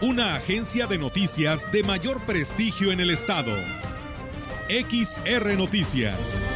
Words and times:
Una 0.00 0.36
agencia 0.36 0.86
de 0.86 0.96
noticias 0.96 1.72
de 1.72 1.82
mayor 1.82 2.20
prestigio 2.20 2.92
en 2.92 3.00
el 3.00 3.10
estado. 3.10 3.52
XR 4.68 5.56
Noticias. 5.56 6.46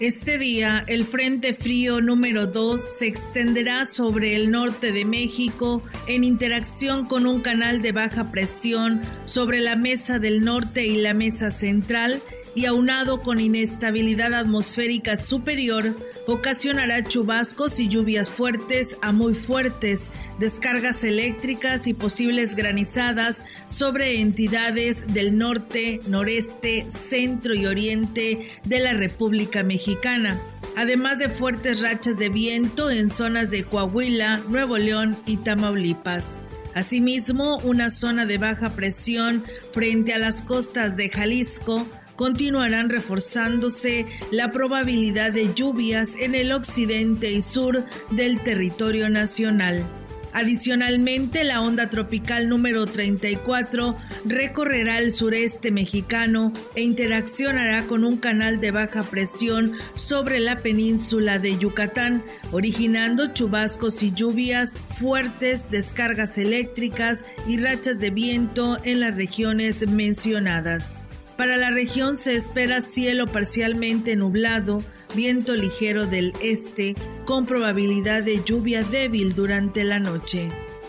Este 0.00 0.38
día, 0.38 0.84
el 0.86 1.04
Frente 1.04 1.52
Frío 1.52 2.00
número 2.00 2.46
2 2.46 2.80
se 2.80 3.06
extenderá 3.06 3.84
sobre 3.84 4.34
el 4.34 4.50
norte 4.50 4.92
de 4.92 5.04
México 5.04 5.82
en 6.06 6.24
interacción 6.24 7.04
con 7.04 7.26
un 7.26 7.42
canal 7.42 7.82
de 7.82 7.92
baja 7.92 8.30
presión 8.30 9.02
sobre 9.24 9.60
la 9.60 9.76
mesa 9.76 10.18
del 10.18 10.42
norte 10.42 10.86
y 10.86 11.02
la 11.02 11.12
mesa 11.12 11.50
central 11.50 12.22
y 12.54 12.66
aunado 12.66 13.22
con 13.22 13.40
inestabilidad 13.40 14.34
atmosférica 14.34 15.16
superior, 15.16 15.94
ocasionará 16.26 17.04
chubascos 17.04 17.80
y 17.80 17.88
lluvias 17.88 18.30
fuertes 18.30 18.96
a 19.02 19.12
muy 19.12 19.34
fuertes, 19.34 20.10
descargas 20.38 21.04
eléctricas 21.04 21.86
y 21.86 21.94
posibles 21.94 22.54
granizadas 22.56 23.44
sobre 23.66 24.20
entidades 24.20 25.06
del 25.12 25.38
norte, 25.38 26.00
noreste, 26.06 26.86
centro 26.90 27.54
y 27.54 27.66
oriente 27.66 28.48
de 28.64 28.78
la 28.80 28.94
República 28.94 29.62
Mexicana 29.62 30.40
además 30.78 31.18
de 31.18 31.28
fuertes 31.28 31.80
rachas 31.80 32.18
de 32.18 32.28
viento 32.28 32.88
en 32.88 33.10
zonas 33.10 33.50
de 33.50 33.64
Coahuila, 33.64 34.40
Nuevo 34.48 34.78
León 34.78 35.16
y 35.26 35.38
Tamaulipas. 35.38 36.40
Asimismo, 36.72 37.58
una 37.64 37.90
zona 37.90 38.26
de 38.26 38.38
baja 38.38 38.70
presión 38.70 39.44
frente 39.72 40.14
a 40.14 40.18
las 40.18 40.40
costas 40.40 40.96
de 40.96 41.10
Jalisco 41.10 41.84
continuarán 42.18 42.90
reforzándose 42.90 44.04
la 44.32 44.50
probabilidad 44.50 45.30
de 45.30 45.54
lluvias 45.54 46.16
en 46.18 46.34
el 46.34 46.50
occidente 46.50 47.30
y 47.30 47.42
sur 47.42 47.84
del 48.10 48.42
territorio 48.42 49.08
nacional. 49.08 49.86
Adicionalmente, 50.32 51.44
la 51.44 51.62
onda 51.62 51.90
tropical 51.90 52.48
número 52.48 52.86
34 52.86 53.96
recorrerá 54.24 54.98
el 54.98 55.12
sureste 55.12 55.70
mexicano 55.70 56.52
e 56.74 56.82
interaccionará 56.82 57.84
con 57.84 58.04
un 58.04 58.16
canal 58.16 58.60
de 58.60 58.72
baja 58.72 59.04
presión 59.04 59.74
sobre 59.94 60.40
la 60.40 60.56
península 60.56 61.38
de 61.38 61.56
Yucatán, 61.56 62.24
originando 62.50 63.32
chubascos 63.32 64.02
y 64.02 64.12
lluvias 64.12 64.74
fuertes, 64.98 65.70
descargas 65.70 66.36
eléctricas 66.36 67.24
y 67.46 67.58
rachas 67.58 68.00
de 68.00 68.10
viento 68.10 68.76
en 68.82 69.00
las 69.00 69.14
regiones 69.14 69.88
mencionadas. 69.88 70.97
Para 71.38 71.56
la 71.56 71.70
región 71.70 72.16
se 72.16 72.34
espera 72.34 72.80
cielo 72.80 73.28
parcialmente 73.28 74.16
nublado, 74.16 74.82
viento 75.14 75.54
ligero 75.54 76.04
del 76.04 76.32
este, 76.42 76.96
con 77.26 77.46
probabilidad 77.46 78.24
de 78.24 78.42
lluvia 78.42 78.82
débil 78.82 79.36
durante 79.36 79.84
la 79.84 80.00
noche. 80.00 80.48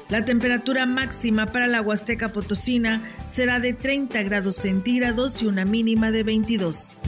La 0.09 0.25
temperatura 0.25 0.87
máxima 0.87 1.45
para 1.45 1.67
la 1.67 1.81
Huasteca 1.81 2.33
Potosina 2.33 3.03
será 3.27 3.59
de 3.59 3.73
30 3.73 4.23
grados 4.23 4.55
centígrados 4.55 5.43
y 5.43 5.45
una 5.45 5.65
mínima 5.65 6.09
de 6.09 6.23
22. 6.23 7.03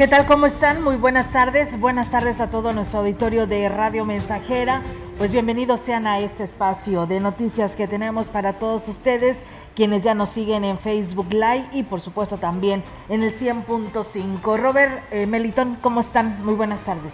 ¿Qué 0.00 0.08
tal? 0.08 0.24
¿Cómo 0.24 0.46
están? 0.46 0.82
Muy 0.82 0.96
buenas 0.96 1.30
tardes. 1.30 1.78
Buenas 1.78 2.08
tardes 2.08 2.40
a 2.40 2.48
todo 2.48 2.72
nuestro 2.72 3.00
auditorio 3.00 3.46
de 3.46 3.68
Radio 3.68 4.06
Mensajera. 4.06 4.80
Pues 5.18 5.30
bienvenidos 5.30 5.80
sean 5.80 6.06
a 6.06 6.20
este 6.20 6.42
espacio 6.42 7.04
de 7.04 7.20
noticias 7.20 7.76
que 7.76 7.86
tenemos 7.86 8.30
para 8.30 8.54
todos 8.54 8.88
ustedes, 8.88 9.36
quienes 9.76 10.02
ya 10.02 10.14
nos 10.14 10.30
siguen 10.30 10.64
en 10.64 10.78
Facebook 10.78 11.30
Live 11.30 11.66
y 11.74 11.82
por 11.82 12.00
supuesto 12.00 12.38
también 12.38 12.82
en 13.10 13.22
el 13.22 13.38
100.5. 13.38 14.56
Robert 14.56 15.02
eh, 15.10 15.26
Melitón, 15.26 15.76
¿cómo 15.82 16.00
están? 16.00 16.42
Muy 16.46 16.54
buenas 16.54 16.80
tardes. 16.82 17.12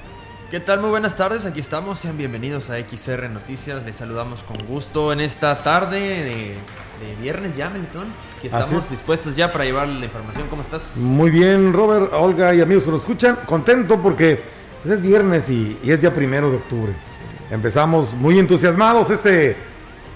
¿Qué 0.51 0.61
tal? 0.61 0.81
Muy 0.81 0.91
buenas 0.91 1.17
tardes, 1.17 1.45
aquí 1.45 1.59
estamos, 1.59 1.99
sean 1.99 2.17
bienvenidos 2.17 2.71
a 2.71 2.79
XR 2.79 3.29
Noticias, 3.31 3.85
les 3.85 3.97
saludamos 3.97 4.45
con 4.45 4.65
gusto 4.65 5.13
en 5.13 5.21
esta 5.21 5.61
tarde 5.65 5.99
de, 5.99 6.55
viernes 7.21 7.57
ya, 7.57 7.69
Melitón, 7.69 8.05
que 8.41 8.47
estamos 8.47 8.89
dispuestos 8.89 9.35
ya 9.35 9.53
para 9.53 9.65
llevar 9.65 9.89
la 9.89 10.05
información, 10.05 10.47
¿cómo 10.49 10.63
estás? 10.63 10.97
Muy 10.99 11.33
bien, 11.33 11.73
Robert, 11.73 12.13
Olga 12.13 12.55
y 12.55 12.61
amigos 12.61 12.85
que 12.85 12.93
nos 12.93 13.01
escuchan, 13.01 13.39
contento 13.45 14.01
porque 14.01 14.41
pues, 14.85 14.95
es 14.95 15.03
viernes 15.03 15.51
y, 15.51 15.81
es 15.83 16.01
ya 16.01 16.15
primero 16.15 16.49
de 16.49 16.59
octubre. 16.59 16.93
Empezamos 17.51 18.15
muy 18.15 18.39
entusiasmados 18.39 19.11
este 19.11 19.57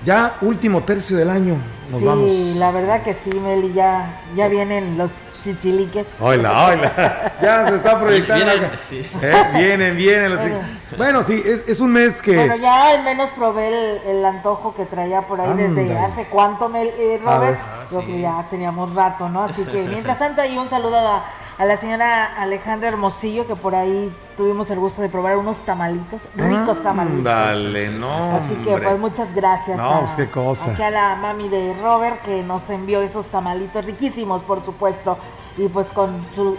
ya 0.05 0.37
último 0.41 0.83
tercio 0.83 1.17
del 1.17 1.31
año. 1.31 1.57
Nos 1.91 2.01
sí, 2.01 2.55
la 2.57 2.71
verdad 2.71 3.03
que 3.03 3.15
sí, 3.15 3.31
Meli, 3.31 3.73
ya, 3.73 4.23
ya 4.37 4.47
vienen 4.49 4.97
los 4.97 5.41
chichiliques. 5.43 6.07
Hola, 6.21 6.67
hola. 6.69 7.33
Ya 7.43 7.69
se 7.69 7.77
está 7.77 8.01
proyectando. 8.01 8.45
Vienen, 8.45 8.71
sí. 8.89 9.07
¿Eh? 9.21 9.45
vienen, 9.55 9.97
vienen 9.97 10.31
los 10.31 10.41
bueno. 10.41 10.61
bueno, 10.97 11.23
sí, 11.25 11.43
es, 11.45 11.69
es, 11.69 11.81
un 11.81 11.93
mes 11.93 12.23
que. 12.23 12.37
Bueno, 12.37 12.57
ya 12.57 12.91
al 12.91 13.03
menos 13.03 13.31
probé 13.31 13.69
el, 13.69 14.17
el 14.19 14.25
antojo 14.25 14.73
que 14.73 14.85
traía 14.85 15.23
por 15.23 15.41
ahí 15.41 15.57
desde 15.57 15.99
hace 15.99 16.27
cuánto, 16.27 16.69
Mel, 16.69 16.93
eh, 16.97 17.21
Robert. 17.23 17.59
Ah, 17.61 17.85
Creo 17.89 18.07
que 18.07 18.21
ya 18.21 18.47
teníamos 18.49 18.95
rato, 18.95 19.29
¿no? 19.29 19.45
Así 19.45 19.65
que 19.65 19.83
mientras 19.89 20.21
tanto, 20.21 20.43
ahí 20.43 20.57
un 20.57 20.69
saludo 20.69 20.97
a 20.97 21.03
la 21.03 21.25
a 21.61 21.67
la 21.67 21.77
señora 21.77 22.25
Alejandra 22.41 22.89
Hermosillo, 22.89 23.47
que 23.47 23.55
por 23.55 23.75
ahí 23.75 24.11
tuvimos 24.39 24.71
el 24.71 24.79
gusto 24.79 25.03
de 25.03 25.11
probar 25.11 25.37
unos 25.37 25.59
tamalitos, 25.59 26.23
ricos 26.35 26.79
mm, 26.79 26.83
tamalitos. 26.83 27.23
Dale, 27.23 27.91
no. 27.91 28.35
Así 28.35 28.55
que 28.65 28.79
pues 28.79 28.99
muchas 28.99 29.35
gracias. 29.35 29.77
No, 29.77 30.01
pues 30.01 30.13
qué 30.13 30.31
cosa. 30.31 30.73
Aquí 30.73 30.81
a 30.81 30.91
la 30.91 31.17
mami 31.17 31.51
de 31.51 31.75
Robert 31.83 32.23
que 32.23 32.43
nos 32.43 32.71
envió 32.71 33.03
esos 33.03 33.27
tamalitos 33.27 33.85
riquísimos, 33.85 34.41
por 34.41 34.65
supuesto, 34.65 35.19
y 35.59 35.69
pues 35.69 35.89
con 35.89 36.25
su 36.35 36.57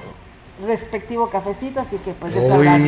respectivo 0.66 1.30
cafecito, 1.30 1.80
así 1.82 1.98
que 1.98 2.14
pues 2.14 2.34
ya 2.34 2.42
sabrás. 2.42 2.82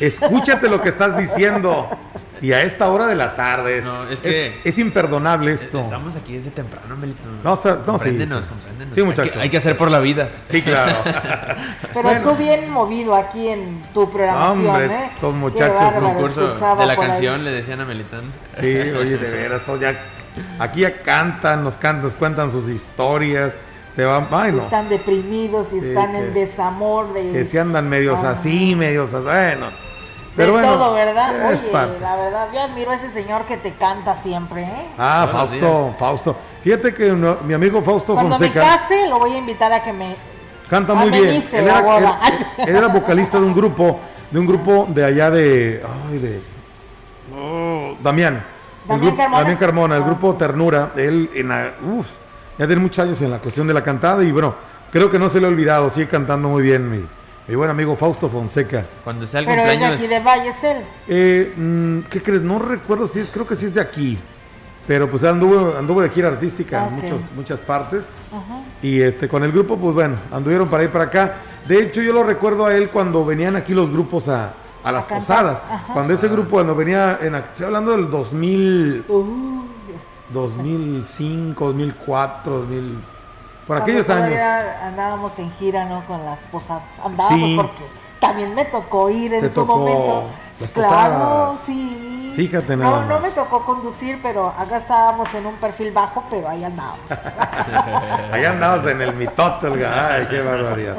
Escúchate 0.00 0.68
lo 0.68 0.82
que 0.82 0.88
estás 0.88 1.16
diciendo. 1.16 1.88
Y 2.42 2.52
a 2.52 2.62
esta 2.62 2.88
hora 2.90 3.06
de 3.06 3.14
la 3.14 3.36
tarde 3.36 3.78
es, 3.78 3.84
es, 4.10 4.20
que 4.22 4.60
es, 4.64 4.78
imperdonable 4.78 5.52
esto. 5.52 5.80
Estamos 5.80 6.16
aquí 6.16 6.36
desde 6.36 6.50
temprano, 6.50 6.96
Melito. 6.96 7.20
No, 7.44 7.54
no, 7.54 7.84
compréndenos, 7.84 8.46
sí, 8.46 8.86
Sí, 8.92 9.02
muchachos. 9.02 9.36
Hay 9.36 9.50
que, 9.50 9.58
hacer 9.58 9.76
por 9.76 9.90
la 9.90 10.00
vida. 10.00 10.30
Sí, 10.48 10.62
claro. 10.62 10.96
Pero 11.94 12.22
tú 12.22 12.36
bien 12.36 12.70
movido 12.70 13.14
aquí 13.14 13.48
en 13.48 13.82
tu 13.92 14.10
programación, 14.10 14.66
hombre, 14.68 14.86
¿eh? 14.86 15.10
Todos 15.20 15.34
muchachos. 15.34 16.02
Un 16.02 16.14
curso 16.14 16.76
de 16.76 16.86
la 16.86 16.96
canción 16.96 17.44
le 17.44 17.50
decían 17.50 17.80
a 17.80 17.84
Melitón. 17.84 18.32
Sí, 18.58 18.66
oye, 18.66 19.18
de 19.18 19.30
veras, 19.30 19.64
todos 19.66 19.80
ya. 19.80 20.00
Aquí 20.58 20.80
ya 20.80 21.02
cantan, 21.02 21.62
nos 21.62 21.74
cantan, 21.74 22.04
nos 22.04 22.14
cuentan 22.14 22.50
sus 22.50 22.68
historias. 22.68 23.52
Se 23.94 24.04
van, 24.04 24.28
ay, 24.30 24.52
no. 24.52 24.62
Están 24.62 24.88
deprimidos 24.88 25.72
y 25.72 25.78
están 25.78 26.14
en 26.14 26.32
desamor. 26.32 27.12
De... 27.12 27.32
Que 27.32 27.44
se 27.44 27.58
andan 27.58 27.88
medios 27.88 28.20
ah. 28.22 28.30
así, 28.30 28.74
medios 28.74 29.12
así. 29.14 29.24
Bueno 29.24 29.90
pero 30.36 30.56
de 30.56 30.62
todo, 30.62 30.94
¿verdad? 30.94 31.34
Oye, 31.50 31.72
la 32.00 32.16
verdad, 32.16 32.48
yo 32.52 32.60
admiro 32.60 32.90
a 32.92 32.94
ese 32.94 33.10
señor 33.10 33.44
que 33.46 33.56
te 33.56 33.72
canta 33.72 34.16
siempre, 34.22 34.62
¿eh? 34.62 34.86
Ah, 34.96 35.28
Fausto, 35.30 35.94
Fausto. 35.98 36.36
Fíjate 36.62 36.94
que 36.94 37.12
mi 37.12 37.52
amigo 37.52 37.82
Fausto 37.82 38.14
Cuando 38.14 38.36
Fonseca. 38.36 38.60
Cuando 38.60 38.72
me 38.72 38.78
case, 38.78 39.08
lo 39.08 39.18
voy 39.18 39.32
a 39.32 39.38
invitar 39.38 39.72
a 39.72 39.82
que 39.82 39.92
me. 39.92 40.14
Canta 40.68 40.94
muy 40.94 41.10
bien. 41.10 41.28
Él 41.28 41.44
era, 41.52 41.80
él, 42.58 42.76
era, 42.76 42.86
vocalista 42.86 43.40
de 43.40 43.44
un 43.44 43.54
grupo, 43.54 43.98
de 44.30 44.38
un 44.38 44.46
grupo 44.46 44.86
de 44.88 45.04
allá 45.04 45.30
de. 45.30 45.82
Ay, 46.08 46.18
de. 46.18 46.40
Oh, 47.36 47.96
Damián. 48.00 48.44
Damián 48.86 49.16
Carmona. 49.16 49.38
Damián 49.40 49.58
Carmona, 49.58 49.96
el 49.96 50.04
grupo 50.04 50.34
Ternura. 50.34 50.92
Él, 50.96 51.30
en, 51.34 51.50
uf, 51.98 52.06
ya 52.60 52.66
tiene 52.66 52.82
muchos 52.82 52.98
años 52.98 53.20
en 53.22 53.30
la 53.30 53.38
cuestión 53.38 53.66
de 53.66 53.72
la 53.72 53.82
cantada 53.82 54.22
y 54.22 54.30
bueno, 54.30 54.54
creo 54.92 55.10
que 55.10 55.18
no 55.18 55.30
se 55.30 55.40
le 55.40 55.46
ha 55.46 55.48
olvidado, 55.48 55.88
sigue 55.88 56.08
cantando 56.08 56.50
muy 56.50 56.62
bien 56.62 56.90
mi 56.90 57.04
mi 57.48 57.56
buen 57.56 57.68
amigo 57.68 57.96
Fausto 57.96 58.28
Fonseca. 58.28 58.84
Cuando 59.02 59.26
sea 59.26 59.40
el 59.40 59.46
Pero 59.46 59.62
cumpleaños. 59.62 59.94
Es 59.94 60.08
de 60.08 60.14
aquí 60.14 60.14
de 60.14 60.20
Valles 60.20 60.62
él. 60.64 60.76
Eh, 61.08 61.54
mm, 61.56 62.00
¿Qué 62.08 62.22
crees? 62.22 62.42
No 62.42 62.60
recuerdo 62.60 63.08
si, 63.08 63.24
creo 63.24 63.44
que 63.44 63.56
sí 63.56 63.66
es 63.66 63.74
de 63.74 63.80
aquí. 63.80 64.16
Pero 64.86 65.10
pues 65.10 65.24
anduvo, 65.24 65.76
anduvo 65.76 66.00
de 66.00 66.10
gira 66.10 66.28
artística 66.28 66.86
en 66.86 66.94
muchos, 66.94 67.20
muchas 67.34 67.58
partes. 67.58 68.10
Y 68.82 69.00
este, 69.00 69.26
con 69.26 69.42
el 69.42 69.50
grupo, 69.50 69.76
pues 69.76 69.94
bueno, 69.94 70.14
anduvieron 70.30 70.68
para 70.68 70.84
ir 70.84 70.90
para 70.90 71.06
acá. 71.06 71.36
De 71.66 71.82
hecho, 71.82 72.02
yo 72.02 72.12
lo 72.12 72.22
recuerdo 72.22 72.66
a 72.66 72.76
él 72.76 72.88
cuando 72.90 73.24
venían 73.24 73.56
aquí 73.56 73.74
los 73.74 73.90
grupos 73.90 74.28
a, 74.28 74.54
a 74.84 74.92
las 74.92 75.06
posadas. 75.06 75.64
Cuando 75.92 76.14
ese 76.14 76.28
grupo, 76.28 76.50
cuando 76.50 76.76
venía, 76.76 77.18
en, 77.20 77.34
estoy 77.34 77.66
hablando 77.66 77.92
del 77.92 78.10
2000, 78.10 79.06
2005, 80.32 81.64
2004, 81.64 82.58
2000, 82.58 83.04
por 83.66 83.76
aquellos 83.76 84.08
años. 84.10 84.38
Andábamos 84.82 85.38
en 85.38 85.50
gira, 85.52 85.84
¿no? 85.84 86.04
Con 86.06 86.24
las 86.24 86.40
posadas. 86.44 86.82
Andábamos 87.04 87.66
porque 87.66 87.84
también 88.20 88.54
me 88.54 88.64
tocó 88.66 89.10
ir 89.10 89.34
en 89.34 89.52
su 89.52 89.64
momento. 89.64 90.26
claro, 90.74 91.56
sí. 91.64 92.32
Fíjate 92.36 92.76
nada 92.76 93.00
No, 93.00 93.06
no 93.06 93.20
me 93.20 93.30
tocó 93.30 93.64
conducir, 93.64 94.20
pero 94.22 94.54
acá 94.56 94.78
estábamos 94.78 95.34
en 95.34 95.46
un 95.46 95.56
perfil 95.56 95.90
bajo, 95.90 96.24
pero 96.30 96.48
ahí 96.48 96.62
andábamos. 96.62 97.00
ahí 98.32 98.44
andábamos 98.44 98.86
en 98.86 99.02
el 99.02 99.16
mitote, 99.16 99.66
ay, 99.84 100.26
qué 100.30 100.40
barbaridad. 100.40 100.98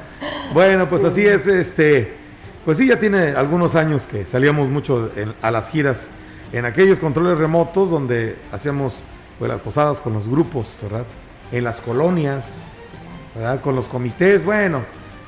Bueno, 0.53 0.87
pues 0.87 1.05
así 1.05 1.25
es, 1.25 1.47
este, 1.47 2.17
pues 2.65 2.77
sí, 2.77 2.87
ya 2.87 2.99
tiene 2.99 3.31
algunos 3.31 3.75
años 3.75 4.07
que 4.07 4.25
salíamos 4.25 4.67
mucho 4.67 5.09
a 5.41 5.51
las 5.51 5.69
giras 5.69 6.09
en 6.51 6.65
aquellos 6.65 6.99
controles 6.99 7.37
remotos 7.37 7.89
donde 7.89 8.37
hacíamos 8.51 9.03
pues, 9.41 9.49
las 9.49 9.61
posadas 9.61 9.99
con 9.99 10.13
los 10.13 10.27
grupos, 10.27 10.77
¿verdad? 10.83 11.03
En 11.51 11.63
las 11.63 11.81
colonias, 11.81 12.45
¿verdad? 13.33 13.59
Con 13.59 13.75
los 13.75 13.87
comités, 13.87 14.45
bueno, 14.45 14.83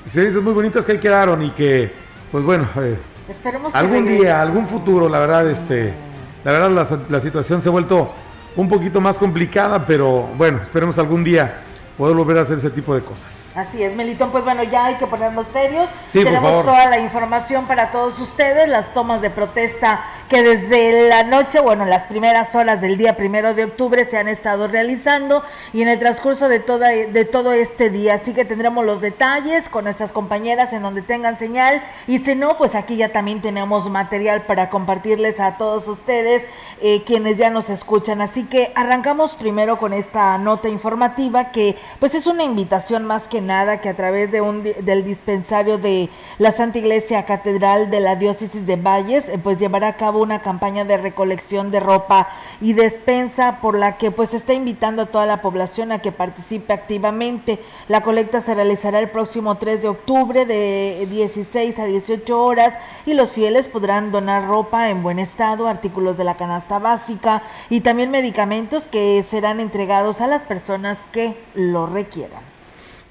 experiencias 0.05 0.43
muy 0.43 0.53
bonitas 0.53 0.85
que 0.85 0.91
ahí 0.91 0.97
quedaron 0.99 1.41
y 1.41 1.49
que, 1.49 1.91
pues 2.31 2.43
bueno, 2.43 2.69
eh, 2.75 2.99
Esperemos 3.27 3.73
algún 3.73 4.05
día, 4.05 4.39
algún 4.39 4.67
futuro, 4.67 5.09
la 5.09 5.17
verdad, 5.17 5.49
este, 5.49 5.95
la 6.43 6.51
verdad 6.51 6.69
la, 6.69 6.99
la 7.09 7.19
situación 7.21 7.63
se 7.63 7.69
ha 7.69 7.71
vuelto 7.71 8.11
un 8.55 8.69
poquito 8.69 9.01
más 9.01 9.17
complicada, 9.17 9.83
pero 9.83 10.29
bueno, 10.37 10.59
esperemos 10.61 10.99
algún 10.99 11.23
día 11.23 11.63
poder 11.97 12.15
volver 12.15 12.37
a 12.37 12.41
hacer 12.41 12.59
ese 12.59 12.69
tipo 12.69 12.93
de 12.93 13.01
cosas. 13.01 13.42
Así 13.55 13.83
es, 13.83 13.95
Melitón, 13.95 14.31
pues 14.31 14.43
bueno, 14.43 14.63
ya 14.63 14.85
hay 14.85 14.95
que 14.95 15.05
ponernos 15.05 15.47
serios. 15.47 15.89
Tenemos 16.11 16.63
toda 16.63 16.87
la 16.87 16.97
información 16.97 17.65
para 17.67 17.91
todos 17.91 18.19
ustedes, 18.19 18.67
las 18.67 18.93
tomas 18.95 19.21
de 19.21 19.29
protesta 19.29 20.03
que 20.33 20.41
desde 20.41 21.09
la 21.09 21.21
noche, 21.21 21.59
bueno, 21.59 21.85
las 21.85 22.05
primeras 22.05 22.55
horas 22.55 22.81
del 22.81 22.97
día 22.97 23.15
primero 23.15 23.53
de 23.53 23.65
octubre 23.65 24.03
se 24.05 24.17
han 24.17 24.27
estado 24.27 24.67
realizando 24.67 25.43
y 25.73 25.83
en 25.83 25.89
el 25.89 25.99
transcurso 25.99 26.49
de, 26.49 26.59
toda, 26.59 26.89
de 26.89 27.25
todo 27.25 27.53
este 27.53 27.91
día. 27.91 28.15
Así 28.15 28.33
que 28.33 28.43
tendremos 28.43 28.83
los 28.83 28.99
detalles 28.99 29.69
con 29.69 29.83
nuestras 29.83 30.11
compañeras 30.11 30.73
en 30.73 30.81
donde 30.81 31.03
tengan 31.03 31.37
señal 31.37 31.83
y 32.07 32.17
si 32.17 32.33
no, 32.33 32.57
pues 32.57 32.73
aquí 32.73 32.95
ya 32.95 33.09
también 33.09 33.43
tenemos 33.43 33.87
material 33.91 34.41
para 34.47 34.71
compartirles 34.71 35.39
a 35.39 35.57
todos 35.57 35.87
ustedes, 35.87 36.47
eh, 36.81 37.03
quienes 37.05 37.37
ya 37.37 37.51
nos 37.51 37.69
escuchan. 37.69 38.19
Así 38.19 38.45
que 38.45 38.71
arrancamos 38.75 39.35
primero 39.35 39.77
con 39.77 39.93
esta 39.93 40.39
nota 40.39 40.67
informativa 40.67 41.51
que 41.51 41.77
pues 41.99 42.15
es 42.15 42.25
una 42.25 42.43
invitación 42.43 43.05
más 43.05 43.27
que 43.27 43.42
que 43.43 43.89
a 43.89 43.93
través 43.93 44.31
de 44.31 44.39
un, 44.39 44.63
del 44.63 45.03
dispensario 45.03 45.77
de 45.77 46.09
la 46.39 46.53
Santa 46.53 46.77
Iglesia 46.77 47.25
Catedral 47.25 47.91
de 47.91 47.99
la 47.99 48.15
Diócesis 48.15 48.65
de 48.65 48.77
Valles, 48.77 49.27
eh, 49.27 49.37
pues 49.37 49.59
llevará 49.59 49.89
a 49.89 49.97
cabo 49.97 50.21
una 50.21 50.41
campaña 50.41 50.85
de 50.85 50.95
recolección 50.95 51.69
de 51.69 51.81
ropa 51.81 52.29
y 52.61 52.71
despensa 52.71 53.59
por 53.59 53.77
la 53.77 53.97
que 53.97 54.11
pues 54.11 54.33
está 54.33 54.53
invitando 54.53 55.01
a 55.01 55.05
toda 55.07 55.25
la 55.25 55.41
población 55.41 55.91
a 55.91 55.99
que 55.99 56.13
participe 56.13 56.71
activamente. 56.71 57.59
La 57.89 58.01
colecta 58.01 58.39
se 58.39 58.55
realizará 58.55 58.99
el 58.99 59.09
próximo 59.09 59.55
3 59.55 59.81
de 59.81 59.87
octubre 59.89 60.45
de 60.45 61.05
16 61.09 61.79
a 61.79 61.85
18 61.85 62.41
horas 62.41 62.73
y 63.05 63.13
los 63.13 63.33
fieles 63.33 63.67
podrán 63.67 64.13
donar 64.13 64.47
ropa 64.47 64.89
en 64.89 65.03
buen 65.03 65.19
estado, 65.19 65.67
artículos 65.67 66.17
de 66.17 66.23
la 66.23 66.37
canasta 66.37 66.79
básica 66.79 67.43
y 67.69 67.81
también 67.81 68.09
medicamentos 68.09 68.85
que 68.85 69.21
serán 69.21 69.59
entregados 69.59 70.21
a 70.21 70.27
las 70.27 70.43
personas 70.43 71.01
que 71.11 71.35
lo 71.55 71.87
requieran 71.87 72.52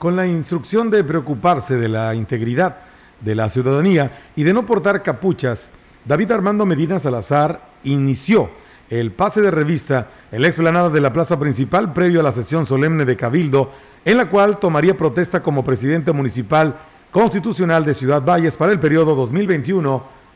con 0.02 0.16
la 0.16 0.26
instrucción 0.26 0.90
de 0.90 1.04
preocuparse 1.04 1.76
de 1.76 1.86
la 1.86 2.12
integridad 2.16 2.78
de 3.20 3.36
la 3.36 3.48
ciudadanía 3.48 4.10
y 4.34 4.42
de 4.42 4.52
no 4.52 4.66
portar 4.66 5.00
capuchas, 5.04 5.70
David 6.04 6.32
Armando 6.32 6.66
Medina 6.66 6.98
Salazar 6.98 7.68
inició 7.84 8.50
el 8.90 9.12
pase 9.12 9.40
de 9.40 9.52
revista 9.52 10.08
en 10.32 10.42
la 10.42 10.48
explanada 10.48 10.90
de 10.90 11.00
la 11.00 11.12
plaza 11.12 11.38
principal 11.38 11.92
previo 11.92 12.18
a 12.18 12.24
la 12.24 12.32
sesión 12.32 12.66
solemne 12.66 13.04
de 13.04 13.16
Cabildo, 13.16 13.70
en 14.04 14.16
la 14.16 14.28
cual 14.28 14.58
tomaría 14.58 14.96
protesta 14.96 15.40
como 15.40 15.64
presidente 15.64 16.10
municipal 16.10 16.74
constitucional 17.12 17.84
de 17.84 17.94
Ciudad 17.94 18.24
Valles 18.24 18.56
para 18.56 18.72
el 18.72 18.80
periodo 18.80 19.16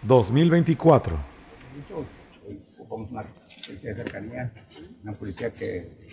2021-2024. 0.07 1.11
Una 5.03 5.13
policía 5.13 5.53
que 5.53 6.07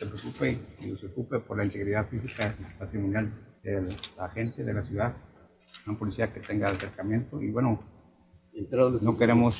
se 0.00 0.06
preocupe 0.06 0.58
y 0.80 0.96
se 0.96 1.06
ocupe 1.08 1.40
por 1.40 1.58
la 1.58 1.64
integridad 1.64 2.08
física 2.08 2.54
y 2.58 2.78
patrimonial 2.78 3.30
de 3.62 3.82
la 4.16 4.28
gente 4.30 4.64
de 4.64 4.72
la 4.72 4.82
ciudad, 4.82 5.14
una 5.86 5.98
policía 5.98 6.32
que 6.32 6.40
tenga 6.40 6.70
acercamiento 6.70 7.42
y 7.42 7.50
bueno, 7.50 7.78
no 9.02 9.18
queremos 9.18 9.56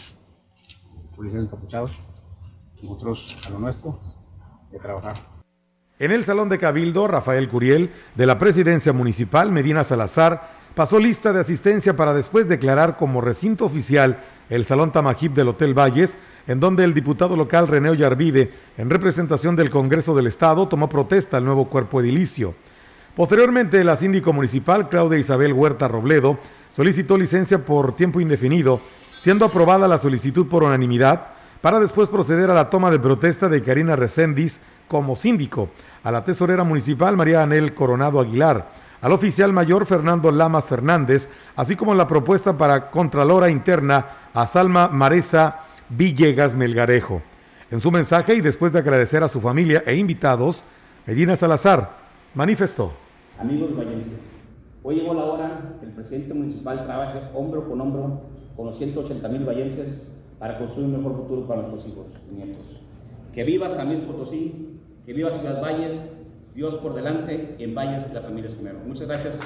policías 1.15 1.43
encapuchados, 1.43 1.93
nosotros 2.83 3.37
a 3.47 3.51
lo 3.51 3.59
nuestro, 3.59 4.01
de 4.73 4.79
trabajar. 4.79 5.15
En 5.99 6.11
el 6.11 6.25
Salón 6.25 6.49
de 6.49 6.59
Cabildo, 6.59 7.07
Rafael 7.07 7.47
Curiel, 7.51 7.91
de 8.15 8.25
la 8.25 8.39
Presidencia 8.39 8.95
Municipal, 8.95 9.53
Medina 9.53 9.85
Salazar, 9.85 10.53
pasó 10.75 10.99
lista 10.99 11.35
de 11.35 11.41
asistencia 11.41 11.95
para 11.95 12.15
después 12.15 12.49
declarar 12.49 12.97
como 12.97 13.21
recinto 13.21 13.67
oficial 13.67 14.19
el 14.49 14.65
Salón 14.65 14.91
Tamajip 14.91 15.35
del 15.35 15.49
Hotel 15.49 15.79
Valles, 15.79 16.17
en 16.51 16.59
donde 16.59 16.83
el 16.83 16.95
diputado 16.95 17.37
local 17.37 17.69
René 17.69 17.91
Ollarvide, 17.91 18.51
en 18.77 18.91
representación 18.91 19.55
del 19.55 19.71
Congreso 19.71 20.17
del 20.17 20.27
Estado, 20.27 20.67
tomó 20.67 20.89
protesta 20.89 21.37
al 21.37 21.45
nuevo 21.45 21.69
cuerpo 21.69 22.01
edilicio. 22.01 22.57
Posteriormente, 23.15 23.85
la 23.85 23.95
síndico 23.95 24.33
municipal 24.33 24.89
Claudia 24.89 25.21
Isabel 25.21 25.53
Huerta 25.53 25.87
Robledo 25.87 26.41
solicitó 26.69 27.17
licencia 27.17 27.65
por 27.65 27.95
tiempo 27.95 28.21
indefinido, 28.21 28.81
siendo 29.21 29.45
aprobada 29.45 29.87
la 29.87 29.99
solicitud 29.99 30.49
por 30.49 30.65
unanimidad, 30.65 31.29
para 31.61 31.79
después 31.79 32.09
proceder 32.09 32.51
a 32.51 32.55
la 32.55 32.69
toma 32.69 32.91
de 32.91 32.99
protesta 32.99 33.49
de 33.49 33.63
Karina 33.63 33.95
Recendis 33.95 34.59
como 34.89 35.15
síndico, 35.15 35.69
a 36.03 36.11
la 36.11 36.25
tesorera 36.25 36.65
municipal 36.65 37.17
María 37.17 37.45
Anel 37.45 37.75
Coronado 37.75 38.19
Aguilar, 38.19 38.73
al 39.01 39.13
oficial 39.13 39.53
mayor 39.53 39.87
Fernando 39.87 40.33
Lamas 40.33 40.65
Fernández, 40.65 41.31
así 41.55 41.77
como 41.77 41.95
la 41.95 42.09
propuesta 42.09 42.59
para 42.59 42.91
Contralora 42.91 43.51
Interna 43.51 44.05
a 44.35 44.49
Salma 44.49 44.89
Maresa 44.89 45.70
Villegas 45.91 46.55
Melgarejo. 46.55 47.21
En 47.71 47.81
su 47.81 47.91
mensaje 47.91 48.35
y 48.35 48.41
después 48.41 48.73
de 48.73 48.79
agradecer 48.79 49.23
a 49.23 49.29
su 49.29 49.41
familia 49.41 49.83
e 49.87 49.97
invitados, 49.97 50.65
Medina 51.07 51.35
Salazar 51.37 51.97
manifestó. 52.35 52.93
Amigos 53.39 53.77
vallenses, 53.77 54.21
hoy 54.83 54.97
llegó 54.97 55.15
la 55.15 55.25
hora 55.25 55.77
que 55.81 55.87
el 55.87 55.93
presidente 55.93 56.35
municipal 56.35 56.85
trabaje 56.85 57.21
hombro 57.35 57.69
con 57.69 57.81
hombro 57.81 58.23
con 58.57 58.67
los 58.67 58.79
180 58.79 59.29
mil 59.29 59.45
vallenses 59.45 60.09
para 60.39 60.59
construir 60.59 60.87
un 60.87 60.97
mejor 60.99 61.17
futuro 61.17 61.47
para 61.47 61.63
nuestros 61.63 61.87
hijos 61.87 62.07
y 62.31 62.35
nietos. 62.35 62.67
Que 63.35 63.45
viva 63.45 63.69
San 63.69 63.89
Luis 63.89 64.01
Potosí, 64.01 64.79
que 65.07 65.13
viva 65.13 65.31
Ciudad 65.33 65.61
Valles, 65.61 66.13
Dios 66.55 66.75
por 66.77 66.95
delante 66.95 67.57
y 67.59 67.65
en 67.65 67.75
Valles 67.75 68.13
la 68.13 68.21
familia 68.21 68.51
primero. 68.51 68.79
Muchas 68.87 69.09
gracias. 69.09 69.39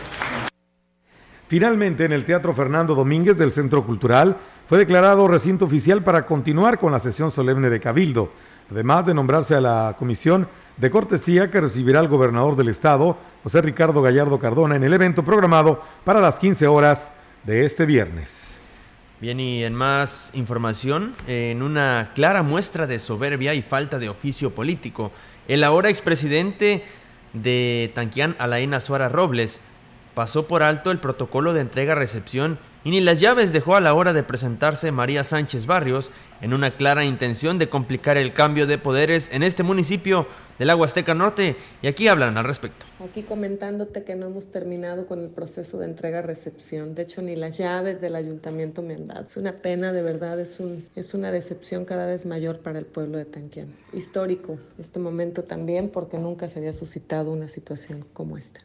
Finalmente, 1.46 2.04
en 2.04 2.12
el 2.12 2.24
Teatro 2.24 2.54
Fernando 2.54 2.94
Domínguez 2.94 3.36
del 3.36 3.52
Centro 3.52 3.84
Cultural, 3.84 4.38
fue 4.68 4.78
declarado 4.78 5.28
recinto 5.28 5.66
oficial 5.66 6.02
para 6.02 6.24
continuar 6.26 6.78
con 6.78 6.92
la 6.92 7.00
sesión 7.00 7.30
solemne 7.30 7.68
de 7.68 7.80
Cabildo, 7.80 8.32
además 8.70 9.04
de 9.06 9.14
nombrarse 9.14 9.54
a 9.54 9.60
la 9.60 9.96
comisión 9.98 10.48
de 10.76 10.90
cortesía 10.90 11.50
que 11.50 11.60
recibirá 11.60 12.00
el 12.00 12.08
gobernador 12.08 12.56
del 12.56 12.68
estado, 12.68 13.16
José 13.42 13.60
Ricardo 13.62 14.02
Gallardo 14.02 14.38
Cardona, 14.38 14.76
en 14.76 14.84
el 14.84 14.92
evento 14.92 15.24
programado 15.24 15.82
para 16.04 16.20
las 16.20 16.38
15 16.38 16.66
horas 16.66 17.12
de 17.44 17.64
este 17.64 17.86
viernes. 17.86 18.54
Bien, 19.20 19.38
y 19.38 19.64
en 19.64 19.74
más 19.74 20.30
información, 20.34 21.14
en 21.26 21.62
una 21.62 22.10
clara 22.14 22.42
muestra 22.42 22.86
de 22.86 22.98
soberbia 22.98 23.54
y 23.54 23.62
falta 23.62 23.98
de 23.98 24.08
oficio 24.08 24.50
político, 24.50 25.12
el 25.46 25.62
ahora 25.62 25.90
expresidente 25.90 26.84
de 27.32 27.92
Tanquián, 27.94 28.34
Alain 28.38 28.78
Suárez 28.80 29.12
Robles, 29.12 29.60
pasó 30.14 30.46
por 30.46 30.62
alto 30.62 30.90
el 30.90 30.98
protocolo 30.98 31.52
de 31.52 31.60
entrega-recepción 31.60 32.58
y 32.84 32.90
ni 32.90 33.00
las 33.00 33.18
llaves 33.18 33.52
dejó 33.52 33.74
a 33.74 33.80
la 33.80 33.94
hora 33.94 34.12
de 34.12 34.22
presentarse 34.22 34.92
María 34.92 35.24
Sánchez 35.24 35.66
Barrios 35.66 36.10
en 36.40 36.52
una 36.52 36.76
clara 36.76 37.04
intención 37.04 37.58
de 37.58 37.68
complicar 37.68 38.18
el 38.18 38.34
cambio 38.34 38.66
de 38.66 38.76
poderes 38.76 39.30
en 39.32 39.42
este 39.42 39.62
municipio 39.62 40.26
del 40.58 40.70
Aguasteca 40.70 41.14
Norte 41.14 41.56
y 41.82 41.86
aquí 41.86 42.06
hablan 42.06 42.36
al 42.36 42.44
respecto. 42.44 42.86
Aquí 43.02 43.22
comentándote 43.22 44.04
que 44.04 44.14
no 44.14 44.26
hemos 44.26 44.48
terminado 44.48 45.06
con 45.06 45.20
el 45.20 45.30
proceso 45.30 45.78
de 45.78 45.86
entrega-recepción, 45.86 46.94
de 46.94 47.02
hecho 47.02 47.22
ni 47.22 47.34
las 47.34 47.56
llaves 47.56 48.00
del 48.00 48.14
ayuntamiento 48.14 48.82
me 48.82 48.94
han 48.94 49.06
dado. 49.06 49.24
Es 49.24 49.36
una 49.36 49.56
pena, 49.56 49.92
de 49.92 50.02
verdad, 50.02 50.38
es, 50.38 50.60
un, 50.60 50.86
es 50.94 51.14
una 51.14 51.32
decepción 51.32 51.86
cada 51.86 52.06
vez 52.06 52.26
mayor 52.26 52.58
para 52.58 52.78
el 52.78 52.84
pueblo 52.84 53.18
de 53.18 53.24
Tanquián. 53.24 53.74
Histórico 53.92 54.58
este 54.78 54.98
momento 54.98 55.44
también 55.44 55.88
porque 55.88 56.18
nunca 56.18 56.48
se 56.48 56.58
había 56.58 56.72
suscitado 56.72 57.32
una 57.32 57.48
situación 57.48 58.04
como 58.12 58.36
esta. 58.36 58.60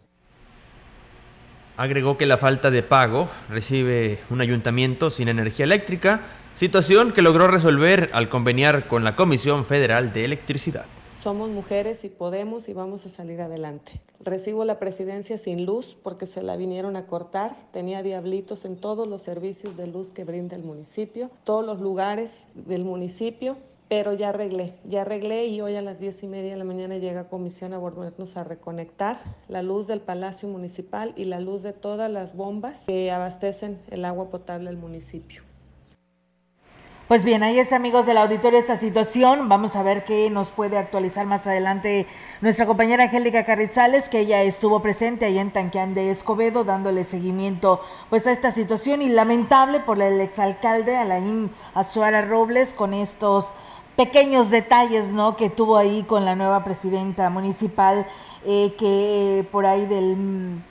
Agregó 1.80 2.18
que 2.18 2.26
la 2.26 2.38
falta 2.38 2.72
de 2.72 2.84
pago 2.84 3.30
recibe 3.50 4.20
un 4.30 4.42
ayuntamiento 4.42 5.10
sin 5.10 5.30
energía 5.30 5.64
eléctrica, 5.64 6.24
situación 6.54 7.14
que 7.14 7.22
logró 7.22 7.48
resolver 7.48 8.10
al 8.12 8.28
conveniar 8.28 8.90
con 8.90 9.06
la 9.06 9.16
Comisión 9.16 9.64
Federal 9.64 10.12
de 10.12 10.26
Electricidad. 10.26 10.84
Somos 11.24 11.50
mujeres 11.50 12.04
y 12.04 12.10
podemos 12.10 12.68
y 12.68 12.74
vamos 12.74 13.06
a 13.06 13.10
salir 13.10 13.40
adelante. 13.40 14.02
Recibo 14.20 14.66
la 14.66 14.78
presidencia 14.78 15.38
sin 15.38 15.66
luz 15.66 15.96
porque 16.04 16.28
se 16.28 16.44
la 16.44 16.58
vinieron 16.58 16.98
a 16.98 17.08
cortar. 17.08 17.56
Tenía 17.72 18.04
diablitos 18.04 18.66
en 18.66 18.76
todos 18.76 19.08
los 19.08 19.22
servicios 19.22 19.78
de 19.78 19.88
luz 19.88 20.12
que 20.12 20.26
brinda 20.26 20.58
el 20.58 20.64
municipio, 20.64 21.32
todos 21.46 21.66
los 21.66 21.80
lugares 21.80 22.48
del 22.56 22.84
municipio 22.84 23.56
pero 23.90 24.14
ya 24.14 24.30
arreglé, 24.30 24.76
ya 24.86 25.02
arreglé 25.02 25.48
y 25.48 25.62
hoy 25.62 25.76
a 25.76 25.82
las 25.82 26.00
diez 26.00 26.22
y 26.22 26.28
media 26.28 26.52
de 26.52 26.58
la 26.58 26.64
mañana 26.64 26.98
llega 26.98 27.28
comisión 27.28 27.74
a 27.74 27.80
volvernos 27.80 28.38
a 28.38 28.44
reconectar 28.44 29.20
la 29.48 29.64
luz 29.64 29.88
del 29.88 30.00
Palacio 30.00 30.48
Municipal 30.48 31.12
y 31.16 31.26
la 31.26 31.40
luz 31.40 31.64
de 31.64 31.74
todas 31.74 32.10
las 32.10 32.36
bombas 32.36 32.84
que 32.86 33.12
abastecen 33.12 33.80
el 33.90 34.06
agua 34.06 34.30
potable 34.30 34.70
al 34.70 34.78
municipio. 34.78 35.42
Pues 37.08 37.24
bien, 37.24 37.42
ahí 37.42 37.58
es 37.58 37.74
amigos 37.74 38.06
del 38.06 38.20
auditorio 38.20 38.60
esta 38.60 38.78
situación. 38.78 39.50
Vamos 39.50 39.76
a 39.76 39.82
ver 39.82 40.06
qué 40.06 40.30
nos 40.30 40.52
puede 40.52 40.78
actualizar 40.78 41.26
más 41.26 41.48
adelante 41.48 42.06
nuestra 42.40 42.68
compañera 42.68 43.06
Angélica 43.06 43.44
Carrizales, 43.44 44.10
que 44.10 44.20
ella 44.20 44.44
estuvo 44.44 44.84
presente 44.84 45.26
ahí 45.26 45.40
en 45.40 45.50
Tanqueán 45.50 45.96
de 45.96 46.12
Escobedo 46.12 46.64
dándole 46.64 47.06
seguimiento 47.06 47.82
pues 48.12 48.28
a 48.28 48.32
esta 48.32 48.52
situación 48.52 49.02
y 49.02 49.10
lamentable 49.10 49.80
por 49.80 50.00
el 50.00 50.22
exalcalde 50.22 50.98
Alain 50.98 51.50
Azuara 51.74 52.22
Robles 52.22 52.74
con 52.74 52.94
estos 52.94 53.56
pequeños 54.00 54.50
detalles 54.50 55.08
¿no? 55.10 55.36
que 55.36 55.50
tuvo 55.50 55.76
ahí 55.76 56.04
con 56.04 56.24
la 56.24 56.34
nueva 56.34 56.64
presidenta 56.64 57.30
municipal 57.30 58.08
eh, 58.46 58.74
que 58.80 59.46
por 59.52 59.66
ahí 59.66 59.86
de 59.88 60.16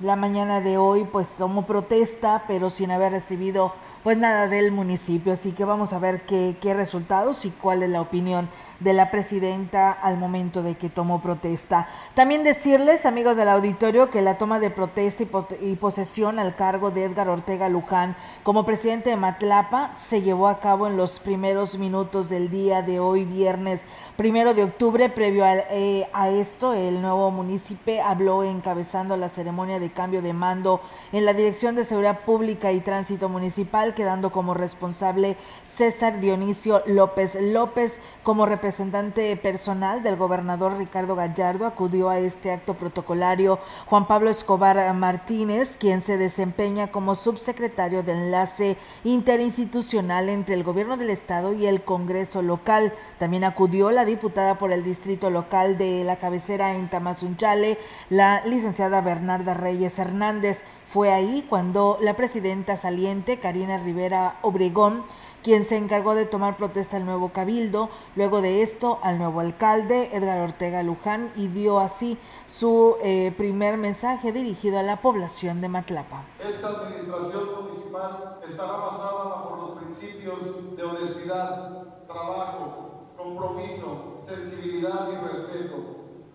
la 0.01 0.17
mañana 0.17 0.63
de 0.63 0.79
hoy 0.79 1.05
pues 1.05 1.35
tomó 1.37 1.67
protesta 1.67 2.45
pero 2.49 2.71
sin 2.71 2.91
haber 2.91 3.13
recibido 3.13 3.75
pues 4.03 4.17
nada 4.17 4.49
del 4.49 4.73
municipio. 4.73 5.33
Así 5.33 5.53
que 5.53 5.65
vamos 5.65 5.93
a 5.93 5.99
ver 5.99 6.23
qué, 6.23 6.57
qué 6.61 6.75
resultados 6.75 7.45
y 7.45 7.51
cuál 7.51 7.83
es 7.83 7.91
la 7.91 8.01
opinión 8.01 8.49
de 8.81 8.93
la 8.93 9.11
presidenta 9.11 9.91
al 9.91 10.19
momento 10.19 10.63
de 10.63 10.77
que 10.77 10.89
tomó 10.89 11.21
protesta. 11.21 11.89
También 12.15 12.45
decirles, 12.45 13.07
amigos 13.07 13.37
del 13.37 13.49
auditorio, 13.49 14.11
que 14.11 14.23
la 14.23 14.39
toma 14.39 14.61
de 14.61 14.71
protesta 14.71 15.25
y, 15.61 15.77
posesión 15.77 16.39
al 16.39 16.55
cargo 16.55 16.91
de 16.91 17.05
Edgar 17.05 17.29
Ortega 17.29 17.69
Luján 17.69 18.17
como 18.43 18.65
presidente 18.65 19.11
de 19.11 19.17
Matlapa 19.17 19.93
se 19.95 20.23
llevó 20.23 20.49
a 20.49 20.61
cabo 20.61 20.87
en 20.87 20.97
los 20.97 21.19
primeros 21.21 21.79
minutos 21.79 22.29
del 22.29 22.51
día 22.51 22.83
de 22.83 23.01
hoy, 23.01 23.25
viernes 23.25 23.83
primero 24.17 24.55
de 24.55 24.65
octubre. 24.65 25.09
Previo 25.09 25.45
a, 25.45 25.55
eh, 25.71 26.09
a 26.13 26.29
esto, 26.29 26.73
el 26.73 27.01
nuevo 27.03 27.31
municipio 27.31 28.05
habló 28.05 28.45
encabezando 28.45 29.17
la 29.17 29.29
ceremonia 29.29 29.79
de 29.79 29.91
cambio 29.91 30.23
de 30.23 30.33
mando 30.33 30.81
en 31.13 31.25
la 31.25 31.33
Dirección 31.33 31.75
de 31.75 31.85
Seguridad 31.85 32.21
Pública 32.21 32.73
y 32.73 32.81
Tránsito 32.81 33.29
Municipal, 33.29 33.88
quedando 33.95 34.33
como 34.33 34.55
responsable 34.55 35.37
César 35.63 36.21
Dionisio 36.21 36.83
López 36.87 37.37
López 37.41 37.99
como 38.23 38.47
representante 38.47 39.37
personal 39.37 40.03
del 40.03 40.17
gobernador 40.17 40.77
Ricardo 40.77 41.15
Gallardo 41.17 41.67
acudió 41.67 42.09
a 42.09 42.19
este 42.19 42.53
acto 42.53 42.75
protocolario 42.75 43.59
Juan 43.87 44.07
Pablo 44.07 44.31
Escobar 44.31 44.93
Martínez, 44.95 45.77
quien 45.79 46.03
se 46.03 46.19
desempeña 46.19 46.89
como 46.89 47.15
subsecretario 47.15 48.03
de 48.03 48.13
enlace 48.13 48.77
interinstitucional 49.05 50.29
entre 50.29 50.55
el 50.55 50.65
gobierno 50.65 50.97
del 50.97 51.11
estado 51.11 51.53
y 51.53 51.67
el 51.67 51.83
Congreso 51.83 52.43
local. 52.43 52.93
También 53.19 53.45
acudió 53.45 53.91
la 53.91 54.05
diputada 54.05 54.59
por 54.59 54.73
el 54.73 54.85
distrito 54.85 55.31
local 55.31 55.79
de 55.79 56.05
la 56.05 56.17
cabecera 56.17 56.75
en 56.75 56.89
Tamazunchale, 56.89 57.79
la 58.11 58.45
licenciada 58.47 59.01
Bernarda 59.01 59.55
Reyes 59.55 59.99
Hernández. 59.99 60.63
Fue 60.91 61.13
ahí 61.13 61.45
cuando 61.51 61.99
la 62.01 62.17
presidenta 62.17 62.79
saliente, 62.79 63.39
Karina 63.39 63.77
Rivera 63.77 64.39
Obregón, 64.41 65.05
quien 65.43 65.67
se 65.67 65.77
encargó 65.77 66.15
de 66.15 66.25
tomar 66.25 66.57
protesta 66.57 66.97
al 66.97 67.05
nuevo 67.05 67.29
cabildo, 67.29 67.91
luego 68.17 68.41
de 68.41 68.63
esto 68.63 68.99
al 69.03 69.19
nuevo 69.19 69.41
alcalde 69.41 70.09
Edgar 70.17 70.39
Ortega 70.39 70.83
Luján 70.83 71.31
y 71.37 71.49
dio 71.49 71.79
así 71.79 72.17
su 72.47 72.97
eh, 73.03 73.35
primer 73.37 73.77
mensaje 73.77 74.33
dirigido 74.33 74.79
a 74.79 74.83
la 74.83 75.03
población 75.03 75.61
de 75.61 75.69
Matlapa. 75.69 76.25
Esta 76.41 76.69
administración 76.69 77.65
municipal 77.65 78.39
estará 78.49 78.73
basada 78.73 79.25
bajo 79.25 79.57
los 79.57 79.71
principios 79.83 80.75
de 80.75 80.83
honestidad, 80.85 82.07
trabajo, 82.07 83.09
compromiso, 83.15 84.23
sensibilidad 84.27 85.07
y 85.13 85.17
respeto, 85.17 85.77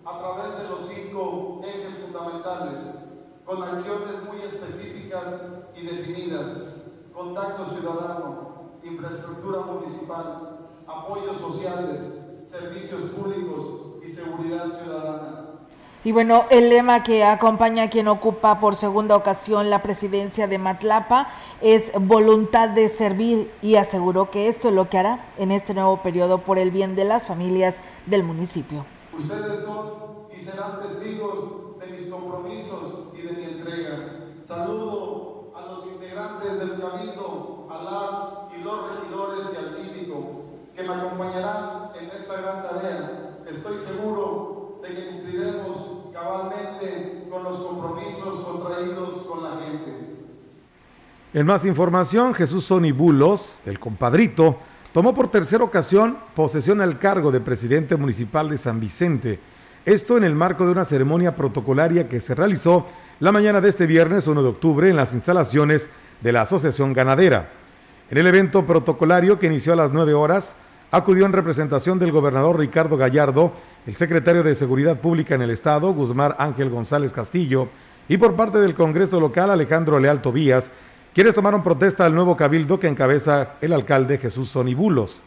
a 0.05 0.19
través 0.19 0.61
de 0.61 0.69
los 0.69 0.87
cinco 0.89 1.61
ejes 1.63 2.03
fundamentales, 2.03 3.12
con 3.45 3.61
acciones 3.61 4.23
muy 4.25 4.41
específicas 4.41 5.41
y 5.75 5.85
definidas, 5.85 6.47
contacto 7.13 7.65
ciudadano, 7.71 8.71
infraestructura 8.83 9.61
municipal, 9.61 10.69
apoyos 10.87 11.37
sociales, 11.39 11.99
servicios 12.45 13.01
públicos 13.11 14.03
y 14.05 14.09
seguridad 14.09 14.65
ciudadana. 14.81 15.39
Y 16.05 16.11
bueno, 16.11 16.45
el 16.49 16.69
lema 16.69 17.01
que 17.01 17.23
acompaña 17.23 17.83
a 17.83 17.89
quien 17.89 18.09
ocupa 18.09 18.59
por 18.59 18.75
segunda 18.75 19.15
ocasión 19.15 19.69
la 19.69 19.81
presidencia 19.81 20.47
de 20.47 20.57
Matlapa 20.57 21.29
es 21.61 21.93
voluntad 21.97 22.69
de 22.69 22.89
servir 22.89 23.53
y 23.61 23.75
aseguró 23.75 24.29
que 24.29 24.49
esto 24.49 24.67
es 24.67 24.73
lo 24.73 24.89
que 24.89 24.97
hará 24.97 25.31
en 25.37 25.51
este 25.51 25.73
nuevo 25.73 26.01
periodo 26.01 26.39
por 26.39 26.59
el 26.59 26.71
bien 26.71 26.97
de 26.97 27.05
las 27.05 27.25
familias 27.25 27.75
del 28.05 28.23
municipio. 28.23 28.85
Ustedes 29.17 29.63
son 29.63 30.27
y 30.35 30.39
serán 30.39 30.81
testigos 30.81 31.79
de 31.79 31.87
mis 31.87 32.09
compromisos 32.09 33.02
y 33.75 33.79
entrega. 33.81 33.97
Saludo 34.45 35.53
a 35.55 35.61
los 35.67 35.87
integrantes 35.87 36.59
del 36.59 36.79
Cabildo, 36.79 37.67
a 37.69 37.83
las 37.83 38.43
los 38.63 38.89
regidores 38.89 39.47
y 39.53 39.57
al 39.57 39.73
síndico 39.73 40.43
que 40.75 40.83
me 40.83 40.93
acompañarán 40.93 41.89
en 41.99 42.05
esta 42.09 42.41
gran 42.41 42.63
tarea. 42.63 43.39
Estoy 43.45 43.77
seguro 43.77 44.79
de 44.81 44.95
que 44.95 45.07
cumpliremos 45.09 46.09
cabalmente 46.13 47.27
con 47.29 47.43
los 47.43 47.57
compromisos 47.57 48.45
contraídos 48.45 49.25
con 49.27 49.43
la 49.43 49.61
gente. 49.61 50.13
En 51.33 51.45
más 51.45 51.65
información, 51.65 52.33
Jesús 52.33 52.65
Sonibulos, 52.65 53.57
el 53.65 53.79
compadrito, 53.79 54.57
tomó 54.93 55.13
por 55.13 55.29
tercera 55.29 55.63
ocasión 55.63 56.17
posesión 56.35 56.79
al 56.79 56.99
cargo 56.99 57.31
de 57.31 57.41
presidente 57.41 57.95
municipal 57.95 58.49
de 58.49 58.57
San 58.57 58.79
Vicente. 58.79 59.39
Esto 59.85 60.15
en 60.15 60.23
el 60.23 60.35
marco 60.35 60.65
de 60.65 60.71
una 60.71 60.85
ceremonia 60.85 61.35
protocolaria 61.35 62.07
que 62.07 62.19
se 62.19 62.35
realizó 62.35 62.85
la 63.23 63.31
mañana 63.31 63.61
de 63.61 63.69
este 63.69 63.87
viernes 63.87 64.27
1 64.27 64.43
de 64.43 64.49
octubre 64.49 64.89
en 64.89 64.97
las 64.97 65.13
instalaciones 65.13 65.89
de 66.19 66.33
la 66.33 66.41
Asociación 66.41 66.91
Ganadera. 66.91 67.51
En 68.09 68.17
el 68.17 68.27
evento 68.27 68.65
protocolario 68.65 69.39
que 69.39 69.45
inició 69.45 69.71
a 69.71 69.77
las 69.77 69.93
9 69.93 70.13
horas, 70.13 70.55
acudió 70.91 71.25
en 71.25 71.31
representación 71.31 71.99
del 71.99 72.11
gobernador 72.11 72.59
Ricardo 72.59 72.97
Gallardo, 72.97 73.53
el 73.87 73.95
secretario 73.95 74.43
de 74.43 74.55
Seguridad 74.55 74.99
Pública 74.99 75.35
en 75.35 75.41
el 75.41 75.51
Estado, 75.51 75.93
Guzmán 75.93 76.35
Ángel 76.37 76.69
González 76.69 77.13
Castillo, 77.13 77.69
y 78.09 78.17
por 78.17 78.35
parte 78.35 78.57
del 78.57 78.75
Congreso 78.75 79.21
local, 79.21 79.51
Alejandro 79.51 79.99
Leal 79.99 80.21
Tobías, 80.21 80.69
quienes 81.13 81.33
tomaron 81.33 81.63
protesta 81.63 82.05
al 82.05 82.13
nuevo 82.13 82.35
cabildo 82.35 82.77
que 82.77 82.89
encabeza 82.89 83.53
el 83.61 83.71
alcalde 83.71 84.17
Jesús 84.17 84.49
Sonibulos. 84.49 85.21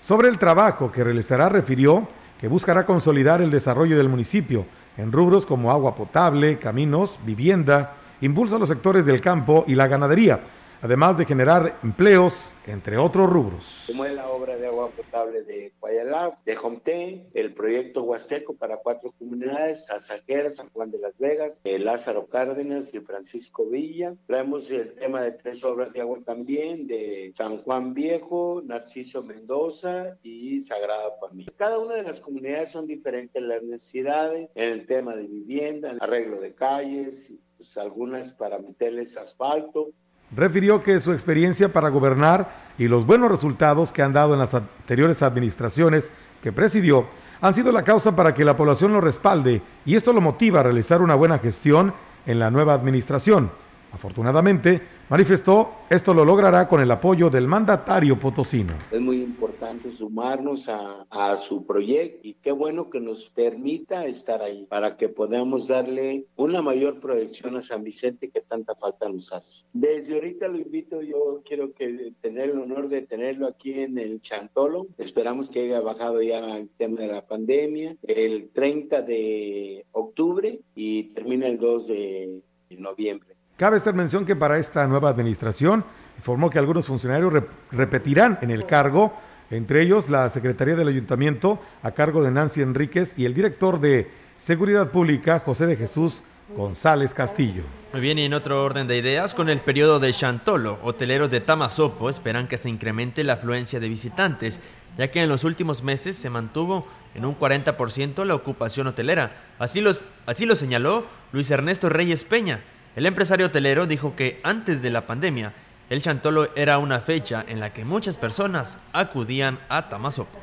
Sobre 0.00 0.28
el 0.28 0.38
trabajo 0.38 0.90
que 0.90 1.04
realizará, 1.04 1.50
refirió 1.50 2.08
que 2.40 2.48
buscará 2.48 2.86
consolidar 2.86 3.42
el 3.42 3.50
desarrollo 3.50 3.98
del 3.98 4.08
municipio 4.08 4.64
en 4.96 5.12
rubros 5.12 5.46
como 5.46 5.70
agua 5.70 5.94
potable, 5.94 6.58
caminos, 6.58 7.18
vivienda, 7.24 7.94
impulsa 8.20 8.58
los 8.58 8.68
sectores 8.68 9.04
del 9.04 9.20
campo 9.20 9.64
y 9.66 9.74
la 9.74 9.88
ganadería, 9.88 10.40
además 10.84 11.16
de 11.16 11.24
generar 11.24 11.78
empleos, 11.82 12.52
entre 12.66 12.98
otros 12.98 13.30
rubros. 13.30 13.84
Como 13.86 14.04
es 14.04 14.14
la 14.14 14.28
obra 14.28 14.58
de 14.58 14.66
agua 14.66 14.90
potable 14.90 15.42
de 15.42 15.72
Guayalá, 15.80 16.38
de 16.44 16.56
Jomté, 16.56 17.26
el 17.32 17.54
proyecto 17.54 18.02
Huasteco 18.02 18.54
para 18.54 18.76
cuatro 18.76 19.14
comunidades, 19.18 19.90
Azajera, 19.90 20.50
San 20.50 20.68
Juan 20.68 20.90
de 20.90 20.98
las 20.98 21.16
Vegas, 21.16 21.58
eh, 21.64 21.78
Lázaro 21.78 22.26
Cárdenas 22.26 22.92
y 22.92 23.00
Francisco 23.00 23.64
Villa. 23.64 24.14
Traemos 24.26 24.70
el 24.70 24.92
tema 24.92 25.22
de 25.22 25.32
tres 25.32 25.64
obras 25.64 25.94
de 25.94 26.02
agua 26.02 26.18
también, 26.22 26.86
de 26.86 27.32
San 27.34 27.62
Juan 27.62 27.94
Viejo, 27.94 28.60
Narciso 28.62 29.22
Mendoza 29.22 30.18
y 30.22 30.60
Sagrada 30.60 31.12
Familia. 31.18 31.50
Cada 31.56 31.78
una 31.78 31.94
de 31.94 32.02
las 32.02 32.20
comunidades 32.20 32.72
son 32.72 32.86
diferentes 32.86 33.42
las 33.42 33.62
necesidades 33.62 34.50
en 34.54 34.70
el 34.70 34.86
tema 34.86 35.16
de 35.16 35.26
vivienda, 35.26 35.96
arreglo 35.98 36.38
de 36.42 36.54
calles, 36.54 37.32
pues 37.56 37.78
algunas 37.78 38.32
para 38.32 38.58
meterles 38.58 39.16
asfalto, 39.16 39.90
refirió 40.36 40.82
que 40.82 41.00
su 41.00 41.12
experiencia 41.12 41.72
para 41.72 41.88
gobernar 41.88 42.48
y 42.78 42.88
los 42.88 43.06
buenos 43.06 43.30
resultados 43.30 43.92
que 43.92 44.02
han 44.02 44.12
dado 44.12 44.32
en 44.32 44.40
las 44.40 44.54
anteriores 44.54 45.22
administraciones 45.22 46.10
que 46.42 46.52
presidió 46.52 47.06
han 47.40 47.54
sido 47.54 47.72
la 47.72 47.84
causa 47.84 48.16
para 48.16 48.34
que 48.34 48.44
la 48.44 48.56
población 48.56 48.92
lo 48.92 49.00
respalde 49.00 49.62
y 49.84 49.96
esto 49.96 50.12
lo 50.12 50.20
motiva 50.20 50.60
a 50.60 50.62
realizar 50.62 51.02
una 51.02 51.14
buena 51.14 51.38
gestión 51.38 51.92
en 52.26 52.38
la 52.38 52.50
nueva 52.50 52.74
administración. 52.74 53.50
Afortunadamente, 53.94 54.82
manifestó, 55.08 55.86
esto 55.88 56.12
lo 56.12 56.24
logrará 56.24 56.68
con 56.68 56.80
el 56.80 56.90
apoyo 56.90 57.30
del 57.30 57.46
mandatario 57.46 58.18
potosino. 58.18 58.74
Es 58.90 59.00
muy 59.00 59.22
importante 59.22 59.90
sumarnos 59.90 60.68
a, 60.68 61.06
a 61.08 61.36
su 61.36 61.64
proyecto 61.64 62.20
y 62.26 62.34
qué 62.34 62.52
bueno 62.52 62.90
que 62.90 63.00
nos 63.00 63.30
permita 63.30 64.04
estar 64.06 64.42
ahí 64.42 64.66
para 64.68 64.96
que 64.96 65.08
podamos 65.08 65.68
darle 65.68 66.26
una 66.36 66.60
mayor 66.60 67.00
proyección 67.00 67.56
a 67.56 67.62
San 67.62 67.84
Vicente 67.84 68.30
que 68.30 68.40
tanta 68.40 68.74
falta 68.74 69.08
nos 69.08 69.32
hace. 69.32 69.64
Desde 69.72 70.14
ahorita 70.14 70.48
lo 70.48 70.58
invito, 70.58 71.00
yo 71.00 71.42
quiero 71.44 71.72
que 71.72 72.12
tener 72.20 72.50
el 72.50 72.58
honor 72.58 72.88
de 72.88 73.02
tenerlo 73.02 73.46
aquí 73.46 73.80
en 73.80 73.98
el 73.98 74.20
Chantolo. 74.20 74.88
Esperamos 74.98 75.48
que 75.48 75.60
haya 75.62 75.80
bajado 75.80 76.20
ya 76.20 76.56
el 76.56 76.68
tema 76.70 77.00
de 77.00 77.08
la 77.08 77.24
pandemia 77.24 77.96
el 78.02 78.50
30 78.50 79.02
de 79.02 79.86
octubre 79.92 80.60
y 80.74 81.04
termina 81.14 81.46
el 81.46 81.58
2 81.58 81.86
de 81.86 82.42
noviembre. 82.78 83.33
Cabe 83.56 83.76
hacer 83.76 83.94
mención 83.94 84.26
que 84.26 84.34
para 84.34 84.58
esta 84.58 84.84
nueva 84.88 85.10
administración 85.10 85.84
informó 86.16 86.50
que 86.50 86.58
algunos 86.58 86.86
funcionarios 86.86 87.32
repetirán 87.70 88.36
en 88.42 88.50
el 88.50 88.66
cargo, 88.66 89.14
entre 89.48 89.82
ellos 89.82 90.10
la 90.10 90.28
Secretaría 90.28 90.74
del 90.74 90.88
Ayuntamiento 90.88 91.60
a 91.84 91.92
cargo 91.92 92.24
de 92.24 92.32
Nancy 92.32 92.62
Enríquez 92.62 93.14
y 93.16 93.26
el 93.26 93.34
director 93.34 93.78
de 93.78 94.10
Seguridad 94.38 94.90
Pública, 94.90 95.40
José 95.46 95.66
de 95.66 95.76
Jesús 95.76 96.24
González 96.56 97.14
Castillo. 97.14 97.62
Muy 97.92 98.00
bien, 98.00 98.18
y 98.18 98.24
en 98.24 98.34
otro 98.34 98.64
orden 98.64 98.88
de 98.88 98.98
ideas, 98.98 99.34
con 99.34 99.48
el 99.48 99.60
periodo 99.60 100.00
de 100.00 100.12
Chantolo, 100.12 100.80
hoteleros 100.82 101.30
de 101.30 101.40
Tamazopo 101.40 102.10
esperan 102.10 102.48
que 102.48 102.58
se 102.58 102.68
incremente 102.68 103.22
la 103.22 103.34
afluencia 103.34 103.78
de 103.78 103.88
visitantes, 103.88 104.62
ya 104.98 105.12
que 105.12 105.22
en 105.22 105.28
los 105.28 105.44
últimos 105.44 105.84
meses 105.84 106.16
se 106.16 106.28
mantuvo 106.28 106.88
en 107.14 107.24
un 107.24 107.38
40% 107.38 108.24
la 108.24 108.34
ocupación 108.34 108.88
hotelera. 108.88 109.30
Así, 109.60 109.80
los, 109.80 110.02
así 110.26 110.44
lo 110.44 110.56
señaló 110.56 111.06
Luis 111.32 111.52
Ernesto 111.52 111.88
Reyes 111.88 112.24
Peña. 112.24 112.60
El 112.96 113.06
empresario 113.06 113.46
hotelero 113.46 113.86
dijo 113.86 114.14
que 114.16 114.40
antes 114.42 114.82
de 114.82 114.90
la 114.90 115.02
pandemia, 115.02 115.52
el 115.90 116.00
Chantolo 116.00 116.48
era 116.54 116.78
una 116.78 117.00
fecha 117.00 117.44
en 117.46 117.60
la 117.60 117.72
que 117.72 117.84
muchas 117.84 118.16
personas 118.16 118.78
acudían 118.92 119.58
a 119.68 119.88
Tamazopo. 119.88 120.38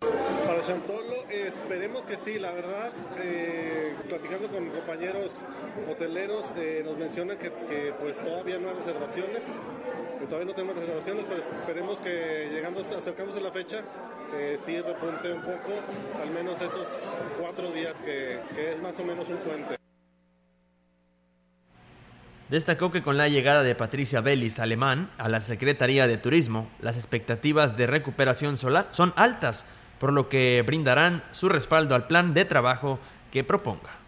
Para 0.00 0.62
Chantolo, 0.62 1.28
esperemos 1.30 2.04
que 2.04 2.16
sí, 2.16 2.38
la 2.38 2.52
verdad. 2.52 2.92
Eh 3.18 3.72
platicando 4.12 4.48
con 4.48 4.68
compañeros 4.68 5.32
hoteleros, 5.90 6.46
eh, 6.56 6.82
nos 6.84 6.98
mencionan 6.98 7.38
que, 7.38 7.50
pues 7.98 8.18
todavía 8.18 8.58
no 8.58 8.68
hay 8.68 8.74
reservaciones, 8.74 9.62
que 10.20 10.26
todavía 10.26 10.48
no 10.48 10.54
tenemos 10.54 10.76
reservaciones, 10.76 11.24
pero 11.26 11.40
esperemos 11.40 11.98
que 11.98 12.50
llegando, 12.52 12.80
acercándose 12.80 13.40
a 13.40 13.42
la 13.42 13.52
fecha, 13.52 13.80
eh, 14.34 14.56
sí 14.58 14.78
repunte 14.80 15.32
un 15.32 15.40
poco, 15.40 15.72
al 16.22 16.30
menos 16.30 16.60
esos 16.60 16.88
cuatro 17.40 17.70
días 17.70 18.02
que 18.02 18.38
es 18.58 18.82
más 18.82 18.98
o 19.00 19.04
menos 19.04 19.30
un 19.30 19.38
puente. 19.38 19.81
Destacó 22.48 22.92
que 22.92 23.02
con 23.02 23.16
la 23.16 23.28
llegada 23.28 23.62
de 23.62 23.74
Patricia 23.74 24.20
Bellis 24.20 24.58
Alemán 24.58 25.08
a 25.16 25.28
la 25.28 25.40
Secretaría 25.40 26.06
de 26.06 26.18
Turismo, 26.18 26.68
las 26.80 26.96
expectativas 26.96 27.76
de 27.76 27.86
recuperación 27.86 28.58
solar 28.58 28.88
son 28.90 29.14
altas, 29.16 29.64
por 29.98 30.12
lo 30.12 30.28
que 30.28 30.62
brindarán 30.66 31.22
su 31.32 31.48
respaldo 31.48 31.94
al 31.94 32.06
plan 32.06 32.34
de 32.34 32.44
trabajo 32.44 32.98
que 33.30 33.44
proponga. 33.44 34.01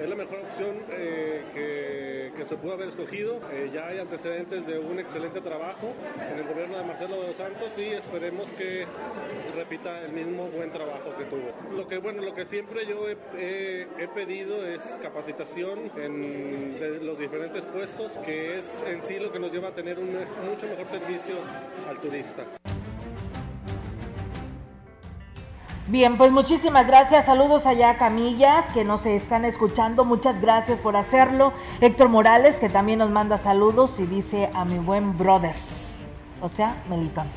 Es 0.00 0.08
la 0.08 0.14
mejor 0.14 0.40
opción 0.40 0.76
eh, 0.90 2.30
que, 2.36 2.44
se 2.44 2.56
pudo 2.56 2.74
haber 2.74 2.88
escogido. 2.88 3.40
Eh, 3.50 3.70
ya 3.74 3.88
hay 3.88 3.98
antecedentes 3.98 4.66
de 4.66 4.78
un 4.78 5.00
excelente 5.00 5.40
trabajo 5.40 5.94
en 6.30 6.38
el 6.38 6.46
gobierno 6.46 6.78
de 6.78 6.84
Marcelo 6.84 7.20
de 7.20 7.28
los 7.28 7.36
Santos 7.36 7.76
y 7.76 7.88
esperemos 7.88 8.50
que 8.52 8.86
repita 9.56 10.02
el 10.02 10.12
mismo 10.12 10.46
buen 10.48 10.70
trabajo 10.70 11.12
que 11.18 11.24
tuvo. 11.24 11.76
Lo 11.76 11.88
que, 11.88 11.98
bueno, 11.98 12.22
lo 12.22 12.34
que 12.34 12.46
siempre 12.46 12.86
yo 12.86 13.08
he, 13.08 13.16
pedido 14.14 14.64
es 14.64 14.98
capacitación 15.02 15.90
en 15.96 17.04
los 17.04 17.18
diferentes 17.18 17.64
puestos, 17.64 18.12
que 18.24 18.58
es 18.58 18.84
en 18.86 19.02
sí 19.02 19.18
lo 19.18 19.32
que 19.32 19.40
nos 19.40 19.50
lleva 19.50 19.68
a 19.68 19.74
tener 19.74 19.98
un 19.98 20.12
mucho 20.12 20.66
mejor 20.68 20.86
servicio 20.86 21.34
al 21.88 21.98
turista. 21.98 22.44
Bien, 25.88 26.16
pues 26.16 26.32
muchísimas 26.32 26.88
gracias. 26.88 27.26
Saludos 27.26 27.64
allá 27.64 27.90
a 27.90 27.96
Camillas 27.96 28.68
que 28.74 28.84
nos 28.84 29.06
están 29.06 29.44
escuchando. 29.44 30.04
Muchas 30.04 30.40
gracias 30.40 30.80
por 30.80 30.96
hacerlo. 30.96 31.52
Héctor 31.80 32.08
Morales 32.08 32.56
que 32.56 32.68
también 32.68 32.98
nos 32.98 33.10
manda 33.10 33.38
saludos 33.38 34.00
y 34.00 34.06
dice 34.06 34.50
a 34.52 34.64
mi 34.64 34.78
buen 34.78 35.16
brother. 35.16 35.54
O 36.42 36.48
sea, 36.48 36.82
Melitón. 36.90 37.28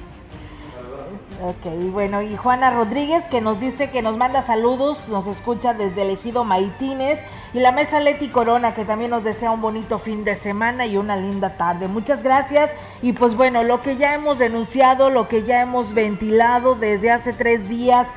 Ok, 1.44 1.92
bueno, 1.92 2.24
y 2.24 2.36
Juana 2.38 2.72
Rodríguez 2.72 3.26
que 3.26 3.40
nos 3.40 3.60
dice 3.60 3.92
que 3.92 4.02
nos 4.02 4.18
manda 4.18 4.42
saludos, 4.42 5.10
nos 5.10 5.28
escucha 5.28 5.76
desde 5.76 6.02
el 6.02 6.10
ejido 6.10 6.44
Maitines. 6.44 7.20
Y 7.54 7.60
la 7.60 7.72
maestra 7.72 8.00
Leti 8.00 8.30
Corona 8.30 8.74
que 8.74 8.84
también 8.84 9.12
nos 9.12 9.24
desea 9.24 9.52
un 9.52 9.62
bonito 9.62 10.00
fin 10.00 10.24
de 10.24 10.36
semana 10.36 10.88
y 10.88 10.98
una 10.98 11.18
linda 11.18 11.56
tarde. 11.56 11.88
Muchas 11.88 12.24
gracias. 12.24 12.72
Y 13.04 13.14
pues 13.14 13.36
bueno, 13.36 13.62
lo 13.62 13.84
que 13.84 13.96
ya 13.96 14.16
hemos 14.16 14.40
denunciado, 14.40 15.12
lo 15.12 15.28
que 15.28 15.44
ya 15.44 15.62
hemos 15.62 15.94
ventilado 15.94 16.74
desde 16.74 17.12
hace 17.12 17.32
tres 17.32 17.70
días 17.70 18.08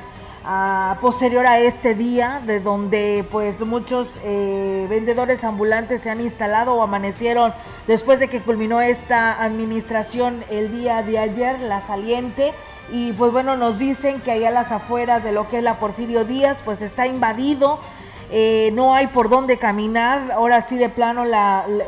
posterior 0.99 1.47
a 1.47 1.59
este 1.59 1.95
día, 1.95 2.41
de 2.45 2.59
donde 2.59 3.25
pues 3.31 3.61
muchos 3.61 4.19
eh, 4.23 4.87
vendedores 4.89 5.43
ambulantes 5.43 6.01
se 6.01 6.09
han 6.09 6.19
instalado 6.19 6.73
o 6.73 6.83
amanecieron 6.83 7.53
después 7.87 8.19
de 8.19 8.27
que 8.27 8.41
culminó 8.41 8.81
esta 8.81 9.41
administración 9.41 10.43
el 10.49 10.71
día 10.71 11.01
de 11.03 11.19
ayer, 11.19 11.59
la 11.61 11.81
saliente. 11.85 12.53
Y 12.91 13.13
pues 13.13 13.31
bueno, 13.31 13.55
nos 13.55 13.79
dicen 13.79 14.19
que 14.19 14.31
allá 14.31 14.49
a 14.49 14.51
las 14.51 14.71
afueras 14.71 15.23
de 15.23 15.31
lo 15.31 15.47
que 15.47 15.57
es 15.59 15.63
la 15.63 15.79
Porfirio 15.79 16.25
Díaz, 16.25 16.57
pues 16.65 16.81
está 16.81 17.07
invadido 17.07 17.79
eh, 18.35 18.71
no 18.73 18.95
hay 18.95 19.05
por 19.05 19.29
dónde 19.29 19.59
caminar, 19.59 20.31
ahora 20.31 20.61
sí 20.61 20.75
de 20.75 20.89
plano 20.89 21.23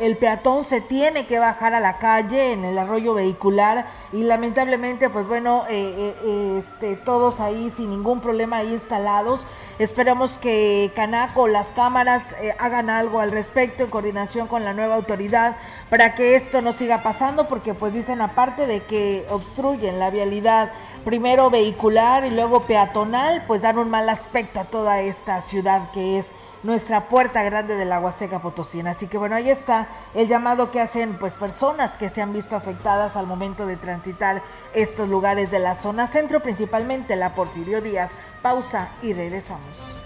el 0.00 0.16
peatón 0.16 0.62
se 0.62 0.80
tiene 0.80 1.26
que 1.26 1.40
bajar 1.40 1.74
a 1.74 1.80
la 1.80 1.98
calle 1.98 2.52
en 2.52 2.64
el 2.64 2.78
arroyo 2.78 3.14
vehicular 3.14 3.88
y 4.12 4.22
lamentablemente 4.22 5.10
pues 5.10 5.26
bueno, 5.26 5.64
eh, 5.68 6.14
eh, 6.22 6.58
este, 6.58 6.94
todos 6.94 7.40
ahí 7.40 7.72
sin 7.74 7.90
ningún 7.90 8.20
problema 8.20 8.58
ahí 8.58 8.74
instalados. 8.74 9.44
Esperamos 9.80 10.38
que 10.38 10.92
Canaco, 10.94 11.48
las 11.48 11.66
cámaras 11.72 12.22
hagan 12.58 12.90
algo 12.90 13.18
al 13.18 13.32
respecto 13.32 13.82
en 13.82 13.90
coordinación 13.90 14.46
con 14.46 14.64
la 14.64 14.72
nueva 14.72 14.94
autoridad 14.94 15.56
para 15.90 16.14
que 16.14 16.36
esto 16.36 16.62
no 16.62 16.72
siga 16.72 17.02
pasando 17.02 17.48
porque 17.48 17.74
pues 17.74 17.92
dicen 17.92 18.20
aparte 18.20 18.68
de 18.68 18.84
que 18.84 19.26
obstruyen 19.30 19.98
la 19.98 20.10
vialidad 20.10 20.70
primero 21.06 21.50
vehicular 21.50 22.24
y 22.24 22.30
luego 22.30 22.62
peatonal, 22.62 23.44
pues 23.46 23.62
dan 23.62 23.78
un 23.78 23.88
mal 23.88 24.08
aspecto 24.08 24.58
a 24.58 24.64
toda 24.64 25.02
esta 25.02 25.40
ciudad 25.40 25.92
que 25.92 26.18
es 26.18 26.26
nuestra 26.64 27.08
puerta 27.08 27.44
grande 27.44 27.76
de 27.76 27.84
la 27.84 28.00
Huasteca 28.00 28.40
Potosina. 28.40 28.90
Así 28.90 29.06
que 29.06 29.16
bueno, 29.16 29.36
ahí 29.36 29.48
está 29.48 29.86
el 30.14 30.26
llamado 30.26 30.72
que 30.72 30.80
hacen 30.80 31.16
pues 31.16 31.34
personas 31.34 31.92
que 31.92 32.08
se 32.08 32.22
han 32.22 32.32
visto 32.32 32.56
afectadas 32.56 33.14
al 33.14 33.28
momento 33.28 33.66
de 33.66 33.76
transitar 33.76 34.42
estos 34.74 35.08
lugares 35.08 35.52
de 35.52 35.60
la 35.60 35.76
zona 35.76 36.08
centro, 36.08 36.40
principalmente 36.40 37.14
la 37.14 37.36
Porfirio 37.36 37.80
Díaz. 37.80 38.10
Pausa 38.42 38.88
y 39.00 39.12
regresamos. 39.12 40.05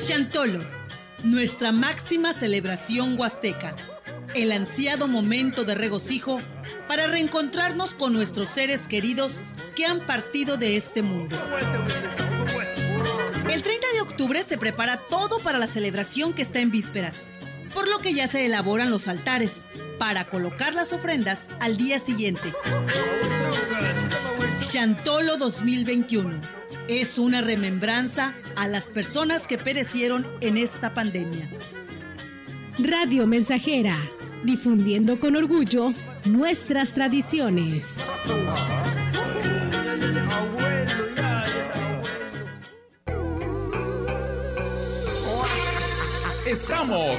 Chantolo 0.06 0.85
nuestra 1.22 1.72
máxima 1.72 2.34
celebración 2.34 3.18
huasteca, 3.18 3.74
el 4.34 4.52
ansiado 4.52 5.08
momento 5.08 5.64
de 5.64 5.74
regocijo 5.74 6.40
para 6.88 7.06
reencontrarnos 7.06 7.94
con 7.94 8.12
nuestros 8.12 8.48
seres 8.48 8.86
queridos 8.86 9.32
que 9.74 9.86
han 9.86 10.00
partido 10.00 10.56
de 10.56 10.76
este 10.76 11.02
mundo. 11.02 11.36
El 13.50 13.62
30 13.62 13.86
de 13.94 14.00
octubre 14.02 14.42
se 14.42 14.58
prepara 14.58 14.98
todo 15.08 15.38
para 15.38 15.58
la 15.58 15.66
celebración 15.66 16.32
que 16.32 16.42
está 16.42 16.60
en 16.60 16.70
vísperas, 16.70 17.14
por 17.72 17.88
lo 17.88 18.00
que 18.00 18.12
ya 18.12 18.26
se 18.28 18.44
elaboran 18.44 18.90
los 18.90 19.08
altares 19.08 19.62
para 19.98 20.24
colocar 20.24 20.74
las 20.74 20.92
ofrendas 20.92 21.48
al 21.60 21.76
día 21.76 21.98
siguiente. 21.98 22.52
Chantolo 24.60 25.36
2021 25.36 26.55
es 26.88 27.18
una 27.18 27.40
remembranza 27.40 28.34
a 28.54 28.68
las 28.68 28.84
personas 28.84 29.46
que 29.46 29.58
perecieron 29.58 30.26
en 30.40 30.56
esta 30.56 30.94
pandemia. 30.94 31.48
Radio 32.78 33.26
Mensajera, 33.26 33.96
difundiendo 34.44 35.18
con 35.18 35.36
orgullo 35.36 35.92
nuestras 36.24 36.90
tradiciones. 36.90 37.86
Estamos 46.46 47.18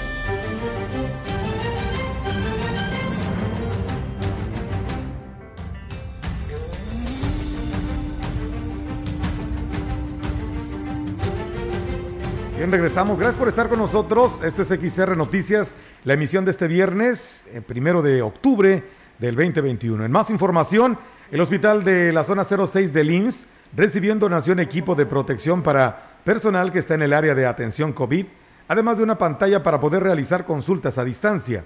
Bien, 12.61 12.71
regresamos. 12.71 13.17
Gracias 13.17 13.39
por 13.39 13.47
estar 13.47 13.69
con 13.69 13.79
nosotros. 13.79 14.43
Esto 14.43 14.61
es 14.61 14.67
XR 14.67 15.17
Noticias, 15.17 15.73
la 16.03 16.13
emisión 16.13 16.45
de 16.45 16.51
este 16.51 16.67
viernes, 16.67 17.47
eh, 17.51 17.59
primero 17.59 18.03
de 18.03 18.21
octubre 18.21 18.83
del 19.17 19.35
2021. 19.35 20.05
En 20.05 20.11
más 20.11 20.29
información, 20.29 20.95
el 21.31 21.41
hospital 21.41 21.83
de 21.83 22.11
la 22.11 22.23
zona 22.23 22.43
06 22.43 22.93
del 22.93 23.09
IMSS 23.09 23.47
recibió 23.75 24.11
en 24.11 24.19
donación 24.19 24.59
equipo 24.59 24.93
de 24.93 25.07
protección 25.07 25.63
para 25.63 26.19
personal 26.23 26.71
que 26.71 26.77
está 26.77 26.93
en 26.93 27.01
el 27.01 27.13
área 27.13 27.33
de 27.33 27.47
atención 27.47 27.93
COVID, 27.93 28.27
además 28.67 28.99
de 28.99 29.05
una 29.05 29.17
pantalla 29.17 29.63
para 29.63 29.79
poder 29.79 30.03
realizar 30.03 30.45
consultas 30.45 30.99
a 30.99 31.03
distancia. 31.03 31.65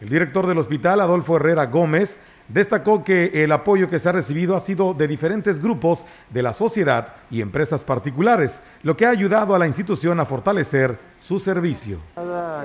El 0.00 0.08
director 0.08 0.48
del 0.48 0.58
hospital, 0.58 1.02
Adolfo 1.02 1.36
Herrera 1.36 1.66
Gómez, 1.66 2.18
Destacó 2.48 3.02
que 3.02 3.44
el 3.44 3.52
apoyo 3.52 3.88
que 3.88 3.98
se 3.98 4.08
ha 4.08 4.12
recibido 4.12 4.56
ha 4.56 4.60
sido 4.60 4.94
de 4.94 5.08
diferentes 5.08 5.60
grupos 5.60 6.04
de 6.30 6.42
la 6.42 6.52
sociedad 6.52 7.14
y 7.32 7.40
empresas 7.40 7.82
particulares, 7.82 8.60
lo 8.82 8.96
que 8.96 9.06
ha 9.06 9.10
ayudado 9.10 9.54
a 9.54 9.58
la 9.58 9.66
institución 9.66 10.20
a 10.20 10.26
fortalecer 10.26 10.98
su 11.18 11.38
servicio. 11.38 11.98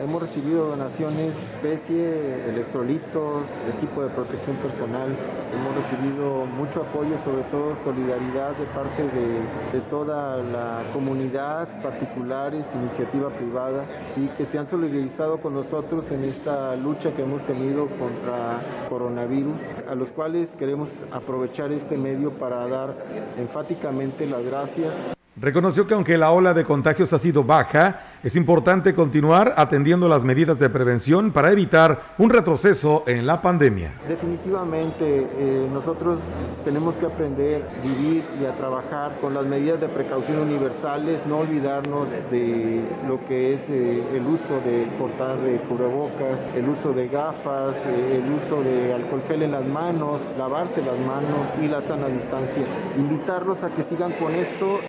Hemos 0.04 0.22
recibido 0.22 0.68
donaciones, 0.70 1.34
especie, 1.56 2.50
electrolitos, 2.50 3.44
equipo 3.76 4.04
de 4.04 4.10
protección 4.10 4.56
personal. 4.58 5.10
Hemos 5.54 5.76
recibido 5.76 6.46
mucho 6.46 6.82
apoyo, 6.82 7.18
sobre 7.24 7.44
todo 7.44 7.76
solidaridad 7.84 8.56
de 8.56 8.66
parte 8.66 9.04
de, 9.04 9.82
toda 9.90 10.38
la 10.38 10.84
comunidad, 10.92 11.82
particulares, 11.82 12.66
iniciativa 12.76 13.30
privada, 13.30 13.86
sí, 14.16 14.30
que 14.38 14.46
se 14.46 14.60
han 14.60 14.68
solidarizado 14.68 15.40
con 15.40 15.54
nosotros 15.54 16.12
en 16.12 16.24
esta 16.26 16.76
lucha 16.76 17.12
que 17.12 17.24
hemos 17.24 17.44
tenido 17.44 17.88
contra 17.88 18.60
coronavirus, 18.90 19.62
a 19.90 19.96
los 19.96 20.12
cuales 20.12 20.56
queremos 20.58 21.06
aprovechar 21.12 21.72
este 21.72 21.98
medio 21.98 22.32
para 22.32 22.68
dar 22.68 22.94
enfáticamente 23.38 24.26
las 24.26 24.44
gracias. 24.44 24.57
Gracias. 24.58 25.17
Reconoció 25.40 25.86
que 25.86 25.94
aunque 25.94 26.18
la 26.18 26.32
ola 26.32 26.56
de 26.56 26.64
contagios 26.64 27.14
ha 27.14 27.20
sido 27.20 27.44
baja, 27.44 28.00
es 28.24 28.36
importante 28.36 28.96
continuar 28.96 29.54
atendiendo 29.56 30.10
las 30.10 30.24
medidas 30.24 30.58
de 30.58 30.68
prevención 30.68 31.32
para 31.32 31.52
evitar 31.52 32.02
un 32.18 32.32
retroceso 32.32 33.04
en 33.06 33.28
la 33.28 33.40
pandemia. 33.40 33.92
Definitivamente, 34.10 35.28
eh, 35.38 35.70
nosotros 35.72 36.20
tenemos 36.66 36.96
que 36.96 37.06
aprender, 37.06 37.62
a 37.62 37.82
vivir 37.84 38.24
y 38.42 38.46
a 38.46 38.54
trabajar 38.54 39.16
con 39.22 39.36
las 39.36 39.46
medidas 39.46 39.80
de 39.80 39.88
precaución 39.88 40.40
universales, 40.40 41.24
no 41.28 41.38
olvidarnos 41.38 42.10
de 42.32 42.84
lo 43.08 43.24
que 43.28 43.54
es 43.54 43.70
eh, 43.70 44.02
el 44.16 44.26
uso 44.26 44.60
de 44.66 44.88
portar 44.98 45.38
de 45.38 45.58
cubrebocas, 45.58 46.50
el 46.56 46.68
uso 46.68 46.94
de 46.94 47.10
gafas, 47.10 47.76
eh, 47.86 48.24
el 48.24 48.34
uso 48.34 48.64
de 48.64 48.92
alcohol 48.92 49.22
gel 49.28 49.44
en 49.44 49.52
las 49.52 49.66
manos, 49.68 50.20
lavarse 50.36 50.82
las 50.82 50.98
manos 50.98 51.48
y 51.62 51.68
la 51.68 51.80
sana 51.80 52.08
distancia. 52.08 52.64
Invitarlos 52.98 53.64
a 53.64 53.70
que 53.70 53.84
sigan 53.84 54.14
con 54.14 54.34
esto. 54.34 54.80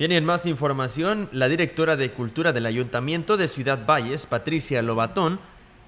Bien, 0.00 0.12
en 0.12 0.24
más 0.24 0.46
información, 0.46 1.28
la 1.30 1.50
directora 1.50 1.94
de 1.94 2.10
Cultura 2.10 2.54
del 2.54 2.64
Ayuntamiento 2.64 3.36
de 3.36 3.48
Ciudad 3.48 3.84
Valles, 3.84 4.24
Patricia 4.24 4.80
Lobatón, 4.80 5.38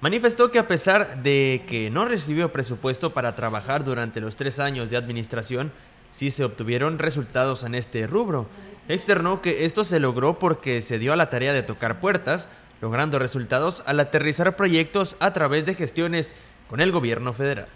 manifestó 0.01 0.51
que 0.51 0.59
a 0.59 0.67
pesar 0.67 1.23
de 1.23 1.63
que 1.67 1.89
no 1.89 2.05
recibió 2.05 2.51
presupuesto 2.51 3.11
para 3.11 3.35
trabajar 3.35 3.83
durante 3.83 4.21
los 4.21 4.35
tres 4.35 4.59
años 4.59 4.91
de 4.91 4.97
administración, 4.97 5.71
sí 6.11 6.29
se 6.29 6.43
obtuvieron 6.43 6.99
resultados 6.99 7.63
en 7.63 7.73
este 7.73 8.05
rubro. 8.05 8.45
Externó 8.87 9.41
que 9.41 9.65
esto 9.65 9.83
se 9.83 9.99
logró 9.99 10.37
porque 10.37 10.83
se 10.83 10.99
dio 10.99 11.11
a 11.11 11.15
la 11.15 11.31
tarea 11.31 11.51
de 11.51 11.63
tocar 11.63 11.99
puertas, 11.99 12.49
logrando 12.81 13.17
resultados 13.17 13.81
al 13.87 13.99
aterrizar 13.99 14.55
proyectos 14.55 15.15
a 15.21 15.33
través 15.33 15.65
de 15.65 15.73
gestiones 15.73 16.33
con 16.69 16.81
el 16.81 16.91
gobierno 16.91 17.33
federal. 17.33 17.67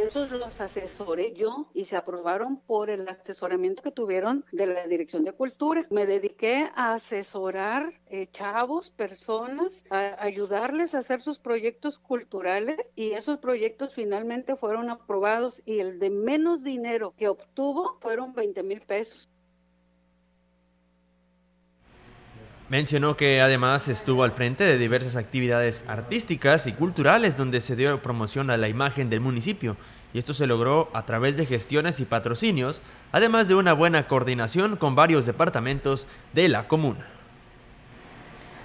Esos 0.00 0.30
los 0.30 0.58
asesoré 0.62 1.34
yo 1.34 1.68
y 1.74 1.84
se 1.84 1.94
aprobaron 1.94 2.56
por 2.56 2.88
el 2.88 3.06
asesoramiento 3.06 3.82
que 3.82 3.90
tuvieron 3.90 4.46
de 4.50 4.66
la 4.66 4.86
Dirección 4.86 5.24
de 5.24 5.32
Cultura. 5.32 5.86
Me 5.90 6.06
dediqué 6.06 6.70
a 6.74 6.94
asesorar 6.94 7.92
eh, 8.06 8.26
chavos, 8.32 8.88
personas, 8.88 9.84
a 9.90 10.16
ayudarles 10.22 10.94
a 10.94 10.98
hacer 10.98 11.20
sus 11.20 11.38
proyectos 11.38 11.98
culturales 11.98 12.78
y 12.96 13.10
esos 13.10 13.38
proyectos 13.38 13.92
finalmente 13.94 14.56
fueron 14.56 14.88
aprobados 14.88 15.62
y 15.66 15.80
el 15.80 15.98
de 15.98 16.08
menos 16.08 16.64
dinero 16.64 17.12
que 17.18 17.28
obtuvo 17.28 17.98
fueron 18.00 18.32
20 18.32 18.62
mil 18.62 18.80
pesos. 18.80 19.29
Mencionó 22.70 23.16
que 23.16 23.40
además 23.40 23.88
estuvo 23.88 24.22
al 24.22 24.30
frente 24.30 24.62
de 24.62 24.78
diversas 24.78 25.16
actividades 25.16 25.84
artísticas 25.88 26.68
y 26.68 26.72
culturales 26.72 27.36
donde 27.36 27.60
se 27.60 27.74
dio 27.74 28.00
promoción 28.00 28.48
a 28.48 28.56
la 28.56 28.68
imagen 28.68 29.10
del 29.10 29.18
municipio 29.18 29.76
y 30.14 30.20
esto 30.20 30.34
se 30.34 30.46
logró 30.46 30.88
a 30.92 31.04
través 31.04 31.36
de 31.36 31.46
gestiones 31.46 31.98
y 31.98 32.04
patrocinios, 32.04 32.80
además 33.10 33.48
de 33.48 33.56
una 33.56 33.72
buena 33.72 34.06
coordinación 34.06 34.76
con 34.76 34.94
varios 34.94 35.26
departamentos 35.26 36.06
de 36.32 36.48
la 36.48 36.68
comuna. 36.68 37.08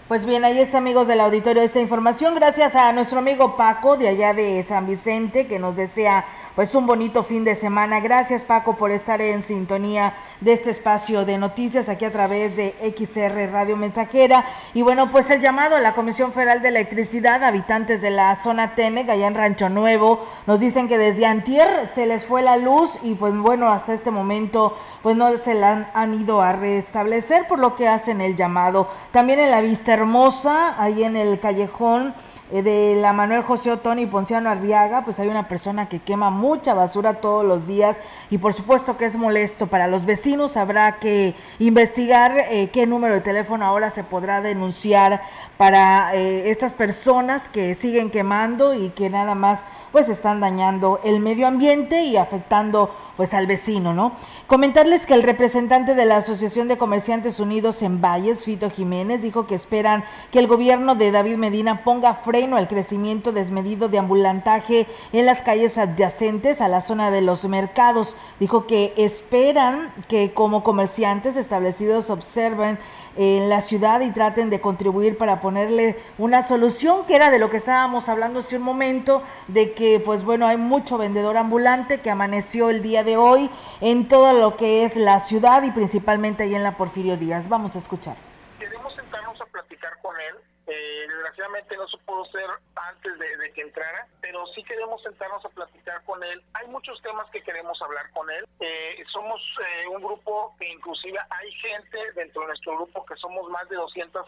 Pues 0.07 0.27
bien, 0.27 0.45
ahí 0.45 0.59
es 0.59 0.75
amigos 0.75 1.07
del 1.07 1.19
auditorio 1.19 1.63
esta 1.63 1.81
información. 1.81 2.35
Gracias 2.35 2.75
a 2.75 2.91
nuestro 2.91 3.17
amigo 3.17 3.57
Paco 3.57 3.97
de 3.97 4.07
allá 4.07 4.35
de 4.35 4.61
San 4.61 4.85
Vicente 4.85 5.47
que 5.47 5.57
nos 5.57 5.75
desea 5.75 6.25
pues 6.55 6.73
un 6.73 6.87
bonito 6.87 7.23
fin 7.23 7.43
de 7.43 7.55
semana. 7.55 7.99
Gracias 7.99 8.43
Paco 8.43 8.77
por 8.77 8.91
estar 8.91 9.21
en 9.21 9.43
sintonía 9.43 10.15
de 10.39 10.53
este 10.53 10.71
espacio 10.71 11.25
de 11.25 11.37
noticias 11.37 11.89
aquí 11.89 12.05
a 12.05 12.11
través 12.11 12.55
de 12.55 12.75
XR 12.97 13.51
Radio 13.51 13.75
Mensajera. 13.75 14.45
Y 14.73 14.81
bueno, 14.81 15.11
pues 15.11 15.29
el 15.29 15.41
llamado 15.41 15.75
a 15.75 15.81
la 15.81 15.93
Comisión 15.93 16.31
Federal 16.31 16.61
de 16.61 16.69
Electricidad, 16.69 17.43
habitantes 17.43 18.01
de 18.01 18.09
la 18.09 18.33
zona 18.35 18.73
TENEC, 18.75 19.09
allá 19.09 19.27
en 19.27 19.35
Rancho 19.35 19.69
Nuevo, 19.69 20.25
nos 20.47 20.59
dicen 20.61 20.87
que 20.87 20.97
desde 20.97 21.25
antier 21.25 21.91
se 21.93 22.05
les 22.05 22.25
fue 22.25 22.41
la 22.41 22.55
luz 22.57 22.99
y 23.03 23.15
pues 23.15 23.35
bueno, 23.35 23.69
hasta 23.69 23.93
este 23.93 24.11
momento 24.11 24.77
pues 25.03 25.15
no 25.15 25.37
se 25.37 25.53
la 25.53 25.91
han, 25.93 26.13
ido 26.15 26.41
a 26.41 26.53
restablecer, 26.53 27.47
por 27.47 27.59
lo 27.59 27.75
que 27.75 27.87
hacen 27.87 28.21
el 28.21 28.35
llamado. 28.35 28.87
También 29.11 29.39
en 29.39 29.51
la 29.51 29.61
Vista 29.61 29.93
Hermosa, 29.93 30.81
ahí 30.81 31.03
en 31.03 31.15
el 31.15 31.39
callejón 31.39 32.15
de 32.51 32.95
la 33.01 33.11
Manuel 33.11 33.41
José 33.41 33.71
Otón 33.71 33.97
y 33.97 34.05
Ponciano 34.05 34.49
Arriaga, 34.49 35.03
pues 35.03 35.19
hay 35.19 35.27
una 35.27 35.47
persona 35.47 35.89
que 35.89 35.99
quema 35.99 36.29
mucha 36.29 36.73
basura 36.73 37.15
todos 37.15 37.43
los 37.43 37.65
días 37.65 37.97
y 38.29 38.37
por 38.37 38.53
supuesto 38.53 38.97
que 38.97 39.05
es 39.05 39.15
molesto 39.15 39.67
para 39.67 39.87
los 39.87 40.05
vecinos. 40.05 40.55
Habrá 40.55 40.99
que 40.99 41.35
investigar 41.57 42.37
eh, 42.51 42.69
qué 42.71 42.85
número 42.85 43.15
de 43.15 43.21
teléfono 43.21 43.65
ahora 43.65 43.89
se 43.89 44.03
podrá 44.03 44.41
denunciar 44.41 45.23
para 45.57 46.15
eh, 46.15 46.51
estas 46.51 46.73
personas 46.73 47.49
que 47.49 47.73
siguen 47.73 48.11
quemando 48.11 48.73
y 48.75 48.89
que 48.89 49.09
nada 49.09 49.33
más 49.33 49.61
pues 49.91 50.09
están 50.09 50.39
dañando 50.39 50.99
el 51.03 51.19
medio 51.19 51.47
ambiente 51.47 52.03
y 52.03 52.17
afectando 52.17 52.93
pues 53.17 53.33
al 53.33 53.47
vecino, 53.47 53.93
¿no? 53.93 54.13
Comentarles 54.47 55.05
que 55.05 55.13
el 55.13 55.23
representante 55.23 55.95
de 55.95 56.05
la 56.05 56.17
Asociación 56.17 56.67
de 56.67 56.77
Comerciantes 56.77 57.39
Unidos 57.39 57.81
en 57.81 58.01
Valles, 58.01 58.45
Fito 58.45 58.69
Jiménez, 58.69 59.21
dijo 59.21 59.47
que 59.47 59.55
esperan 59.55 60.03
que 60.31 60.39
el 60.39 60.47
gobierno 60.47 60.95
de 60.95 61.11
David 61.11 61.37
Medina 61.37 61.83
ponga 61.83 62.13
freno 62.15 62.57
al 62.57 62.67
crecimiento 62.67 63.31
desmedido 63.31 63.89
de 63.89 63.99
ambulantaje 63.99 64.87
en 65.13 65.25
las 65.25 65.41
calles 65.41 65.77
adyacentes 65.77 66.61
a 66.61 66.67
la 66.67 66.81
zona 66.81 67.11
de 67.11 67.21
los 67.21 67.45
mercados. 67.45 68.15
Dijo 68.39 68.67
que 68.67 68.93
esperan 68.97 69.93
que 70.07 70.33
como 70.33 70.63
comerciantes 70.63 71.35
establecidos 71.35 72.09
observen 72.09 72.79
en 73.15 73.49
la 73.49 73.61
ciudad 73.61 74.01
y 74.01 74.11
traten 74.11 74.49
de 74.49 74.61
contribuir 74.61 75.17
para 75.17 75.41
ponerle 75.41 75.97
una 76.17 76.41
solución, 76.41 77.05
que 77.05 77.15
era 77.15 77.29
de 77.29 77.39
lo 77.39 77.49
que 77.49 77.57
estábamos 77.57 78.09
hablando 78.09 78.39
hace 78.39 78.57
un 78.57 78.63
momento, 78.63 79.23
de 79.47 79.73
que 79.73 79.99
pues 79.99 80.23
bueno, 80.23 80.47
hay 80.47 80.57
mucho 80.57 80.97
vendedor 80.97 81.37
ambulante 81.37 82.01
que 82.01 82.09
amaneció 82.09 82.69
el 82.69 82.81
día 82.81 83.03
de 83.03 83.17
hoy 83.17 83.49
en 83.81 84.07
todo 84.07 84.33
lo 84.33 84.57
que 84.57 84.83
es 84.85 84.95
la 84.95 85.19
ciudad 85.19 85.63
y 85.63 85.71
principalmente 85.71 86.43
ahí 86.43 86.55
en 86.55 86.63
la 86.63 86.77
Porfirio 86.77 87.17
Díaz. 87.17 87.49
Vamos 87.49 87.75
a 87.75 87.79
escuchar. 87.79 88.15
Queremos 88.59 88.93
sentarnos 88.95 89.39
a 89.41 89.45
platicar 89.45 89.91
con 90.01 90.15
él 90.19 90.44
eh, 90.75 91.07
desgraciadamente 91.07 91.77
no 91.77 91.87
se 91.87 91.97
pudo 91.99 92.25
ser 92.25 92.49
antes 92.75 93.13
de, 93.17 93.53
que 93.53 93.61
entrara, 93.61 94.07
pero 94.19 94.45
sí 94.47 94.63
queremos 94.63 95.01
sentarnos 95.03 95.43
a 95.45 95.49
platicar 95.49 96.03
con 96.03 96.21
él. 96.23 96.43
Hay 96.53 96.67
muchos 96.67 97.01
temas 97.01 97.29
que 97.31 97.41
queremos 97.41 97.81
hablar 97.81 98.09
con 98.11 98.29
él. 98.29 98.45
Eh, 98.59 99.03
somos 99.13 99.41
eh, 99.61 99.87
un 99.87 100.01
grupo 100.03 100.55
que 100.59 100.67
inclusive 100.67 101.17
hay 101.29 101.51
gente 101.53 101.97
dentro 102.15 102.41
de 102.41 102.47
nuestro 102.47 102.75
grupo 102.75 103.05
que 103.05 103.15
somos 103.15 103.49
más 103.49 103.67
de 103.69 103.77
200 103.77 104.25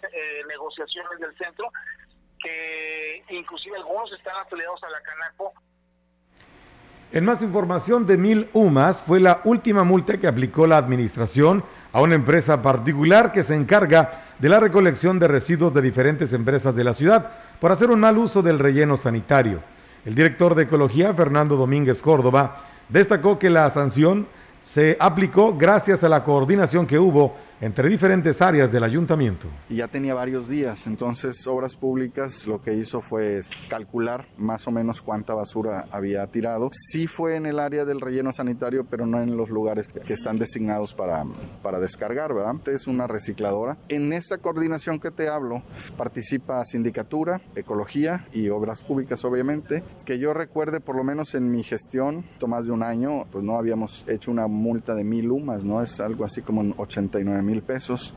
negociaciones 0.47 1.19
del 1.19 1.37
centro, 1.37 1.69
que 2.39 3.23
inclusive 3.29 3.75
algunos 3.77 4.11
están 4.13 4.37
afiliados 4.37 4.81
a 4.83 4.89
la 4.89 5.01
Canaco. 5.01 5.53
En 7.11 7.25
más 7.25 7.41
información 7.41 8.05
de 8.05 8.17
Mil 8.17 8.49
UMAS 8.53 9.01
fue 9.01 9.19
la 9.19 9.41
última 9.45 9.83
multa 9.83 10.17
que 10.17 10.27
aplicó 10.27 10.67
la 10.67 10.77
administración 10.77 11.63
a 11.91 12.01
una 12.01 12.15
empresa 12.15 12.61
particular 12.61 13.31
que 13.31 13.43
se 13.43 13.55
encarga 13.55 14.23
de 14.39 14.49
la 14.49 14.59
recolección 14.59 15.19
de 15.19 15.27
residuos 15.27 15.73
de 15.73 15.81
diferentes 15.81 16.33
empresas 16.33 16.75
de 16.75 16.83
la 16.83 16.93
ciudad 16.93 17.31
por 17.59 17.71
hacer 17.71 17.89
un 17.89 17.99
mal 17.99 18.17
uso 18.17 18.41
del 18.41 18.59
relleno 18.59 18.97
sanitario. 18.97 19.61
El 20.05 20.15
director 20.15 20.55
de 20.55 20.63
Ecología, 20.63 21.13
Fernando 21.13 21.55
Domínguez 21.55 22.01
Córdoba, 22.01 22.63
destacó 22.89 23.39
que 23.39 23.49
la 23.49 23.69
sanción 23.69 24.27
se 24.63 24.97
aplicó 24.99 25.57
gracias 25.57 26.03
a 26.03 26.09
la 26.09 26.23
coordinación 26.23 26.85
que 26.85 26.99
hubo 26.99 27.35
entre 27.61 27.89
diferentes 27.89 28.41
áreas 28.41 28.71
del 28.71 28.83
ayuntamiento. 28.83 29.47
Y 29.69 29.75
ya 29.75 29.87
tenía 29.87 30.13
varios 30.13 30.49
días, 30.49 30.87
entonces 30.87 31.45
Obras 31.47 31.75
Públicas 31.75 32.47
lo 32.47 32.61
que 32.61 32.73
hizo 32.73 33.01
fue 33.01 33.41
calcular 33.69 34.25
más 34.37 34.67
o 34.67 34.71
menos 34.71 35.01
cuánta 35.01 35.33
basura 35.33 35.85
había 35.91 36.25
tirado. 36.27 36.69
Sí 36.73 37.07
fue 37.07 37.35
en 37.35 37.45
el 37.45 37.59
área 37.59 37.85
del 37.85 38.01
relleno 38.01 38.33
sanitario, 38.33 38.85
pero 38.89 39.05
no 39.05 39.21
en 39.21 39.37
los 39.37 39.49
lugares 39.49 39.87
que 39.87 40.13
están 40.13 40.39
designados 40.39 40.93
para, 40.93 41.23
para 41.61 41.79
descargar, 41.79 42.33
¿verdad? 42.33 42.55
Es 42.67 42.87
una 42.87 43.07
recicladora. 43.07 43.77
En 43.89 44.13
esta 44.13 44.37
coordinación 44.37 44.99
que 44.99 45.11
te 45.11 45.29
hablo 45.29 45.61
participa 45.95 46.63
Sindicatura, 46.65 47.41
Ecología 47.55 48.25
y 48.33 48.49
Obras 48.49 48.83
Públicas, 48.83 49.23
obviamente. 49.25 49.83
Que 50.05 50.19
yo 50.19 50.33
recuerde, 50.33 50.79
por 50.79 50.95
lo 50.95 51.03
menos 51.03 51.35
en 51.35 51.51
mi 51.51 51.63
gestión, 51.63 52.25
más 52.47 52.65
de 52.65 52.71
un 52.71 52.83
año, 52.83 53.25
pues 53.31 53.43
no 53.43 53.57
habíamos 53.57 54.05
hecho 54.07 54.31
una 54.31 54.47
multa 54.47 54.95
de 54.95 55.03
mil 55.03 55.29
UMAS, 55.29 55.65
¿no? 55.65 55.83
Es 55.83 55.99
algo 55.99 56.25
así 56.25 56.41
como 56.41 56.73
89 56.77 57.41
mil 57.47 57.63
pesos. 57.63 58.13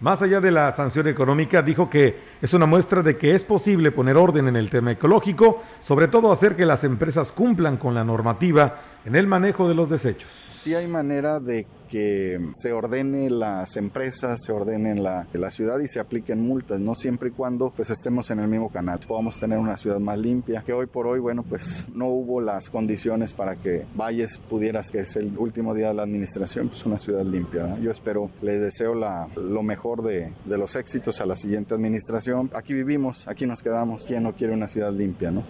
Más 0.00 0.22
allá 0.22 0.40
de 0.40 0.52
la 0.52 0.70
sanción 0.72 1.08
económica, 1.08 1.60
dijo 1.60 1.90
que 1.90 2.20
es 2.40 2.54
una 2.54 2.66
muestra 2.66 3.02
de 3.02 3.16
que 3.16 3.34
es 3.34 3.42
posible 3.42 3.90
poner 3.90 4.16
orden 4.16 4.46
en 4.46 4.54
el 4.54 4.70
tema 4.70 4.92
ecológico, 4.92 5.60
sobre 5.80 6.06
todo 6.06 6.30
hacer 6.30 6.54
que 6.54 6.64
las 6.64 6.84
empresas 6.84 7.32
cumplan 7.32 7.78
con 7.78 7.94
la 7.94 8.04
normativa 8.04 8.80
en 9.04 9.16
el 9.16 9.26
manejo 9.26 9.68
de 9.68 9.74
los 9.74 9.90
desechos. 9.90 10.30
Sí 10.30 10.72
hay 10.72 10.86
manera 10.86 11.40
de 11.40 11.66
que 11.88 12.38
se 12.52 12.72
ordene 12.72 13.30
las 13.30 13.76
empresas, 13.76 14.40
se 14.44 14.52
ordene 14.52 14.94
la, 14.94 15.26
la 15.32 15.50
ciudad 15.50 15.78
y 15.80 15.88
se 15.88 16.00
apliquen 16.00 16.40
multas, 16.40 16.80
no 16.80 16.94
siempre 16.94 17.30
y 17.30 17.32
cuando 17.32 17.70
pues 17.70 17.90
estemos 17.90 18.30
en 18.30 18.40
el 18.40 18.48
mismo 18.48 18.70
canal, 18.70 19.00
podamos 19.06 19.38
tener 19.40 19.58
una 19.58 19.76
ciudad 19.76 19.98
más 19.98 20.18
limpia, 20.18 20.62
que 20.64 20.72
hoy 20.72 20.86
por 20.86 21.06
hoy, 21.06 21.18
bueno, 21.18 21.42
pues 21.42 21.86
no 21.94 22.06
hubo 22.06 22.40
las 22.40 22.70
condiciones 22.70 23.32
para 23.32 23.56
que 23.56 23.84
Valles 23.96 24.38
pudieras, 24.38 24.90
que 24.90 25.00
es 25.00 25.16
el 25.16 25.36
último 25.38 25.74
día 25.74 25.88
de 25.88 25.94
la 25.94 26.02
administración, 26.02 26.68
pues 26.68 26.84
una 26.86 26.98
ciudad 26.98 27.24
limpia. 27.24 27.78
Yo 27.78 27.90
espero, 27.90 28.30
les 28.42 28.60
deseo 28.60 28.94
la, 28.94 29.28
lo 29.36 29.62
mejor 29.62 30.02
de, 30.02 30.32
de 30.44 30.58
los 30.58 30.76
éxitos 30.76 31.20
a 31.20 31.26
la 31.26 31.36
siguiente 31.36 31.74
administración. 31.74 32.50
Aquí 32.54 32.74
vivimos, 32.74 33.26
aquí 33.28 33.46
nos 33.46 33.62
quedamos, 33.62 34.04
¿quién 34.06 34.22
no 34.22 34.34
quiere 34.34 34.52
una 34.52 34.68
ciudad 34.68 34.92
limpia, 34.92 35.30
no? 35.30 35.42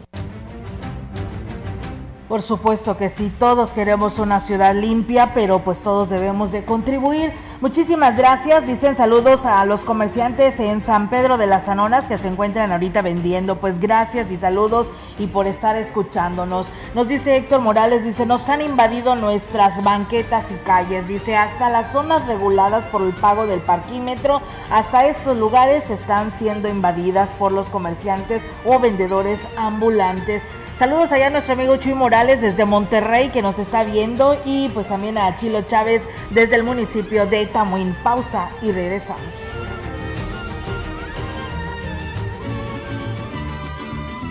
Por 2.28 2.42
supuesto 2.42 2.98
que 2.98 3.08
sí, 3.08 3.32
todos 3.38 3.70
queremos 3.70 4.18
una 4.18 4.40
ciudad 4.40 4.74
limpia, 4.74 5.32
pero 5.32 5.60
pues 5.60 5.80
todos 5.80 6.10
debemos 6.10 6.52
de 6.52 6.62
contribuir. 6.62 7.32
Muchísimas 7.62 8.18
gracias, 8.18 8.66
dicen 8.66 8.96
saludos 8.96 9.46
a 9.46 9.64
los 9.64 9.86
comerciantes 9.86 10.60
en 10.60 10.82
San 10.82 11.08
Pedro 11.08 11.38
de 11.38 11.46
las 11.46 11.68
Anonas 11.68 12.04
que 12.04 12.18
se 12.18 12.28
encuentran 12.28 12.70
ahorita 12.70 13.00
vendiendo. 13.00 13.56
Pues 13.56 13.80
gracias 13.80 14.30
y 14.30 14.36
saludos 14.36 14.90
y 15.18 15.28
por 15.28 15.46
estar 15.46 15.76
escuchándonos. 15.76 16.70
Nos 16.94 17.08
dice 17.08 17.34
Héctor 17.34 17.62
Morales, 17.62 18.04
dice, 18.04 18.26
nos 18.26 18.46
han 18.50 18.60
invadido 18.60 19.16
nuestras 19.16 19.82
banquetas 19.82 20.52
y 20.52 20.56
calles, 20.66 21.08
dice, 21.08 21.34
hasta 21.34 21.70
las 21.70 21.92
zonas 21.92 22.26
reguladas 22.26 22.84
por 22.84 23.00
el 23.00 23.14
pago 23.14 23.46
del 23.46 23.60
parquímetro, 23.60 24.42
hasta 24.70 25.06
estos 25.06 25.34
lugares 25.34 25.88
están 25.88 26.30
siendo 26.30 26.68
invadidas 26.68 27.30
por 27.38 27.52
los 27.52 27.70
comerciantes 27.70 28.42
o 28.66 28.78
vendedores 28.78 29.40
ambulantes. 29.56 30.42
Saludos 30.78 31.10
allá 31.10 31.26
a 31.26 31.30
nuestro 31.30 31.54
amigo 31.54 31.76
Chuy 31.76 31.94
Morales 31.94 32.40
desde 32.40 32.64
Monterrey 32.64 33.30
que 33.30 33.42
nos 33.42 33.58
está 33.58 33.82
viendo 33.82 34.40
y 34.44 34.68
pues 34.68 34.86
también 34.86 35.18
a 35.18 35.36
Chilo 35.36 35.62
Chávez 35.62 36.02
desde 36.30 36.54
el 36.54 36.62
municipio 36.62 37.26
de 37.26 37.46
Tamuín. 37.46 37.96
Pausa 38.04 38.48
y 38.62 38.70
regresamos. 38.70 39.20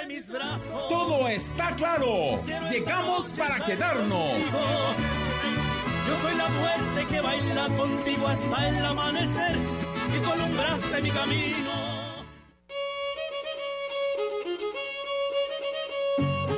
Todo 0.88 1.28
está 1.28 1.74
claro. 1.74 2.42
Llegamos 2.70 3.32
para 3.32 3.58
quedarnos. 3.64 4.36
Yo 6.06 6.16
soy 6.22 6.36
la 6.36 6.48
muerte 6.48 7.06
que 7.08 7.20
baila 7.20 7.66
contigo 7.76 8.28
hasta 8.28 8.68
el 8.68 8.84
amanecer 8.84 9.58
y 10.14 10.24
columbraste 10.24 11.02
mi 11.02 11.10
camino. 11.10 11.96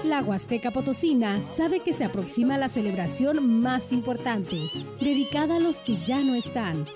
La 0.05 0.23
Huasteca 0.23 0.71
Potosina 0.71 1.43
sabe 1.45 1.81
que 1.81 1.93
se 1.93 2.05
aproxima 2.05 2.57
la 2.57 2.69
celebración 2.69 3.61
más 3.61 3.93
importante, 3.93 4.57
dedicada 5.01 5.57
a 5.57 5.61
los 5.61 5.83
que 5.83 5.97
ya 6.05 6.21
no 6.21 6.35
están. 6.35 6.87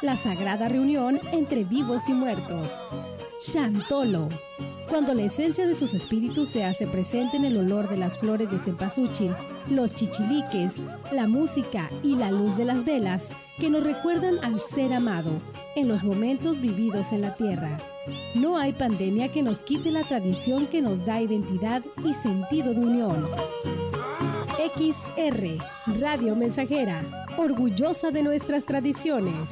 La 0.00 0.16
sagrada 0.16 0.68
reunión 0.68 1.20
entre 1.32 1.64
vivos 1.64 2.08
y 2.08 2.14
muertos. 2.14 2.72
Chantolo 3.40 4.28
cuando 4.88 5.14
la 5.14 5.22
esencia 5.22 5.66
de 5.66 5.74
sus 5.74 5.94
espíritus 5.94 6.48
se 6.48 6.64
hace 6.64 6.86
presente 6.86 7.36
en 7.36 7.44
el 7.44 7.56
olor 7.56 7.88
de 7.88 7.96
las 7.96 8.18
flores 8.18 8.50
de 8.50 8.58
cempasúchil, 8.58 9.34
los 9.70 9.94
chichiliques, 9.94 10.76
la 11.12 11.26
música 11.26 11.90
y 12.02 12.16
la 12.16 12.30
luz 12.30 12.56
de 12.56 12.64
las 12.64 12.84
velas 12.84 13.28
que 13.58 13.70
nos 13.70 13.82
recuerdan 13.82 14.38
al 14.42 14.60
ser 14.60 14.92
amado 14.92 15.30
en 15.76 15.88
los 15.88 16.02
momentos 16.02 16.60
vividos 16.60 17.12
en 17.12 17.22
la 17.22 17.34
tierra. 17.34 17.78
No 18.34 18.56
hay 18.56 18.72
pandemia 18.72 19.28
que 19.28 19.42
nos 19.42 19.58
quite 19.58 19.90
la 19.90 20.04
tradición 20.04 20.66
que 20.66 20.80
nos 20.80 21.04
da 21.04 21.20
identidad 21.20 21.82
y 22.04 22.14
sentido 22.14 22.72
de 22.72 22.80
unión. 22.80 23.28
XR, 24.76 25.58
Radio 26.00 26.34
Mensajera, 26.34 27.26
orgullosa 27.36 28.10
de 28.10 28.22
nuestras 28.22 28.64
tradiciones. 28.64 29.50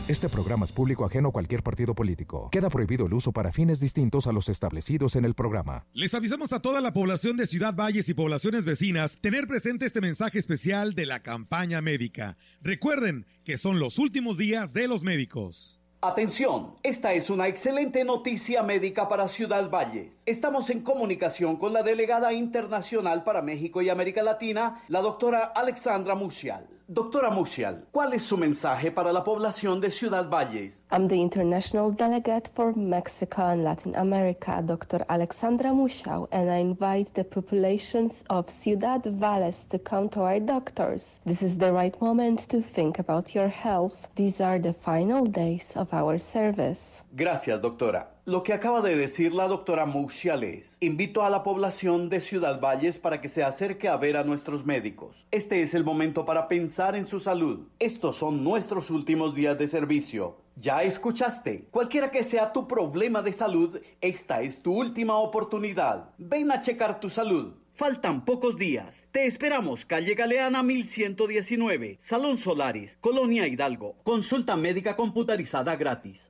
Este 0.10 0.28
programa 0.28 0.65
es 0.65 0.72
público 0.72 1.06
ajeno 1.06 1.30
a 1.30 1.32
cualquier 1.32 1.62
partido 1.62 1.93
político. 1.93 2.50
Queda 2.52 2.72
prohibido 2.72 3.06
el 3.06 3.13
uso 3.13 3.32
para 3.32 3.52
fines 3.52 3.80
distintos 3.80 4.26
a 4.26 4.32
los 4.32 4.50
establecidos 4.50 5.15
en 5.15 5.24
el 5.24 5.36
programa. 5.36 5.86
Les 5.93 6.15
avisamos 6.15 6.52
a 6.52 6.63
toda 6.63 6.82
la 6.82 6.93
población 6.93 7.38
de 7.38 7.45
Ciudad 7.45 7.76
Valles 7.76 8.10
y 8.10 8.15
poblaciones 8.15 8.65
vecinas 8.65 9.19
tener 9.22 9.45
presente 9.45 9.86
este 9.86 10.02
mensaje 10.02 10.39
especial 10.39 10.95
de 10.95 11.06
la 11.06 11.19
campaña 11.19 11.80
médica. 11.82 12.38
Recuerden 12.63 13.28
que 13.43 13.60
son 13.60 13.78
los 13.78 14.00
últimos 14.00 14.39
días 14.39 14.74
de 14.74 14.88
los 14.88 15.04
médicos. 15.04 15.80
Atención, 16.02 16.74
esta 16.82 17.13
es 17.13 17.30
una 17.30 17.48
excelente 17.48 18.04
noticia 18.04 18.63
médica 18.63 19.08
para 19.10 19.28
Ciudad 19.28 19.69
Valles. 19.69 20.24
Estamos 20.26 20.72
en 20.72 20.82
comunicación 20.82 21.56
con 21.58 21.72
la 21.72 21.84
delegada 21.84 22.34
internacional 22.34 23.24
para 23.24 23.43
México 23.43 23.84
y 23.84 23.89
América 23.89 24.24
Latina, 24.24 24.82
la 24.88 25.02
doctora 25.02 25.43
Alexandra 25.56 26.15
Musial. 26.15 26.79
Doctora 26.91 27.30
Musial, 27.30 27.86
¿cuál 27.91 28.13
es 28.13 28.23
su 28.23 28.36
mensaje 28.36 28.91
para 28.91 29.13
la 29.13 29.23
población 29.23 29.80
de 29.80 29.91
Ciudad 29.91 30.28
Valles? 30.28 30.86
I'm 30.91 31.08
the 31.08 31.17
international 31.17 31.91
delegate 31.91 32.49
for 32.56 32.75
Mexico 32.75 33.43
and 33.43 33.63
Latin 33.63 33.95
America, 33.95 34.60
Dr. 34.65 35.06
Alexandra 35.08 35.71
Musial, 35.71 36.28
and 36.32 36.49
I 36.49 36.58
invite 36.58 37.13
the 37.13 37.23
populations 37.23 38.23
of 38.32 38.49
Ciudad 38.49 39.06
Valles 39.06 39.67
to 39.67 39.78
come 39.78 40.10
to 40.10 40.21
our 40.21 40.39
doctors. 40.39 41.19
This 41.28 41.43
is 41.43 41.60
the 41.60 41.71
right 41.71 41.95
moment 42.02 42.49
to 42.49 42.60
think 42.60 42.97
about 42.97 43.36
your 43.36 43.49
health. 43.49 44.10
These 44.15 44.41
are 44.41 44.58
the 44.58 44.73
final 44.73 45.28
days 45.28 45.78
of 45.78 45.93
our 45.93 46.17
service. 46.17 47.04
Gracias, 47.15 47.62
doctora. 47.62 48.08
Lo 48.30 48.44
que 48.44 48.54
acaba 48.54 48.82
de 48.82 48.96
decir 48.96 49.34
la 49.34 49.48
doctora 49.48 49.88
Muxiales, 49.88 50.78
invito 50.82 51.24
a 51.24 51.32
la 51.32 51.42
población 51.42 52.10
de 52.10 52.22
Ciudad 52.22 52.62
Valles 52.62 53.00
para 53.00 53.22
que 53.22 53.28
se 53.28 53.42
acerque 53.42 53.88
a 53.88 53.98
ver 53.98 54.18
a 54.18 54.24
nuestros 54.24 54.68
médicos. 54.68 55.26
Este 55.32 55.63
es 55.63 55.74
el 55.74 55.84
momento 55.84 56.28
para 56.28 56.48
pensar 56.48 56.96
en 56.96 57.08
su 57.08 57.20
salud. 57.20 57.62
Estos 57.80 58.18
son 58.18 58.44
nuestros 58.44 58.92
últimos 58.92 59.34
días 59.34 59.58
de 59.58 59.65
servicio. 59.65 60.38
Ya 60.58 60.84
escuchaste, 60.84 61.65
cualquiera 61.72 62.12
que 62.12 62.22
sea 62.22 62.54
tu 62.54 62.68
problema 62.68 63.24
de 63.24 63.32
salud, 63.32 63.82
esta 64.00 64.44
es 64.44 64.62
tu 64.62 64.78
última 64.78 65.15
oportunidad. 65.15 66.12
Ven 66.20 66.52
a 66.52 66.62
checar 66.62 67.00
tu 67.00 67.10
salud. 67.10 67.56
Faltan 67.74 68.26
pocos 68.26 68.58
días. 68.58 69.08
Te 69.12 69.26
esperamos, 69.26 69.86
calle 69.86 70.13
Galeana 70.13 70.62
1119, 70.62 71.98
Salón 72.00 72.38
Solaris, 72.38 72.96
Colonia 73.02 73.48
Hidalgo. 73.48 73.96
Consulta 74.04 74.56
médica 74.56 74.96
computarizada 74.96 75.76
gratis. 75.76 76.30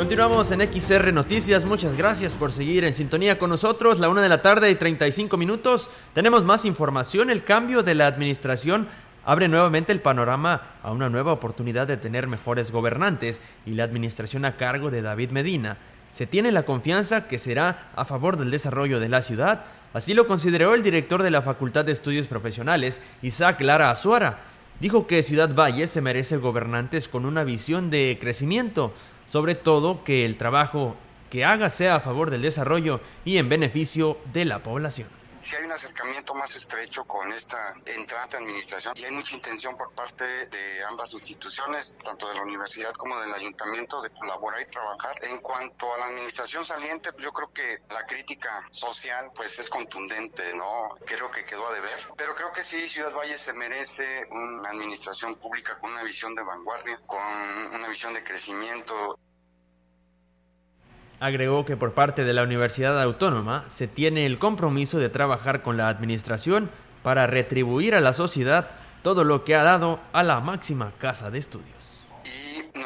Continuamos 0.00 0.50
en 0.50 0.62
XR 0.62 1.12
Noticias, 1.12 1.66
muchas 1.66 1.94
gracias 1.94 2.32
por 2.32 2.52
seguir 2.52 2.84
en 2.84 2.94
sintonía 2.94 3.38
con 3.38 3.50
nosotros. 3.50 3.98
La 3.98 4.08
una 4.08 4.22
de 4.22 4.30
la 4.30 4.40
tarde 4.40 4.70
y 4.70 4.74
35 4.74 5.36
minutos. 5.36 5.90
Tenemos 6.14 6.42
más 6.42 6.64
información. 6.64 7.28
El 7.28 7.44
cambio 7.44 7.82
de 7.82 7.94
la 7.94 8.06
administración 8.06 8.88
abre 9.26 9.46
nuevamente 9.46 9.92
el 9.92 10.00
panorama 10.00 10.62
a 10.82 10.90
una 10.90 11.10
nueva 11.10 11.32
oportunidad 11.32 11.86
de 11.86 11.98
tener 11.98 12.28
mejores 12.28 12.70
gobernantes 12.70 13.42
y 13.66 13.74
la 13.74 13.84
administración 13.84 14.46
a 14.46 14.56
cargo 14.56 14.90
de 14.90 15.02
David 15.02 15.32
Medina. 15.32 15.76
Se 16.10 16.26
tiene 16.26 16.50
la 16.50 16.62
confianza 16.62 17.28
que 17.28 17.38
será 17.38 17.90
a 17.94 18.06
favor 18.06 18.38
del 18.38 18.50
desarrollo 18.50 19.00
de 19.00 19.10
la 19.10 19.20
ciudad. 19.20 19.66
Así 19.92 20.14
lo 20.14 20.26
consideró 20.26 20.74
el 20.74 20.82
director 20.82 21.22
de 21.22 21.30
la 21.30 21.42
Facultad 21.42 21.84
de 21.84 21.92
Estudios 21.92 22.26
Profesionales, 22.26 23.02
Isaac 23.20 23.60
Lara 23.60 23.90
Azuara. 23.90 24.38
Dijo 24.80 25.06
que 25.06 25.22
Ciudad 25.22 25.54
Valle 25.54 25.86
se 25.86 26.00
merece 26.00 26.38
gobernantes 26.38 27.08
con 27.08 27.26
una 27.26 27.44
visión 27.44 27.90
de 27.90 28.18
crecimiento 28.20 28.92
sobre 29.26 29.54
todo 29.54 30.02
que 30.02 30.24
el 30.24 30.36
trabajo 30.36 30.96
que 31.30 31.44
haga 31.44 31.70
sea 31.70 31.94
a 31.94 32.00
favor 32.00 32.30
del 32.30 32.42
desarrollo 32.42 33.00
y 33.24 33.36
en 33.36 33.48
beneficio 33.48 34.18
de 34.32 34.44
la 34.44 34.64
población 34.64 35.19
si 35.40 35.56
hay 35.56 35.64
un 35.64 35.72
acercamiento 35.72 36.34
más 36.34 36.54
estrecho 36.54 37.04
con 37.04 37.32
esta 37.32 37.74
entrante 37.86 38.36
administración 38.36 38.94
y 38.96 39.04
hay 39.04 39.10
mucha 39.10 39.34
intención 39.34 39.76
por 39.76 39.92
parte 39.92 40.24
de 40.24 40.84
ambas 40.84 41.12
instituciones, 41.12 41.96
tanto 42.02 42.28
de 42.28 42.34
la 42.34 42.42
universidad 42.42 42.92
como 42.92 43.18
del 43.20 43.32
ayuntamiento, 43.34 44.02
de 44.02 44.10
colaborar 44.10 44.60
y 44.60 44.66
trabajar. 44.66 45.24
En 45.24 45.38
cuanto 45.38 45.92
a 45.94 45.98
la 45.98 46.06
administración 46.06 46.64
saliente, 46.64 47.10
yo 47.18 47.32
creo 47.32 47.52
que 47.52 47.78
la 47.90 48.06
crítica 48.06 48.66
social 48.70 49.30
pues 49.34 49.58
es 49.58 49.68
contundente, 49.68 50.54
¿no? 50.54 50.96
Creo 51.06 51.30
que 51.30 51.44
quedó 51.44 51.66
a 51.68 51.72
deber, 51.72 51.98
pero 52.16 52.34
creo 52.34 52.52
que 52.52 52.62
sí, 52.62 52.88
Ciudad 52.88 53.12
Valle 53.14 53.36
se 53.36 53.52
merece 53.52 54.26
una 54.30 54.70
administración 54.70 55.36
pública 55.36 55.78
con 55.78 55.92
una 55.92 56.02
visión 56.02 56.34
de 56.34 56.42
vanguardia, 56.42 57.00
con 57.06 57.20
una 57.74 57.88
visión 57.88 58.14
de 58.14 58.22
crecimiento. 58.22 59.18
Agregó 61.20 61.66
que 61.66 61.76
por 61.76 61.92
parte 61.92 62.24
de 62.24 62.32
la 62.32 62.42
Universidad 62.42 63.00
Autónoma 63.00 63.64
se 63.68 63.86
tiene 63.86 64.26
el 64.26 64.38
compromiso 64.38 64.98
de 64.98 65.10
trabajar 65.10 65.62
con 65.62 65.76
la 65.76 65.88
administración 65.88 66.70
para 67.02 67.26
retribuir 67.26 67.94
a 67.94 68.00
la 68.00 68.14
sociedad 68.14 68.70
todo 69.02 69.24
lo 69.24 69.44
que 69.44 69.54
ha 69.54 69.62
dado 69.62 70.00
a 70.12 70.22
la 70.22 70.40
máxima 70.40 70.92
casa 70.98 71.30
de 71.30 71.38
estudios 71.38 71.79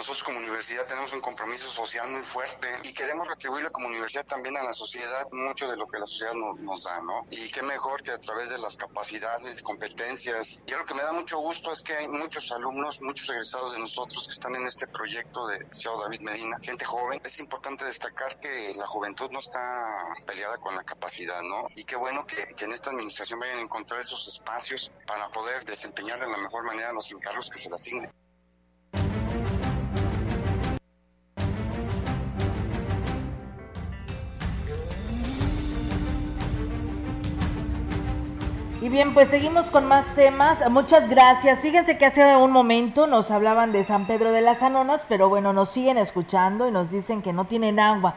nosotros 0.05 0.23
como 0.23 0.39
universidad 0.39 0.87
tenemos 0.87 1.15
un 1.15 1.23
compromiso 1.23 1.67
social 1.67 2.07
muy 2.11 2.21
fuerte 2.21 2.69
y 2.83 2.93
queremos 2.93 3.27
retribuirle 3.27 3.71
como 3.71 3.87
universidad 3.87 4.27
también 4.27 4.55
a 4.59 4.63
la 4.63 4.75
sociedad 4.75 5.27
mucho 5.33 5.67
de 5.67 5.79
lo 5.79 5.89
que 5.89 5.99
la 5.99 6.05
sociedad 6.05 6.35
nos 6.35 6.85
da, 6.85 7.01
¿no? 7.01 7.25
Y 7.31 7.49
qué 7.49 7.63
mejor 7.63 8.03
que 8.03 8.11
a 8.11 8.19
través 8.19 8.51
de 8.51 8.59
las 8.59 8.77
capacidades, 8.77 9.63
competencias. 9.63 10.63
Y 10.67 10.73
lo 10.73 10.85
que 10.85 10.93
me 10.93 11.03
da 11.03 11.13
mucho 11.13 11.39
gusto 11.39 11.73
es 11.73 11.81
que 11.81 11.95
hay 11.95 12.07
muchos 12.07 12.53
alumnos, 12.53 13.01
muchos 13.01 13.31
egresados 13.31 13.73
de 13.73 13.79
nosotros 13.79 14.27
que 14.27 14.35
están 14.35 14.55
en 14.57 14.67
este 14.67 14.87
proyecto 14.87 15.47
de 15.47 15.67
Ciudad 15.73 15.97
David 16.03 16.21
Medina, 16.21 16.59
gente 16.61 16.85
joven. 16.85 17.23
Es 17.25 17.41
importante 17.41 17.87
destacar 17.87 18.39
que 18.39 18.75
la 18.77 18.87
juventud 18.87 19.31
no 19.31 19.39
está 19.39 20.05
peleada 20.27 20.59
con 20.59 20.77
la 20.77 20.85
capacidad, 20.85 21.41
¿no? 21.41 21.67
Y 21.77 21.85
qué 21.85 21.97
bueno 21.97 22.27
que, 22.27 22.49
que 22.55 22.67
en 22.67 22.73
esta 22.73 22.91
administración 22.91 23.41
vayan 23.41 23.57
a 23.57 23.63
encontrar 23.63 24.03
esos 24.03 24.29
espacios 24.29 24.93
para 25.07 25.31
poder 25.31 25.65
desempeñar 25.65 26.21
de 26.21 26.29
la 26.29 26.37
mejor 26.37 26.63
manera 26.65 26.93
los 26.93 27.11
encargos 27.11 27.49
que 27.49 27.59
se 27.59 27.71
le 27.71 27.77
asignen. 27.77 28.24
Y 38.85 38.91
bien, 38.91 39.15
pues 39.15 39.31
seguimos 39.31 39.71
con 39.71 39.87
más 39.87 40.15
temas. 40.15 40.71
Muchas 40.71 41.09
gracias. 41.09 41.61
Fíjense 41.61 41.97
que 41.97 42.05
hace 42.05 42.37
un 42.37 42.51
momento 42.51 43.07
nos 43.07 43.31
hablaban 43.31 43.73
de 43.73 43.83
San 43.83 44.07
Pedro 44.07 44.31
de 44.31 44.43
las 44.43 44.63
Anonas, 44.63 45.07
pero 45.09 45.31
bueno, 45.31 45.55
nos 45.55 45.71
siguen 45.71 45.97
escuchando 45.97 46.69
y 46.69 46.71
nos 46.71 46.91
dicen 46.91 47.23
que 47.23 47.33
no 47.33 47.47
tienen 47.47 47.81
agua. 47.81 48.17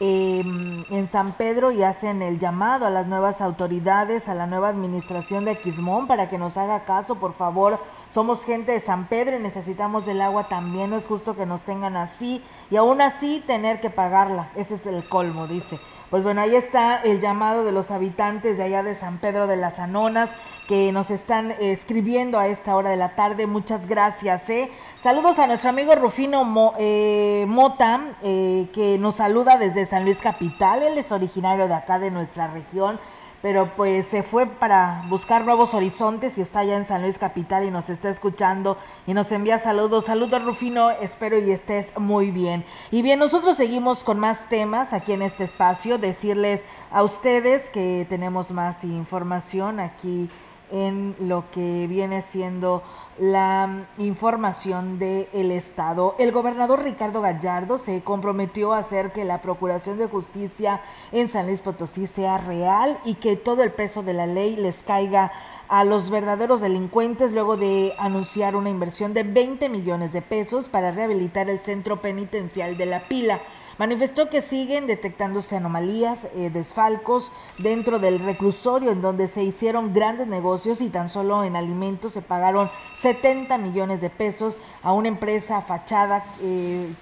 Em, 0.00 0.84
en 0.90 1.06
San 1.06 1.34
Pedro 1.34 1.70
y 1.70 1.84
hacen 1.84 2.22
el 2.22 2.40
llamado 2.40 2.86
a 2.86 2.90
las 2.90 3.06
nuevas 3.06 3.40
autoridades, 3.40 4.28
a 4.28 4.34
la 4.34 4.48
nueva 4.48 4.70
administración 4.70 5.44
de 5.44 5.58
Quismón 5.58 6.08
para 6.08 6.28
que 6.28 6.38
nos 6.38 6.56
haga 6.56 6.80
caso, 6.80 7.14
por 7.14 7.32
favor. 7.32 7.78
Somos 8.10 8.44
gente 8.44 8.72
de 8.72 8.80
San 8.80 9.06
Pedro 9.06 9.36
y 9.36 9.40
necesitamos 9.40 10.04
del 10.04 10.20
agua 10.20 10.48
también. 10.48 10.90
No 10.90 10.96
es 10.96 11.06
justo 11.06 11.36
que 11.36 11.46
nos 11.46 11.62
tengan 11.62 11.96
así 11.96 12.42
y 12.68 12.74
aún 12.74 13.00
así 13.00 13.40
tener 13.46 13.80
que 13.80 13.88
pagarla. 13.88 14.50
Ese 14.56 14.74
es 14.74 14.84
el 14.86 15.08
colmo, 15.08 15.46
dice. 15.46 15.78
Pues 16.10 16.24
bueno, 16.24 16.40
ahí 16.40 16.56
está 16.56 16.96
el 16.96 17.20
llamado 17.20 17.62
de 17.62 17.70
los 17.70 17.92
habitantes 17.92 18.58
de 18.58 18.64
allá 18.64 18.82
de 18.82 18.96
San 18.96 19.18
Pedro 19.18 19.46
de 19.46 19.56
las 19.56 19.78
Anonas 19.78 20.34
que 20.66 20.90
nos 20.90 21.12
están 21.12 21.52
escribiendo 21.60 22.40
a 22.40 22.48
esta 22.48 22.74
hora 22.74 22.90
de 22.90 22.96
la 22.96 23.14
tarde. 23.14 23.46
Muchas 23.46 23.86
gracias. 23.86 24.50
¿eh? 24.50 24.72
Saludos 24.98 25.38
a 25.38 25.46
nuestro 25.46 25.70
amigo 25.70 25.94
Rufino 25.94 26.74
eh, 26.78 27.44
Mota, 27.46 28.16
eh, 28.22 28.68
que 28.72 28.98
nos 28.98 29.16
saluda 29.16 29.56
desde 29.56 29.86
San 29.86 30.04
Luis 30.04 30.18
Capital. 30.18 30.82
Él 30.82 30.98
es 30.98 31.12
originario 31.12 31.68
de 31.68 31.74
acá 31.74 32.00
de 32.00 32.10
nuestra 32.10 32.48
región. 32.48 32.98
Pero 33.42 33.70
pues 33.76 34.06
se 34.06 34.22
fue 34.22 34.46
para 34.46 35.04
buscar 35.08 35.44
nuevos 35.44 35.74
horizontes 35.74 36.36
y 36.36 36.42
está 36.42 36.60
allá 36.60 36.76
en 36.76 36.86
San 36.86 37.02
Luis 37.02 37.18
Capital 37.18 37.64
y 37.64 37.70
nos 37.70 37.88
está 37.88 38.10
escuchando 38.10 38.76
y 39.06 39.14
nos 39.14 39.32
envía 39.32 39.58
saludos. 39.58 40.06
Saludos 40.06 40.44
Rufino, 40.44 40.90
espero 40.90 41.38
y 41.38 41.50
estés 41.50 41.96
muy 41.98 42.30
bien. 42.30 42.64
Y 42.90 43.02
bien, 43.02 43.18
nosotros 43.18 43.56
seguimos 43.56 44.04
con 44.04 44.18
más 44.18 44.48
temas 44.48 44.92
aquí 44.92 45.12
en 45.12 45.22
este 45.22 45.44
espacio, 45.44 45.98
decirles 45.98 46.64
a 46.90 47.02
ustedes 47.02 47.70
que 47.70 48.06
tenemos 48.08 48.52
más 48.52 48.84
información 48.84 49.80
aquí 49.80 50.28
en 50.70 51.14
lo 51.18 51.50
que 51.50 51.86
viene 51.88 52.22
siendo 52.22 52.82
la 53.18 53.86
información 53.98 54.98
del 54.98 55.50
Estado. 55.50 56.14
El 56.18 56.32
gobernador 56.32 56.82
Ricardo 56.82 57.20
Gallardo 57.20 57.78
se 57.78 58.02
comprometió 58.02 58.72
a 58.72 58.78
hacer 58.78 59.12
que 59.12 59.24
la 59.24 59.42
Procuración 59.42 59.98
de 59.98 60.06
Justicia 60.06 60.82
en 61.12 61.28
San 61.28 61.46
Luis 61.46 61.60
Potosí 61.60 62.06
sea 62.06 62.38
real 62.38 62.98
y 63.04 63.14
que 63.14 63.36
todo 63.36 63.62
el 63.62 63.72
peso 63.72 64.02
de 64.02 64.14
la 64.14 64.26
ley 64.26 64.56
les 64.56 64.82
caiga 64.82 65.32
a 65.68 65.84
los 65.84 66.10
verdaderos 66.10 66.60
delincuentes 66.60 67.30
luego 67.30 67.56
de 67.56 67.94
anunciar 67.98 68.56
una 68.56 68.70
inversión 68.70 69.14
de 69.14 69.22
20 69.22 69.68
millones 69.68 70.12
de 70.12 70.20
pesos 70.20 70.68
para 70.68 70.90
rehabilitar 70.90 71.48
el 71.48 71.60
centro 71.60 72.02
penitencial 72.02 72.76
de 72.76 72.86
La 72.86 73.00
Pila. 73.00 73.40
Manifestó 73.80 74.28
que 74.28 74.42
siguen 74.42 74.86
detectándose 74.86 75.56
anomalías, 75.56 76.26
eh, 76.34 76.50
desfalcos 76.52 77.32
dentro 77.56 77.98
del 77.98 78.18
reclusorio 78.18 78.90
en 78.90 79.00
donde 79.00 79.26
se 79.26 79.42
hicieron 79.42 79.94
grandes 79.94 80.26
negocios 80.26 80.82
y 80.82 80.90
tan 80.90 81.08
solo 81.08 81.44
en 81.44 81.56
alimentos 81.56 82.12
se 82.12 82.20
pagaron 82.20 82.70
70 82.98 83.56
millones 83.56 84.02
de 84.02 84.10
pesos 84.10 84.58
a 84.82 84.92
una 84.92 85.08
empresa 85.08 85.62
fachada, 85.62 86.26
eh, 86.42 86.92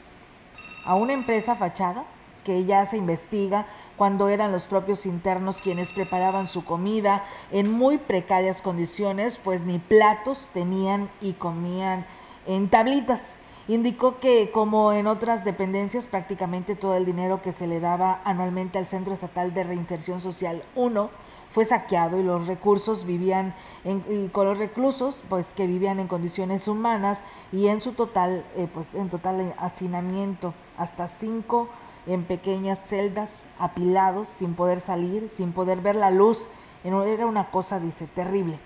a 0.85 0.95
una 0.95 1.15
empresa 1.15 1.57
fachada 1.57 2.05
que 2.45 2.65
ya 2.65 2.87
se 2.87 2.97
investiga 2.97 3.67
cuando 3.97 4.29
eran 4.29 4.53
los 4.53 4.69
propios 4.69 5.05
internos 5.05 5.61
quienes 5.61 5.93
preparaban 5.93 6.47
su 6.47 6.65
comida 6.65 7.25
en 7.51 7.73
muy 7.73 7.99
precarias 7.99 8.63
condiciones, 8.63 9.41
pues 9.43 9.63
ni 9.63 9.81
platos 9.81 10.49
tenían 10.55 11.11
y 11.21 11.33
comían 11.33 12.07
en 12.47 12.71
tablitas. 12.71 13.41
Indicó 13.69 14.19
que, 14.19 14.51
como 14.51 14.93
en 14.95 15.07
otras 15.07 15.45
dependencias, 15.45 16.07
prácticamente 16.07 16.75
todo 16.75 16.97
el 16.97 17.05
dinero 17.05 17.43
que 17.43 17.53
se 17.53 17.67
le 17.67 17.81
daba 17.81 18.23
anualmente 18.25 18.79
al 18.79 18.87
Centro 18.87 19.13
Estatal 19.13 19.53
de 19.53 19.63
Reinserción 19.63 20.23
Social 20.23 20.65
1 20.75 21.11
fue 21.51 21.67
saqueado 21.67 22.19
y 22.19 22.23
los 22.23 22.47
recursos 22.47 23.05
vivían 23.05 23.55
en, 23.85 24.29
con 24.29 24.47
los 24.47 24.57
reclusos, 24.57 25.23
pues 25.29 25.53
que 25.53 25.67
vivían 25.67 26.01
en 26.01 26.09
condiciones 26.09 26.67
humanas 26.67 27.21
y 27.53 27.69
en 27.69 27.83
su 27.83 27.93
total, 27.93 28.43
eh, 28.57 28.69
pues 28.73 28.95
en 28.95 29.11
total 29.11 29.55
hacinamiento, 29.59 30.55
hasta 30.79 31.07
cinco 31.07 31.69
en 32.07 32.25
pequeñas 32.25 32.79
celdas, 32.87 33.45
apilados, 33.59 34.29
sin 34.29 34.55
poder 34.55 34.81
salir, 34.81 35.29
sin 35.29 35.53
poder 35.53 35.83
ver 35.83 35.97
la 35.97 36.11
luz. 36.11 36.49
Era 36.85 37.27
una 37.27 37.51
cosa, 37.51 37.81
dice, 37.81 38.07
terrible. 38.07 38.59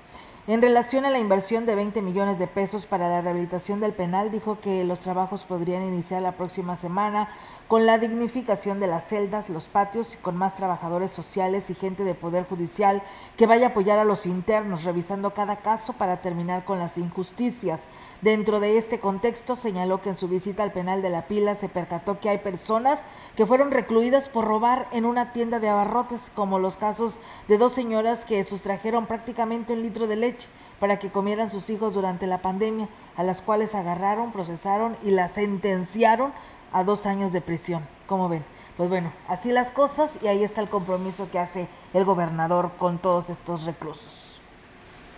En 0.48 0.60
relación 0.60 1.04
a 1.04 1.10
la 1.10 1.20
inversión 1.20 1.66
de 1.66 1.76
20 1.76 2.02
millones 2.02 2.40
de 2.40 2.48
pesos 2.48 2.84
para 2.84 3.08
la 3.08 3.20
rehabilitación 3.20 3.78
del 3.78 3.92
penal, 3.92 4.32
dijo 4.32 4.58
que 4.58 4.82
los 4.82 4.98
trabajos 4.98 5.44
podrían 5.44 5.84
iniciar 5.84 6.20
la 6.20 6.32
próxima 6.32 6.74
semana 6.74 7.28
con 7.68 7.86
la 7.86 7.96
dignificación 7.98 8.80
de 8.80 8.88
las 8.88 9.04
celdas, 9.04 9.50
los 9.50 9.68
patios 9.68 10.14
y 10.14 10.16
con 10.16 10.36
más 10.36 10.56
trabajadores 10.56 11.12
sociales 11.12 11.70
y 11.70 11.76
gente 11.76 12.02
de 12.02 12.16
poder 12.16 12.44
judicial 12.48 13.04
que 13.36 13.46
vaya 13.46 13.68
a 13.68 13.70
apoyar 13.70 14.00
a 14.00 14.04
los 14.04 14.26
internos, 14.26 14.82
revisando 14.82 15.32
cada 15.32 15.58
caso 15.58 15.92
para 15.92 16.20
terminar 16.22 16.64
con 16.64 16.80
las 16.80 16.98
injusticias. 16.98 17.78
Dentro 18.22 18.60
de 18.60 18.78
este 18.78 19.00
contexto, 19.00 19.56
señaló 19.56 20.00
que 20.00 20.10
en 20.10 20.16
su 20.16 20.28
visita 20.28 20.62
al 20.62 20.70
penal 20.70 21.02
de 21.02 21.10
La 21.10 21.26
Pila 21.26 21.56
se 21.56 21.68
percató 21.68 22.20
que 22.20 22.28
hay 22.28 22.38
personas 22.38 23.04
que 23.34 23.46
fueron 23.46 23.72
recluidas 23.72 24.28
por 24.28 24.44
robar 24.44 24.86
en 24.92 25.06
una 25.06 25.32
tienda 25.32 25.58
de 25.58 25.68
abarrotes, 25.68 26.30
como 26.36 26.60
los 26.60 26.76
casos 26.76 27.18
de 27.48 27.58
dos 27.58 27.72
señoras 27.72 28.24
que 28.24 28.44
sustrajeron 28.44 29.06
prácticamente 29.06 29.72
un 29.72 29.82
litro 29.82 30.06
de 30.06 30.14
leche 30.14 30.48
para 30.78 31.00
que 31.00 31.10
comieran 31.10 31.50
sus 31.50 31.68
hijos 31.68 31.94
durante 31.94 32.28
la 32.28 32.42
pandemia, 32.42 32.88
a 33.16 33.24
las 33.24 33.42
cuales 33.42 33.74
agarraron, 33.74 34.30
procesaron 34.30 34.96
y 35.02 35.10
las 35.10 35.32
sentenciaron 35.32 36.32
a 36.72 36.84
dos 36.84 37.06
años 37.06 37.32
de 37.32 37.40
prisión. 37.40 37.84
¿Cómo 38.06 38.28
ven? 38.28 38.44
Pues 38.76 38.88
bueno, 38.88 39.12
así 39.26 39.50
las 39.50 39.72
cosas 39.72 40.20
y 40.22 40.28
ahí 40.28 40.44
está 40.44 40.60
el 40.60 40.68
compromiso 40.68 41.28
que 41.28 41.40
hace 41.40 41.66
el 41.92 42.04
gobernador 42.04 42.70
con 42.78 42.98
todos 42.98 43.30
estos 43.30 43.64
reclusos. 43.64 44.21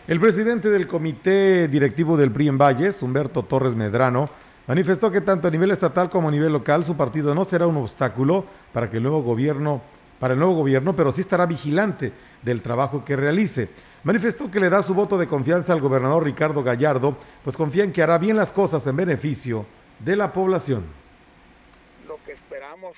El 0.07 0.21
presidente 0.21 0.69
del 0.69 0.87
comité 0.87 1.67
directivo 1.67 2.19
del 2.19 2.31
PRI 2.31 2.49
en 2.49 2.59
Valles, 2.59 3.03
Humberto 3.03 3.43
Torres 3.43 3.75
Medrano, 3.75 4.29
manifestó 4.67 5.11
que 5.11 5.23
tanto 5.23 5.49
a 5.49 5.51
nivel 5.51 5.71
estatal 5.71 6.11
como 6.11 6.29
a 6.29 6.31
nivel 6.31 6.53
local 6.53 6.85
su 6.85 6.95
partido 6.95 7.35
no 7.35 7.47
será 7.47 7.67
un 7.67 7.79
obstáculo 7.79 8.45
para 8.75 8.91
que 8.91 8.99
el 8.99 9.03
nuevo 9.03 9.23
gobierno 9.23 9.81
para 10.21 10.35
el 10.35 10.41
nuevo 10.41 10.57
gobierno, 10.57 10.95
pero 10.95 11.11
sí 11.11 11.23
estará 11.23 11.47
vigilante 11.47 12.13
del 12.43 12.61
trabajo 12.61 13.03
que 13.03 13.17
realice. 13.17 13.71
Manifestó 14.05 14.51
que 14.51 14.61
le 14.61 14.69
da 14.69 14.83
su 14.83 14.93
voto 14.93 15.17
de 15.17 15.27
confianza 15.27 15.73
al 15.73 15.81
gobernador 15.81 16.23
Ricardo 16.23 16.63
Gallardo, 16.63 17.17
pues 17.43 17.57
confía 17.57 17.85
en 17.85 17.93
que 17.93 18.03
hará 18.03 18.19
bien 18.19 18.37
las 18.37 18.53
cosas 18.53 18.87
en 18.87 18.97
beneficio 18.97 19.65
de 20.01 20.17
la 20.17 20.35
población 20.35 20.85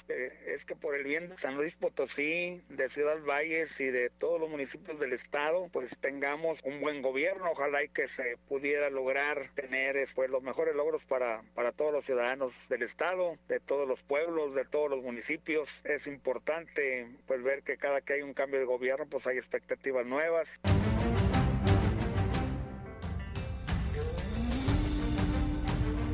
que 0.07 0.33
es 0.47 0.65
que 0.65 0.75
por 0.75 0.95
el 0.95 1.05
bien 1.05 1.29
de 1.29 1.39
San 1.39 1.57
Luis 1.57 1.77
Potosí, 1.77 2.63
de 2.69 2.89
Ciudad 2.89 3.19
Valles 3.23 3.81
y 3.81 3.87
de 3.87 4.11
todos 4.11 4.41
los 4.41 4.51
municipios 4.51 4.99
del 4.99 5.13
estado, 5.13 5.69
pues 5.73 5.97
tengamos 5.99 6.61
un 6.65 6.81
buen 6.81 7.03
gobierno. 7.03 7.51
Ojalá 7.51 7.85
y 7.85 7.89
que 7.89 8.09
se 8.09 8.37
pudiera 8.49 8.91
lograr 8.91 9.51
tener 9.55 9.97
pues 10.15 10.31
los 10.31 10.43
mejores 10.43 10.75
logros 10.75 11.05
para, 11.05 11.43
para 11.55 11.73
todos 11.73 11.93
los 11.93 12.05
ciudadanos 12.05 12.53
del 12.69 12.83
estado, 12.83 13.39
de 13.49 13.61
todos 13.61 13.87
los 13.87 14.03
pueblos, 14.03 14.55
de 14.55 14.65
todos 14.65 14.91
los 14.91 15.03
municipios. 15.03 15.81
Es 15.85 16.07
importante 16.07 17.09
pues 17.27 17.43
ver 17.43 17.63
que 17.63 17.77
cada 17.77 18.01
que 18.01 18.15
hay 18.15 18.23
un 18.23 18.35
cambio 18.35 18.59
de 18.59 18.67
gobierno 18.67 19.07
pues 19.07 19.27
hay 19.27 19.37
expectativas 19.37 20.07
nuevas. 20.07 20.61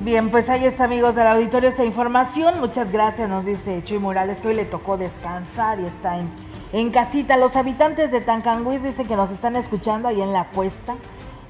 Bien, 0.05 0.32
pues 0.32 0.48
ahí 0.48 0.64
está, 0.64 0.82
amigos 0.82 1.14
del 1.14 1.28
auditorio, 1.28 1.68
esta 1.68 1.84
información. 1.84 2.59
Muchas 2.59 2.90
gracias, 2.90 3.28
nos 3.28 3.44
dice 3.44 3.84
Chuy 3.84 4.00
Morales, 4.00 4.40
que 4.40 4.48
hoy 4.48 4.55
le 4.55 4.64
tocó 4.64 4.96
descansar 4.96 5.78
y 5.78 5.86
está 5.86 6.18
en, 6.18 6.28
en 6.72 6.90
casita. 6.90 7.36
Los 7.36 7.55
habitantes 7.55 8.11
de 8.11 8.20
Tancanguis 8.20 8.82
dicen 8.82 9.07
que 9.07 9.14
nos 9.14 9.30
están 9.30 9.55
escuchando 9.55 10.09
ahí 10.09 10.20
en 10.20 10.32
la 10.32 10.48
cuesta, 10.48 10.96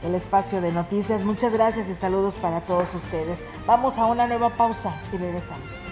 el 0.04 0.14
espacio 0.14 0.60
de 0.60 0.70
noticias. 0.70 1.24
Muchas 1.24 1.54
gracias 1.54 1.88
y 1.88 1.94
saludos 1.94 2.34
para 2.34 2.60
todos 2.60 2.94
ustedes. 2.94 3.38
Vamos 3.66 3.96
a 3.96 4.04
una 4.04 4.26
nueva 4.26 4.50
pausa 4.50 5.00
y 5.14 5.16
regresamos. 5.16 5.91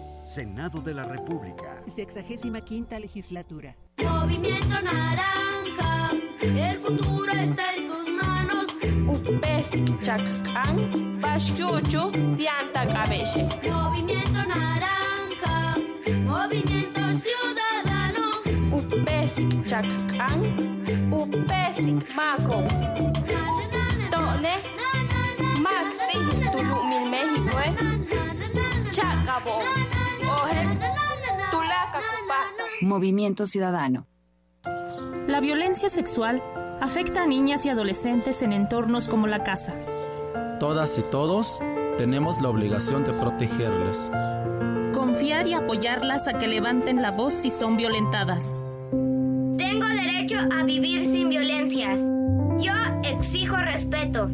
Senado 0.31 0.79
de 0.79 0.93
la 0.93 1.03
República. 1.03 1.83
Sexagésima 1.87 2.61
quinta 2.61 2.97
legislatura. 2.97 3.75
Movimiento 4.01 4.81
Naranja, 4.81 6.11
el 6.41 6.73
futuro 6.75 7.33
está 7.33 7.75
en 7.75 7.89
tus 7.89 8.09
manos. 8.13 8.67
Movimiento 13.69 14.39
naranja, 14.47 15.75
movimiento 16.23 17.01
ciudadano. 17.25 18.39
Upesik 18.71 19.65
chakkan, 19.65 20.39
upesik 21.11 22.15
mako. 22.15 22.63
Tone, 24.09 24.55
maxi 25.59 26.19
tulumil 26.53 27.09
México, 27.09 27.59
eh. 27.59 27.75
Chacabo, 28.91 29.70
Movimiento 32.91 33.47
Ciudadano. 33.47 34.05
La 35.25 35.39
violencia 35.39 35.87
sexual 35.87 36.43
afecta 36.81 37.23
a 37.23 37.25
niñas 37.25 37.65
y 37.65 37.69
adolescentes 37.69 38.41
en 38.41 38.51
entornos 38.51 39.07
como 39.07 39.27
la 39.27 39.45
casa. 39.45 39.73
Todas 40.59 40.97
y 40.97 41.01
todos 41.03 41.61
tenemos 41.97 42.41
la 42.41 42.49
obligación 42.49 43.05
de 43.05 43.13
protegerles. 43.13 44.11
Confiar 44.93 45.47
y 45.47 45.53
apoyarlas 45.53 46.27
a 46.27 46.37
que 46.37 46.47
levanten 46.47 47.01
la 47.01 47.11
voz 47.11 47.33
si 47.33 47.49
son 47.49 47.77
violentadas. 47.77 48.53
Tengo 49.57 49.87
derecho 49.87 50.39
a 50.51 50.65
vivir 50.65 51.05
sin 51.05 51.29
violencias. 51.29 52.01
Yo 52.59 52.73
exijo 53.03 53.55
respeto. 53.55 54.29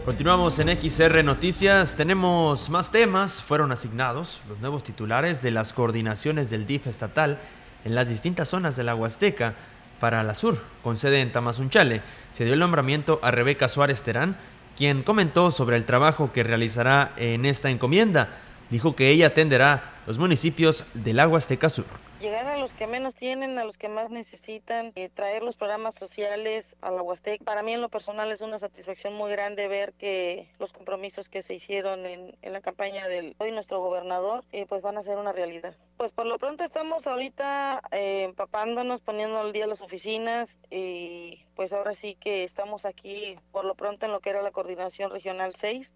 Continuamos 0.06 0.60
en 0.60 0.68
XR 0.68 1.24
Noticias. 1.24 1.96
Tenemos 1.96 2.70
más 2.70 2.92
temas. 2.92 3.42
Fueron 3.42 3.72
asignados 3.72 4.40
los 4.48 4.60
nuevos 4.60 4.84
titulares 4.84 5.42
de 5.42 5.50
las 5.50 5.72
coordinaciones 5.72 6.48
del 6.48 6.64
DIF 6.64 6.86
estatal 6.86 7.40
en 7.84 7.96
las 7.96 8.08
distintas 8.08 8.46
zonas 8.46 8.76
de 8.76 8.84
la 8.84 8.94
Huasteca 8.94 9.54
para 9.98 10.22
la 10.22 10.36
Sur, 10.36 10.58
con 10.84 10.96
sede 10.96 11.22
en 11.22 11.32
Tamazunchale. 11.32 12.02
Se 12.34 12.44
dio 12.44 12.54
el 12.54 12.60
nombramiento 12.60 13.18
a 13.20 13.32
Rebeca 13.32 13.68
Suárez 13.68 14.04
Terán, 14.04 14.36
quien 14.76 15.02
comentó 15.02 15.50
sobre 15.50 15.76
el 15.76 15.84
trabajo 15.84 16.30
que 16.32 16.44
realizará 16.44 17.12
en 17.16 17.44
esta 17.44 17.70
encomienda. 17.70 18.28
Dijo 18.70 18.94
que 18.94 19.10
ella 19.10 19.26
atenderá 19.26 19.94
los 20.06 20.18
municipios 20.18 20.84
del 20.94 21.18
Huasteca 21.18 21.68
Sur 21.68 22.05
llegar 22.20 22.46
a 22.46 22.56
los 22.56 22.72
que 22.72 22.86
menos 22.86 23.14
tienen, 23.14 23.58
a 23.58 23.64
los 23.64 23.76
que 23.76 23.88
más 23.88 24.10
necesitan, 24.10 24.92
eh, 24.94 25.10
traer 25.12 25.42
los 25.42 25.56
programas 25.56 25.94
sociales 25.94 26.76
a 26.80 26.90
la 26.90 27.02
Huastec. 27.02 27.42
Para 27.44 27.62
mí 27.62 27.72
en 27.72 27.80
lo 27.80 27.88
personal 27.88 28.32
es 28.32 28.40
una 28.40 28.58
satisfacción 28.58 29.14
muy 29.14 29.30
grande 29.30 29.68
ver 29.68 29.92
que 29.94 30.48
los 30.58 30.72
compromisos 30.72 31.28
que 31.28 31.42
se 31.42 31.54
hicieron 31.54 32.06
en, 32.06 32.34
la 32.42 32.60
campaña 32.60 33.06
del 33.08 33.34
hoy 33.38 33.52
nuestro 33.52 33.80
gobernador 33.80 34.44
eh, 34.52 34.66
pues 34.68 34.82
van 34.82 34.96
a 34.96 35.02
ser 35.02 35.18
una 35.18 35.32
realidad. 35.32 35.74
Pues 35.96 36.10
por 36.10 36.26
lo 36.26 36.38
pronto 36.38 36.64
estamos 36.64 37.06
ahorita 37.06 37.82
eh, 37.92 38.24
empapándonos, 38.24 39.00
poniendo 39.02 39.38
al 39.38 39.52
día 39.52 39.66
las 39.66 39.82
oficinas 39.82 40.56
y 40.70 41.44
pues 41.54 41.72
ahora 41.72 41.94
sí 41.94 42.16
que 42.18 42.44
estamos 42.44 42.86
aquí 42.86 43.36
por 43.52 43.64
lo 43.64 43.74
pronto 43.74 44.06
en 44.06 44.12
lo 44.12 44.20
que 44.20 44.30
era 44.30 44.42
la 44.42 44.52
coordinación 44.52 45.10
regional 45.10 45.54
6 45.54 45.94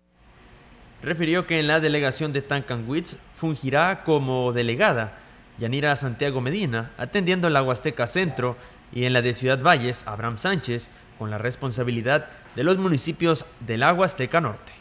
refirió 1.02 1.46
que 1.46 1.60
en 1.60 1.66
la 1.66 1.80
delegación 1.80 2.32
de 2.32 2.42
Tancanwitz 2.42 3.16
fungirá 3.36 4.02
como 4.04 4.52
delegada 4.52 5.12
Yanira 5.60 5.94
Santiago 5.94 6.40
Medina, 6.40 6.90
atendiendo 6.96 7.50
la 7.50 7.62
Huasteca 7.62 8.06
Centro, 8.06 8.56
y 8.92 9.04
en 9.04 9.12
la 9.12 9.20
de 9.20 9.34
Ciudad 9.34 9.62
Valles, 9.62 10.06
Abraham 10.06 10.38
Sánchez, 10.38 10.88
con 11.18 11.30
la 11.30 11.36
responsabilidad 11.36 12.26
de 12.56 12.64
los 12.64 12.78
municipios 12.78 13.44
del 13.60 13.82
Huasteca 13.82 14.40
Norte. 14.40 14.72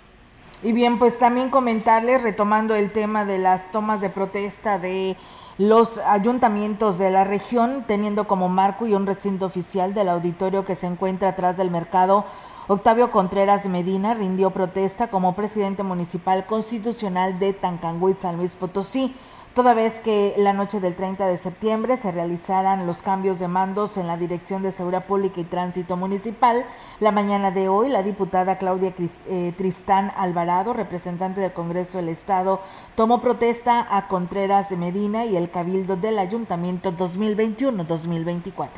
Y 0.63 0.71
bien, 0.71 0.97
pues 0.97 1.19
también 1.19 1.49
comentarles, 1.49 2.21
retomando 2.21 2.75
el 2.75 2.91
tema 2.91 3.25
de 3.25 3.39
las 3.39 3.71
tomas 3.71 3.99
de 3.99 4.09
protesta 4.09 4.79
de 4.79 5.17
los 5.57 5.97
ayuntamientos 5.97 6.97
de 6.97 7.11
la 7.11 7.25
región, 7.25 7.83
teniendo 7.85 8.25
como 8.25 8.47
marco 8.47 8.87
y 8.87 8.93
un 8.93 9.05
recinto 9.05 9.45
oficial 9.45 9.93
del 9.93 10.07
auditorio 10.07 10.63
que 10.63 10.77
se 10.77 10.87
encuentra 10.87 11.29
atrás 11.29 11.57
del 11.57 11.69
mercado, 11.69 12.25
Octavio 12.67 13.11
Contreras 13.11 13.65
Medina 13.65 14.13
rindió 14.13 14.51
protesta 14.51 15.09
como 15.09 15.35
presidente 15.35 15.83
municipal 15.83 16.45
constitucional 16.45 17.37
de 17.37 17.51
Tancangüí, 17.51 18.13
San 18.13 18.37
Luis 18.37 18.55
Potosí 18.55 19.13
toda 19.59 19.73
vez 19.73 19.99
que 19.99 20.35
la 20.37 20.53
noche 20.53 20.79
del 20.79 20.95
30 20.95 21.27
de 21.27 21.37
septiembre 21.37 21.97
se 21.97 22.13
realizaran 22.13 22.87
los 22.87 23.03
cambios 23.03 23.39
de 23.39 23.49
mandos 23.49 23.97
en 23.97 24.07
la 24.07 24.15
Dirección 24.15 24.63
de 24.63 24.71
Seguridad 24.71 25.05
Pública 25.05 25.41
y 25.41 25.43
Tránsito 25.43 25.97
Municipal. 25.97 26.65
La 27.01 27.11
mañana 27.11 27.51
de 27.51 27.67
hoy, 27.67 27.89
la 27.89 28.01
diputada 28.01 28.57
Claudia 28.57 28.93
eh, 29.27 29.53
Tristán 29.57 30.13
Alvarado, 30.15 30.71
representante 30.71 31.41
del 31.41 31.51
Congreso 31.51 31.97
del 31.97 32.07
Estado, 32.07 32.61
tomó 32.95 33.19
protesta 33.19 33.85
a 33.93 34.07
Contreras 34.07 34.69
de 34.69 34.77
Medina 34.77 35.25
y 35.25 35.35
el 35.35 35.51
Cabildo 35.51 35.97
del 35.97 36.19
Ayuntamiento 36.19 36.93
2021-2024. 36.93 38.69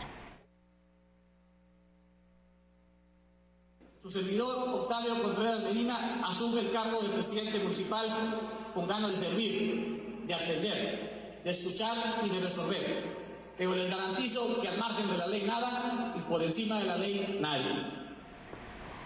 Su 4.02 4.10
servidor, 4.10 4.68
Octavio 4.68 5.22
Contreras 5.22 5.62
Medina, 5.62 6.24
asume 6.26 6.62
el 6.62 6.72
cargo 6.72 7.00
de 7.04 7.10
presidente 7.10 7.60
municipal 7.60 8.40
con 8.74 8.88
ganas 8.88 9.12
de 9.12 9.28
servir, 9.28 10.11
de 10.32 10.36
atender, 10.36 11.42
de 11.44 11.52
escuchar 11.52 11.98
y 12.24 12.30
de 12.30 12.40
resolver. 12.40 13.22
Pero 13.58 13.76
les 13.76 13.90
garantizo 13.90 14.62
que 14.62 14.68
al 14.68 14.78
margen 14.78 15.10
de 15.12 15.18
la 15.18 15.28
ley 15.28 15.44
nada 15.46 16.14
y 16.16 16.20
por 16.22 16.42
encima 16.42 16.80
de 16.80 16.86
la 16.86 16.98
ley 16.98 17.38
nadie. 17.42 18.02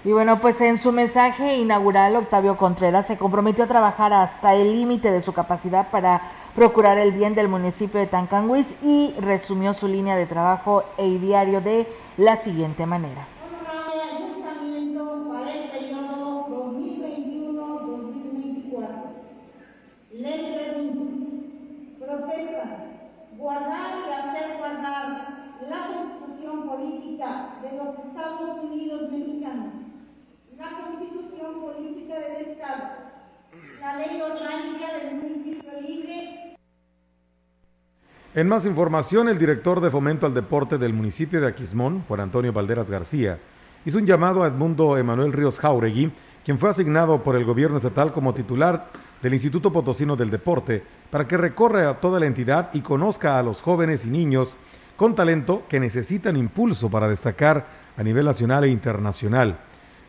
Y 0.03 0.11
bueno, 0.11 0.39
pues 0.39 0.61
en 0.61 0.77
su 0.77 0.91
mensaje 0.91 1.57
inaugural, 1.57 2.15
Octavio 2.15 2.57
Contreras 2.57 3.07
se 3.07 3.17
comprometió 3.17 3.63
a 3.63 3.67
trabajar 3.67 4.13
hasta 4.13 4.53
el 4.53 4.71
límite 4.71 5.11
de 5.11 5.21
su 5.21 5.33
capacidad 5.33 5.89
para 5.89 6.21
procurar 6.53 6.99
el 6.99 7.11
bien 7.11 7.33
del 7.33 7.47
municipio 7.47 7.99
de 7.99 8.05
Tancanguis 8.05 8.67
y 8.83 9.15
resumió 9.19 9.73
su 9.73 9.87
línea 9.87 10.15
de 10.15 10.27
trabajo 10.27 10.83
e 10.99 11.17
diario 11.17 11.59
de 11.59 11.87
la 12.17 12.35
siguiente 12.35 12.85
manera. 12.85 13.27
guardar 23.45 23.91
y 24.09 24.11
hacer 24.11 24.57
guardar 24.57 25.27
la 25.69 25.87
Constitución 25.87 26.67
Política 26.67 27.59
de 27.61 27.77
los 27.77 27.99
Estados 27.99 28.63
Unidos 28.63 29.11
Mexicanos, 29.11 29.73
la 30.57 30.69
Constitución 30.81 31.61
Política 31.61 32.19
del 32.21 32.49
Estado, 32.49 32.83
la 33.79 33.97
Ley 33.97 34.19
Orgánica 34.19 34.97
del 34.97 35.15
Municipio 35.17 35.79
Libre. 35.79 36.57
En 38.35 38.49
más 38.49 38.65
información, 38.65 39.29
el 39.29 39.37
director 39.37 39.79
de 39.79 39.89
Fomento 39.89 40.25
al 40.25 40.33
Deporte 40.33 40.77
del 40.77 40.91
municipio 40.91 41.39
de 41.39 41.47
Aquismón, 41.47 42.03
Juan 42.05 42.19
Antonio 42.19 42.51
Valderas 42.51 42.89
García, 42.89 43.39
hizo 43.85 43.97
un 43.97 44.05
llamado 44.05 44.43
a 44.43 44.47
Edmundo 44.47 44.97
Emanuel 44.97 45.31
Ríos 45.31 45.57
Jauregui, 45.57 46.11
quien 46.43 46.59
fue 46.59 46.69
asignado 46.69 47.23
por 47.23 47.37
el 47.37 47.45
gobierno 47.45 47.77
estatal 47.77 48.11
como 48.11 48.33
titular 48.33 48.89
del 49.21 49.35
Instituto 49.35 49.71
Potosino 49.71 50.17
del 50.17 50.31
Deporte 50.31 50.83
para 51.09 51.25
que 51.25 51.37
recorra 51.37 51.89
a 51.89 52.01
toda 52.01 52.19
la 52.19 52.25
entidad 52.25 52.71
y 52.73 52.81
conozca 52.81 53.39
a 53.39 53.41
los 53.41 53.61
jóvenes 53.61 54.05
y 54.05 54.09
niños 54.09 54.57
con 54.97 55.15
talento 55.15 55.63
que 55.69 55.79
necesitan 55.79 56.35
impulso 56.35 56.89
para 56.89 57.07
destacar 57.07 57.65
a 57.95 58.03
nivel 58.03 58.25
nacional 58.25 58.65
e 58.65 58.67
internacional. 58.67 59.59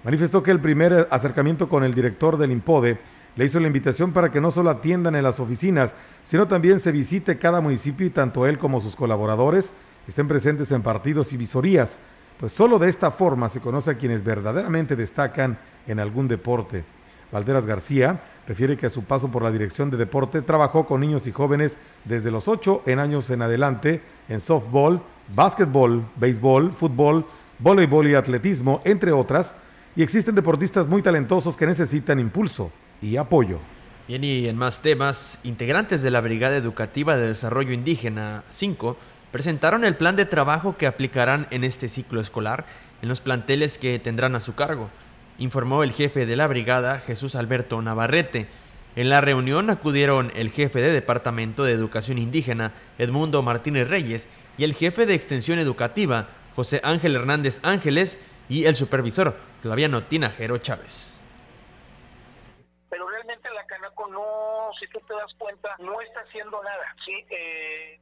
Manifestó 0.02 0.42
que 0.42 0.50
el 0.50 0.58
primer 0.58 1.06
acercamiento 1.12 1.68
con 1.68 1.84
el 1.84 1.94
director 1.94 2.38
del 2.38 2.50
IMPODE 2.50 2.98
le 3.36 3.44
hizo 3.44 3.60
la 3.60 3.66
invitación 3.66 4.12
para 4.12 4.30
que 4.32 4.40
no 4.40 4.50
solo 4.50 4.70
atiendan 4.70 5.14
en 5.14 5.22
las 5.22 5.38
oficinas, 5.38 5.94
sino 6.24 6.48
también 6.48 6.80
se 6.80 6.90
visite 6.90 7.38
cada 7.38 7.60
municipio 7.60 8.06
y 8.06 8.10
tanto 8.10 8.46
él 8.46 8.58
como 8.58 8.80
sus 8.80 8.96
colaboradores 8.96 9.72
estén 10.08 10.26
presentes 10.26 10.72
en 10.72 10.82
partidos 10.82 11.32
y 11.32 11.36
visorías, 11.36 11.98
pues 12.40 12.52
solo 12.52 12.78
de 12.78 12.88
esta 12.88 13.10
forma 13.10 13.48
se 13.50 13.60
conoce 13.60 13.90
a 13.90 13.98
quienes 13.98 14.24
verdaderamente 14.24 14.96
destacan 14.96 15.58
en 15.86 16.00
algún 16.00 16.28
deporte. 16.28 16.84
Valderas 17.30 17.66
García 17.66 18.22
refiere 18.46 18.76
que 18.76 18.86
a 18.86 18.90
su 18.90 19.04
paso 19.04 19.28
por 19.28 19.42
la 19.42 19.50
dirección 19.50 19.90
de 19.90 19.96
deporte 19.96 20.40
trabajó 20.40 20.86
con 20.86 21.00
niños 21.00 21.26
y 21.26 21.32
jóvenes 21.32 21.76
desde 22.04 22.30
los 22.30 22.48
8 22.48 22.84
en 22.86 23.00
años 23.00 23.28
en 23.30 23.42
adelante 23.42 24.00
en 24.28 24.40
softball, 24.40 25.02
básquetbol, 25.34 26.04
béisbol, 26.16 26.70
fútbol, 26.70 27.26
voleibol 27.58 28.08
y 28.08 28.14
atletismo, 28.14 28.80
entre 28.84 29.12
otras, 29.12 29.54
y 29.94 30.02
existen 30.02 30.34
deportistas 30.34 30.88
muy 30.88 31.02
talentosos 31.02 31.56
que 31.56 31.66
necesitan 31.66 32.20
impulso 32.20 32.70
y 33.02 33.16
apoyo. 33.16 33.60
Bien, 34.08 34.22
y 34.22 34.48
en 34.48 34.56
más 34.56 34.82
temas, 34.82 35.38
integrantes 35.42 36.02
de 36.02 36.10
la 36.10 36.20
Brigada 36.20 36.56
Educativa 36.56 37.16
de 37.16 37.28
Desarrollo 37.28 37.72
Indígena 37.72 38.44
5 38.50 38.96
presentaron 39.32 39.84
el 39.84 39.96
plan 39.96 40.16
de 40.16 40.26
trabajo 40.26 40.76
que 40.76 40.86
aplicarán 40.86 41.48
en 41.50 41.64
este 41.64 41.88
ciclo 41.88 42.20
escolar 42.20 42.64
en 43.02 43.08
los 43.08 43.20
planteles 43.20 43.78
que 43.78 43.98
tendrán 43.98 44.34
a 44.36 44.40
su 44.40 44.54
cargo, 44.54 44.90
informó 45.38 45.82
el 45.82 45.92
jefe 45.92 46.24
de 46.24 46.36
la 46.36 46.46
brigada, 46.46 47.00
Jesús 47.00 47.34
Alberto 47.34 47.82
Navarrete. 47.82 48.46
En 48.94 49.10
la 49.10 49.20
reunión 49.20 49.68
acudieron 49.68 50.32
el 50.34 50.50
jefe 50.50 50.80
de 50.80 50.92
Departamento 50.92 51.64
de 51.64 51.72
Educación 51.72 52.16
Indígena, 52.16 52.72
Edmundo 52.98 53.42
Martínez 53.42 53.88
Reyes, 53.88 54.28
y 54.56 54.64
el 54.64 54.72
jefe 54.72 55.04
de 55.04 55.14
Extensión 55.14 55.58
Educativa, 55.58 56.28
José 56.54 56.80
Ángel 56.82 57.14
Hernández 57.14 57.60
Ángeles, 57.62 58.18
y 58.48 58.64
el 58.64 58.76
supervisor, 58.76 59.36
Flaviano 59.62 60.04
Tinajero 60.04 60.58
Chávez. 60.58 61.15
Pero 62.96 63.10
realmente 63.10 63.50
la 63.50 63.66
Canaco 63.66 64.06
no, 64.06 64.70
si 64.80 64.88
tú 64.88 64.98
te 65.06 65.12
das 65.12 65.30
cuenta, 65.36 65.76
no 65.80 66.00
está 66.00 66.20
haciendo 66.20 66.62
nada. 66.62 66.96
Sí, 67.04 67.26
eh, 67.28 68.00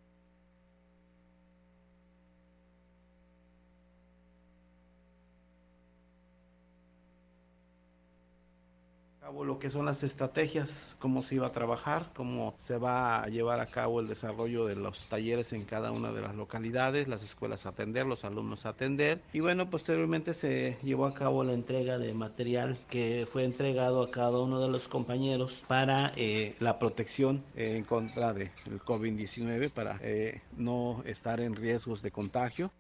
lo 9.44 9.58
que 9.58 9.70
son 9.70 9.86
las 9.86 10.02
estrategias, 10.02 10.96
cómo 10.98 11.22
se 11.22 11.36
iba 11.36 11.46
a 11.46 11.52
trabajar, 11.52 12.10
cómo 12.14 12.54
se 12.58 12.76
va 12.76 13.22
a 13.22 13.28
llevar 13.28 13.60
a 13.60 13.66
cabo 13.66 14.00
el 14.00 14.06
desarrollo 14.06 14.66
de 14.66 14.76
los 14.76 15.06
talleres 15.06 15.52
en 15.52 15.64
cada 15.64 15.90
una 15.92 16.12
de 16.12 16.20
las 16.20 16.34
localidades, 16.34 17.08
las 17.08 17.22
escuelas 17.22 17.66
a 17.66 17.70
atender, 17.70 18.06
los 18.06 18.24
alumnos 18.24 18.66
a 18.66 18.70
atender. 18.70 19.20
Y 19.32 19.40
bueno, 19.40 19.70
posteriormente 19.70 20.34
se 20.34 20.76
llevó 20.82 21.06
a 21.06 21.14
cabo 21.14 21.42
la 21.42 21.54
entrega 21.54 21.98
de 21.98 22.12
material 22.12 22.78
que 22.88 23.26
fue 23.30 23.44
entregado 23.44 24.02
a 24.02 24.10
cada 24.10 24.38
uno 24.38 24.60
de 24.60 24.68
los 24.68 24.88
compañeros 24.88 25.64
para 25.66 26.12
eh, 26.16 26.54
la 26.60 26.78
protección 26.78 27.42
en 27.56 27.84
contra 27.84 28.34
del 28.34 28.50
COVID-19, 28.84 29.70
para 29.70 29.98
eh, 30.02 30.42
no 30.56 31.02
estar 31.06 31.40
en 31.40 31.54
riesgos 31.54 32.02
de 32.02 32.10
contagio. 32.10 32.70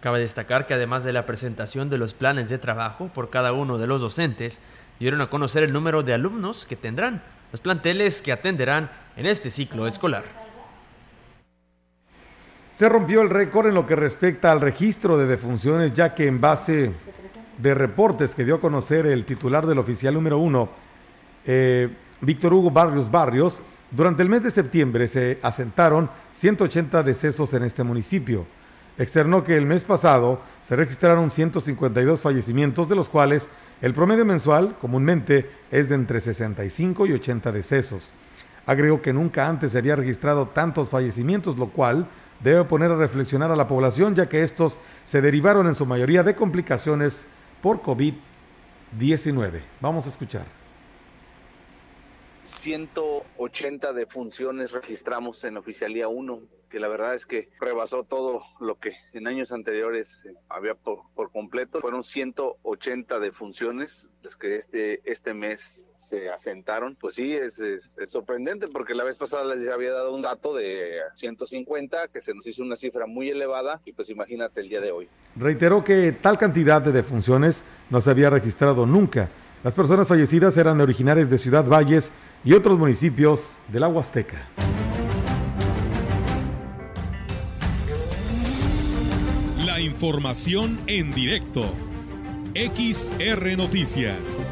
Cabe 0.00 0.20
destacar 0.20 0.64
que 0.64 0.72
además 0.72 1.04
de 1.04 1.12
la 1.12 1.26
presentación 1.26 1.90
de 1.90 1.98
los 1.98 2.14
planes 2.14 2.48
de 2.48 2.56
trabajo 2.56 3.10
por 3.12 3.28
cada 3.28 3.52
uno 3.52 3.76
de 3.76 3.86
los 3.86 4.00
docentes, 4.00 4.62
dieron 5.00 5.22
a 5.22 5.30
conocer 5.30 5.64
el 5.64 5.72
número 5.72 6.02
de 6.02 6.12
alumnos 6.14 6.66
que 6.66 6.76
tendrán 6.76 7.22
los 7.50 7.60
planteles 7.60 8.22
que 8.22 8.32
atenderán 8.32 8.90
en 9.16 9.26
este 9.26 9.50
ciclo 9.50 9.86
escolar. 9.86 10.22
Se 12.70 12.88
rompió 12.88 13.22
el 13.22 13.30
récord 13.30 13.66
en 13.66 13.74
lo 13.74 13.86
que 13.86 13.96
respecta 13.96 14.52
al 14.52 14.60
registro 14.60 15.18
de 15.18 15.26
defunciones, 15.26 15.92
ya 15.92 16.14
que 16.14 16.26
en 16.26 16.40
base 16.40 16.92
de 17.58 17.74
reportes 17.74 18.34
que 18.34 18.44
dio 18.44 18.56
a 18.56 18.60
conocer 18.60 19.06
el 19.06 19.24
titular 19.24 19.66
del 19.66 19.78
oficial 19.78 20.14
número 20.14 20.38
uno, 20.38 20.68
eh, 21.44 21.88
Víctor 22.20 22.54
Hugo 22.54 22.70
Barrios 22.70 23.10
Barrios, 23.10 23.58
durante 23.90 24.22
el 24.22 24.28
mes 24.28 24.44
de 24.44 24.50
septiembre 24.50 25.08
se 25.08 25.38
asentaron 25.42 26.08
180 26.32 27.02
decesos 27.02 27.52
en 27.54 27.64
este 27.64 27.82
municipio 27.82 28.46
externó 29.00 29.42
que 29.44 29.56
el 29.56 29.64
mes 29.64 29.82
pasado 29.82 30.40
se 30.62 30.76
registraron 30.76 31.30
152 31.30 32.20
fallecimientos, 32.20 32.86
de 32.86 32.94
los 32.94 33.08
cuales 33.08 33.48
el 33.80 33.94
promedio 33.94 34.24
mensual 34.24 34.76
comúnmente 34.80 35.50
es 35.70 35.88
de 35.88 35.94
entre 35.94 36.20
65 36.20 37.06
y 37.06 37.12
80 37.12 37.50
decesos. 37.52 38.12
Agregó 38.66 39.00
que 39.00 39.12
nunca 39.12 39.48
antes 39.48 39.72
se 39.72 39.78
había 39.78 39.96
registrado 39.96 40.48
tantos 40.48 40.90
fallecimientos, 40.90 41.56
lo 41.56 41.68
cual 41.68 42.06
debe 42.40 42.64
poner 42.64 42.90
a 42.90 42.96
reflexionar 42.96 43.50
a 43.50 43.56
la 43.56 43.68
población, 43.68 44.14
ya 44.14 44.28
que 44.28 44.42
estos 44.42 44.78
se 45.04 45.22
derivaron 45.22 45.66
en 45.66 45.74
su 45.74 45.86
mayoría 45.86 46.22
de 46.22 46.34
complicaciones 46.34 47.26
por 47.62 47.82
COVID-19. 47.82 49.62
Vamos 49.80 50.06
a 50.06 50.10
escuchar. 50.10 50.59
180 52.50 53.92
defunciones 53.92 54.72
registramos 54.72 55.44
en 55.44 55.56
Oficialía 55.56 56.08
1 56.08 56.42
que 56.70 56.78
la 56.78 56.88
verdad 56.88 57.14
es 57.14 57.26
que 57.26 57.48
rebasó 57.60 58.04
todo 58.04 58.42
lo 58.60 58.78
que 58.78 58.92
en 59.12 59.26
años 59.26 59.52
anteriores 59.52 60.24
eh, 60.24 60.34
había 60.48 60.74
por, 60.74 61.02
completo. 61.32 61.80
Fueron 61.80 62.04
180 62.04 63.18
defunciones 63.18 64.08
las 64.22 64.36
que 64.36 64.56
este, 64.56 65.00
este 65.04 65.34
mes 65.34 65.82
se 65.96 66.30
asentaron. 66.30 66.96
Pues 66.98 67.16
sí, 67.16 67.34
es, 67.34 67.60
sorprendente 68.06 68.68
porque 68.68 68.94
la 68.94 69.02
vez 69.02 69.16
pasada 69.16 69.52
les 69.52 69.68
había 69.68 69.92
dado 69.92 70.14
un 70.14 70.22
dato 70.22 70.54
de 70.54 71.00
150, 71.14 72.08
que 72.08 72.20
se 72.20 72.34
nos 72.34 72.46
hizo 72.46 72.62
una 72.62 72.76
cifra 72.76 73.06
muy 73.06 73.30
elevada 73.30 73.80
y 73.84 73.92
pues 73.92 74.08
imagínate 74.08 74.60
el 74.60 74.68
día 74.68 74.80
de 74.80 74.92
hoy. 74.92 75.08
Reiteró 75.34 75.82
que 75.82 76.12
tal 76.12 76.38
cantidad 76.38 76.80
de 76.80 76.92
defunciones 76.92 77.62
no 77.90 78.00
se 78.00 78.10
había 78.10 78.30
registrado 78.30 78.86
nunca. 78.86 79.28
Las 79.64 79.74
personas 79.74 80.08
fallecidas 80.08 80.56
eran 80.56 80.80
originarias 80.80 81.28
de 81.28 81.36
Ciudad 81.36 81.64
Valles 81.64 82.12
y 82.44 82.54
otros 82.54 82.78
municipios 82.78 83.56
de 83.68 83.80
la 83.80 83.88
Huasteca. 83.88 84.46
información 89.80 90.80
en 90.86 91.12
directo. 91.12 91.62
XR 92.54 93.56
Noticias. 93.56 94.48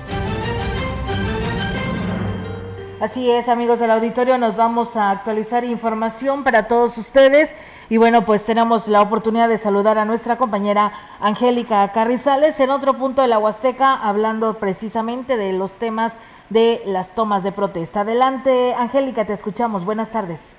Así 3.00 3.30
es, 3.30 3.48
amigos 3.48 3.78
del 3.78 3.92
auditorio, 3.92 4.38
nos 4.38 4.56
vamos 4.56 4.96
a 4.96 5.10
actualizar 5.10 5.64
información 5.64 6.42
para 6.42 6.66
todos 6.66 6.98
ustedes. 6.98 7.54
Y 7.90 7.96
bueno, 7.96 8.24
pues 8.24 8.44
tenemos 8.44 8.88
la 8.88 9.00
oportunidad 9.00 9.48
de 9.48 9.56
saludar 9.56 9.98
a 9.98 10.04
nuestra 10.04 10.36
compañera 10.36 10.92
Angélica 11.20 11.90
Carrizales 11.92 12.58
en 12.60 12.70
otro 12.70 12.94
punto 12.94 13.22
de 13.22 13.28
la 13.28 13.38
Huasteca, 13.38 13.94
hablando 13.94 14.58
precisamente 14.58 15.36
de 15.36 15.52
los 15.52 15.74
temas 15.74 16.18
de 16.50 16.80
las 16.86 17.14
tomas 17.14 17.42
de 17.42 17.52
protesta. 17.52 18.00
Adelante, 18.00 18.74
Angélica, 18.74 19.24
te 19.26 19.32
escuchamos. 19.32 19.84
Buenas 19.84 20.10
tardes. 20.10 20.54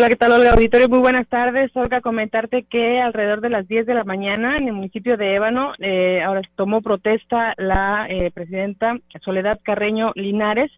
Hola, 0.00 0.08
¿qué 0.08 0.16
tal, 0.16 0.32
Olga 0.32 0.52
Auditorio? 0.52 0.88
Muy 0.88 1.00
buenas 1.00 1.28
tardes. 1.28 1.76
Olga, 1.76 2.00
comentarte 2.00 2.64
que 2.64 3.02
alrededor 3.02 3.42
de 3.42 3.50
las 3.50 3.68
10 3.68 3.84
de 3.84 3.92
la 3.92 4.04
mañana 4.04 4.56
en 4.56 4.68
el 4.68 4.72
municipio 4.72 5.18
de 5.18 5.34
Ébano, 5.34 5.72
eh, 5.78 6.22
ahora 6.22 6.40
tomó 6.56 6.80
protesta 6.80 7.52
la 7.58 8.06
eh, 8.08 8.30
presidenta 8.32 8.96
Soledad 9.22 9.60
Carreño 9.62 10.12
Linares. 10.14 10.70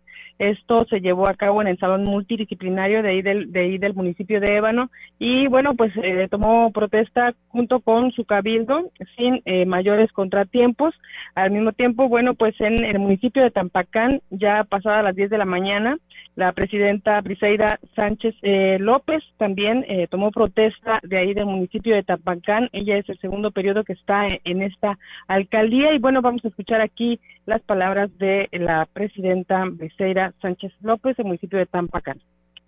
Esto 0.42 0.84
se 0.86 1.00
llevó 1.00 1.28
a 1.28 1.34
cabo 1.34 1.62
en 1.62 1.68
el 1.68 1.78
salón 1.78 2.04
multidisciplinario 2.04 3.00
de 3.00 3.10
ahí 3.10 3.22
del, 3.22 3.52
de 3.52 3.60
ahí 3.60 3.78
del 3.78 3.94
municipio 3.94 4.40
de 4.40 4.56
Ébano 4.56 4.90
y 5.20 5.46
bueno, 5.46 5.76
pues 5.76 5.92
eh, 6.02 6.26
tomó 6.28 6.72
protesta 6.72 7.32
junto 7.46 7.78
con 7.78 8.10
su 8.10 8.24
cabildo 8.24 8.90
sin 9.16 9.40
eh, 9.44 9.66
mayores 9.66 10.10
contratiempos. 10.10 10.96
Al 11.36 11.52
mismo 11.52 11.70
tiempo, 11.70 12.08
bueno, 12.08 12.34
pues 12.34 12.60
en 12.60 12.84
el 12.84 12.98
municipio 12.98 13.40
de 13.40 13.52
Tampacán, 13.52 14.20
ya 14.30 14.64
pasada 14.64 15.04
las 15.04 15.14
10 15.14 15.30
de 15.30 15.38
la 15.38 15.44
mañana, 15.44 15.96
la 16.34 16.52
presidenta 16.52 17.20
Briseida 17.20 17.78
Sánchez 17.94 18.34
eh, 18.40 18.78
López 18.80 19.22
también 19.36 19.84
eh, 19.86 20.06
tomó 20.08 20.30
protesta 20.30 20.98
de 21.02 21.18
ahí 21.18 21.34
del 21.34 21.44
municipio 21.44 21.94
de 21.94 22.02
Tapancán. 22.02 22.70
Ella 22.72 22.96
es 22.96 23.08
el 23.10 23.18
segundo 23.18 23.50
periodo 23.50 23.84
que 23.84 23.92
está 23.92 24.26
en 24.44 24.62
esta 24.62 24.98
alcaldía. 25.28 25.92
Y 25.92 25.98
bueno, 25.98 26.22
vamos 26.22 26.42
a 26.44 26.48
escuchar 26.48 26.80
aquí 26.80 27.20
las 27.44 27.60
palabras 27.62 28.16
de 28.18 28.48
la 28.52 28.86
presidenta 28.92 29.64
Briseida 29.66 30.32
Sánchez 30.40 30.72
López 30.80 31.16
del 31.16 31.26
municipio 31.26 31.58
de 31.58 31.66
Tampacán. 31.66 32.18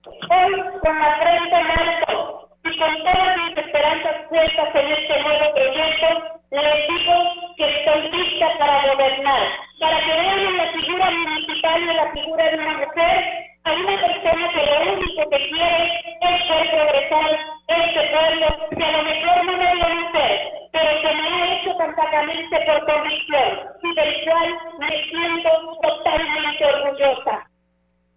Hoy, 0.06 0.52
con 0.82 0.98
la 0.98 1.16
frente 1.16 1.56
en 1.56 1.70
alto 1.70 2.48
y 2.64 2.78
con 2.78 2.98
todas 2.98 3.36
mis 3.38 3.56
esperanzas 3.56 4.16
puestas 4.28 4.74
en 4.74 4.92
este 4.92 5.22
nuevo 5.22 5.54
proyecto, 5.54 6.06
les 6.50 6.88
digo 6.88 7.14
que 7.56 7.78
estoy 7.78 8.10
lista 8.12 8.46
para 8.58 8.92
gobernar, 8.92 9.42
para 9.80 10.00
que 10.00 10.12
vean 10.12 10.38
en 10.38 10.56
la 10.58 10.72
figura 10.72 11.10
municipal 11.10 11.82
y 11.82 11.86
la 11.86 12.12
figura 12.12 12.50
de 12.50 12.56
una 12.58 12.78
mujer 12.78 13.53
hay 13.64 13.76
una 13.80 14.00
persona 14.00 14.48
que 14.52 14.66
lo 14.66 14.92
único 14.92 15.30
que 15.30 15.48
quiere 15.48 15.84
es 16.20 16.48
ver 16.48 16.70
progresar 16.70 17.30
este 17.66 18.00
pueblo, 18.12 18.46
que 18.76 18.84
a 18.84 18.92
lo 18.92 19.02
mejor 19.04 19.44
no 19.46 19.52
lo 19.56 20.08
hacer, 20.08 20.40
pero 20.72 21.00
que 21.00 21.14
me 21.14 21.28
ha 21.28 21.54
hecho 21.54 21.70
completamente 21.76 22.56
por 22.66 22.86
convicción 22.86 23.50
y 23.82 23.94
del 23.94 24.24
cual 24.24 24.48
me 24.78 24.90
siento 25.08 25.50
totalmente 25.82 26.64
orgullosa. 26.64 27.50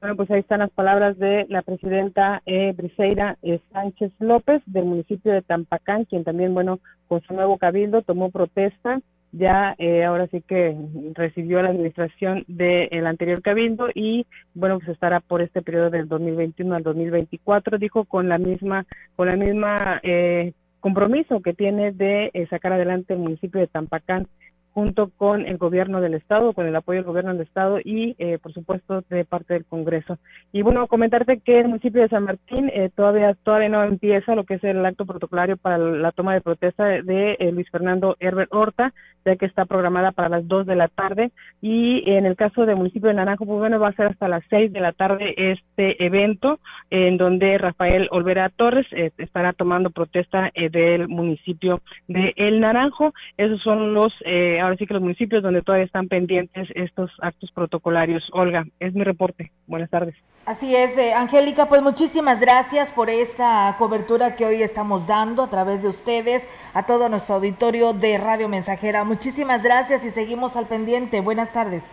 Bueno, 0.01 0.15
pues 0.15 0.31
ahí 0.31 0.39
están 0.41 0.59
las 0.59 0.69
palabras 0.71 1.17
de 1.17 1.47
la 1.49 1.61
presidenta 1.63 2.41
eh, 2.45 2.73
Briseira 2.75 3.37
eh, 3.41 3.59
Sánchez 3.71 4.11
López 4.19 4.61
del 4.65 4.85
municipio 4.85 5.31
de 5.31 5.41
Tampacán, 5.41 6.05
quien 6.05 6.23
también, 6.23 6.53
bueno, 6.53 6.79
con 7.07 7.21
su 7.21 7.33
nuevo 7.33 7.57
cabildo 7.57 8.01
tomó 8.01 8.29
protesta 8.29 8.99
ya 9.31 9.75
eh, 9.77 10.03
ahora 10.03 10.27
sí 10.27 10.41
que 10.41 10.75
recibió 11.13 11.61
la 11.61 11.69
administración 11.69 12.45
del 12.47 13.05
anterior 13.05 13.41
cabildo 13.41 13.87
y 13.93 14.25
bueno 14.53 14.79
pues 14.79 14.89
estará 14.89 15.19
por 15.19 15.41
este 15.41 15.61
periodo 15.61 15.89
del 15.89 16.07
2021 16.07 16.75
al 16.75 16.83
2024 16.83 17.77
dijo 17.77 18.05
con 18.05 18.29
la 18.29 18.37
misma 18.37 18.85
con 19.15 19.27
la 19.27 19.35
misma 19.35 19.99
eh, 20.03 20.53
compromiso 20.79 21.41
que 21.41 21.53
tiene 21.53 21.91
de 21.91 22.31
eh, 22.33 22.47
sacar 22.49 22.73
adelante 22.73 23.13
el 23.13 23.19
municipio 23.19 23.59
de 23.59 23.67
Tampacán 23.67 24.27
junto 24.77 25.09
con 25.17 25.47
el 25.47 25.57
gobierno 25.57 26.01
del 26.01 26.13
estado, 26.13 26.53
con 26.53 26.67
el 26.67 26.75
apoyo 26.75 26.99
del 26.99 27.07
gobierno 27.07 27.33
del 27.33 27.47
estado 27.47 27.79
y, 27.83 28.15
eh, 28.19 28.37
por 28.37 28.53
supuesto, 28.53 29.03
de 29.09 29.25
parte 29.25 29.55
del 29.55 29.65
Congreso. 29.65 30.19
Y 30.53 30.61
bueno, 30.61 30.85
comentarte 30.85 31.39
que 31.39 31.61
el 31.61 31.67
municipio 31.67 32.03
de 32.03 32.09
San 32.09 32.25
Martín 32.25 32.69
eh, 32.71 32.91
todavía 32.93 33.33
todavía 33.43 33.69
no 33.69 33.83
empieza 33.83 34.35
lo 34.35 34.43
que 34.43 34.53
es 34.53 34.63
el 34.63 34.85
acto 34.85 35.07
protocolario 35.07 35.57
para 35.57 35.79
la 35.79 36.11
toma 36.11 36.35
de 36.35 36.41
protesta 36.41 36.83
de 36.85 37.37
eh, 37.39 37.51
Luis 37.51 37.67
Fernando 37.71 38.17
Herbert 38.19 38.53
Horta, 38.53 38.93
ya 39.25 39.35
que 39.35 39.47
está 39.47 39.65
programada 39.65 40.11
para 40.11 40.29
las 40.29 40.47
2 40.47 40.67
de 40.67 40.75
la 40.75 40.89
tarde. 40.89 41.31
Y 41.59 42.07
en 42.11 42.27
el 42.27 42.35
caso 42.35 42.67
del 42.67 42.75
municipio 42.75 43.07
de 43.07 43.15
Naranjo, 43.15 43.47
pues 43.47 43.57
bueno, 43.57 43.79
va 43.79 43.87
a 43.87 43.93
ser 43.93 44.05
hasta 44.05 44.27
las 44.27 44.43
6 44.51 44.71
de 44.73 44.79
la 44.79 44.91
tarde 44.91 45.33
este 45.37 46.05
evento, 46.05 46.59
en 46.91 47.17
donde 47.17 47.57
Rafael 47.57 48.09
Olvera 48.11 48.49
Torres 48.49 48.85
estará 49.17 49.53
tomando 49.53 49.89
protesta 49.89 50.51
del 50.53 51.07
municipio 51.07 51.81
de 52.07 52.33
El 52.35 52.59
Naranjo. 52.59 53.15
Esos 53.37 53.59
son 53.63 53.95
los, 53.95 54.13
ahora 54.67 54.77
sí 54.77 54.85
que 54.85 54.93
los 54.93 55.03
municipios 55.03 55.41
donde 55.41 55.61
todavía 55.61 55.85
están 55.85 56.07
pendientes 56.07 56.67
estos 56.75 57.11
actos 57.21 57.51
protocolarios. 57.51 58.29
Olga, 58.33 58.65
es 58.79 58.93
mi 58.93 59.03
reporte. 59.03 59.51
Buenas 59.65 59.89
tardes. 59.89 60.15
Así 60.45 60.75
es, 60.75 60.97
eh, 60.97 61.13
Angélica, 61.13 61.67
pues 61.67 61.81
muchísimas 61.81 62.39
gracias 62.39 62.91
por 62.91 63.09
esta 63.09 63.75
cobertura 63.77 64.35
que 64.35 64.45
hoy 64.45 64.61
estamos 64.61 65.07
dando 65.07 65.43
a 65.43 65.49
través 65.49 65.81
de 65.81 65.89
ustedes, 65.89 66.47
a 66.73 66.85
todo 66.85 67.09
nuestro 67.09 67.35
auditorio 67.35 67.93
de 67.93 68.17
Radio 68.17 68.47
Mensajera. 68.47 69.03
Muchísimas 69.03 69.63
gracias 69.63 70.05
y 70.05 70.11
seguimos 70.11 70.55
al 70.55 70.67
pendiente. 70.67 71.19
Buenas 71.21 71.51
tardes. 71.51 71.83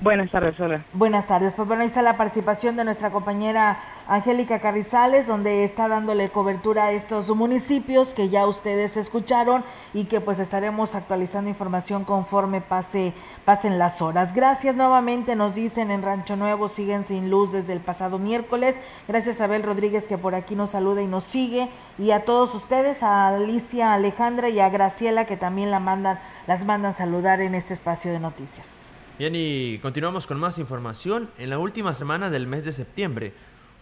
Buenas 0.00 0.30
tardes, 0.30 0.60
hola. 0.60 0.84
Buenas 0.92 1.26
tardes. 1.26 1.54
Pues 1.54 1.66
bueno, 1.66 1.82
ahí 1.82 1.88
está 1.88 2.02
la 2.02 2.16
participación 2.16 2.76
de 2.76 2.84
nuestra 2.84 3.10
compañera 3.10 3.80
Angélica 4.06 4.60
Carrizales, 4.60 5.26
donde 5.26 5.64
está 5.64 5.88
dándole 5.88 6.30
cobertura 6.30 6.84
a 6.84 6.92
estos 6.92 7.28
municipios 7.34 8.14
que 8.14 8.28
ya 8.28 8.46
ustedes 8.46 8.96
escucharon 8.96 9.64
y 9.92 10.04
que 10.04 10.20
pues 10.20 10.38
estaremos 10.38 10.94
actualizando 10.94 11.50
información 11.50 12.04
conforme 12.04 12.60
pase, 12.60 13.12
pasen 13.44 13.80
las 13.80 14.00
horas. 14.00 14.34
Gracias 14.34 14.76
nuevamente, 14.76 15.34
nos 15.34 15.56
dicen 15.56 15.90
en 15.90 16.02
Rancho 16.02 16.36
Nuevo, 16.36 16.68
siguen 16.68 17.04
sin 17.04 17.28
luz 17.28 17.50
desde 17.50 17.72
el 17.72 17.80
pasado 17.80 18.20
miércoles. 18.20 18.76
Gracias 19.08 19.40
a 19.40 19.44
Abel 19.44 19.64
Rodríguez 19.64 20.06
que 20.06 20.16
por 20.16 20.36
aquí 20.36 20.54
nos 20.54 20.70
saluda 20.70 21.02
y 21.02 21.08
nos 21.08 21.24
sigue. 21.24 21.70
Y 21.98 22.12
a 22.12 22.24
todos 22.24 22.54
ustedes, 22.54 23.02
a 23.02 23.34
Alicia 23.34 23.94
Alejandra 23.94 24.48
y 24.48 24.60
a 24.60 24.68
Graciela 24.68 25.24
que 25.24 25.36
también 25.36 25.72
la 25.72 25.80
mandan, 25.80 26.20
las 26.46 26.64
mandan 26.64 26.94
saludar 26.94 27.40
en 27.40 27.56
este 27.56 27.74
espacio 27.74 28.12
de 28.12 28.20
noticias. 28.20 28.87
Bien, 29.18 29.34
y 29.34 29.78
continuamos 29.78 30.28
con 30.28 30.38
más 30.38 30.58
información. 30.58 31.28
En 31.38 31.50
la 31.50 31.58
última 31.58 31.92
semana 31.92 32.30
del 32.30 32.46
mes 32.46 32.64
de 32.64 32.70
septiembre 32.70 33.32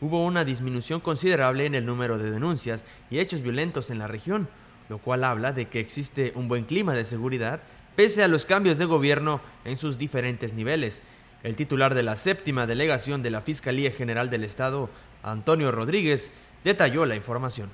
hubo 0.00 0.24
una 0.24 0.46
disminución 0.46 1.00
considerable 1.00 1.66
en 1.66 1.74
el 1.74 1.84
número 1.84 2.16
de 2.16 2.30
denuncias 2.30 2.86
y 3.10 3.18
hechos 3.18 3.42
violentos 3.42 3.90
en 3.90 3.98
la 3.98 4.08
región, 4.08 4.48
lo 4.88 4.96
cual 4.96 5.24
habla 5.24 5.52
de 5.52 5.66
que 5.66 5.78
existe 5.78 6.32
un 6.36 6.48
buen 6.48 6.64
clima 6.64 6.94
de 6.94 7.04
seguridad 7.04 7.60
pese 7.96 8.22
a 8.22 8.28
los 8.28 8.46
cambios 8.46 8.78
de 8.78 8.86
gobierno 8.86 9.42
en 9.66 9.76
sus 9.76 9.98
diferentes 9.98 10.54
niveles. 10.54 11.02
El 11.42 11.54
titular 11.54 11.94
de 11.94 12.02
la 12.02 12.16
séptima 12.16 12.66
delegación 12.66 13.22
de 13.22 13.30
la 13.30 13.42
Fiscalía 13.42 13.90
General 13.90 14.30
del 14.30 14.42
Estado, 14.42 14.88
Antonio 15.22 15.70
Rodríguez, 15.70 16.30
detalló 16.64 17.04
la 17.04 17.14
información. 17.14 17.68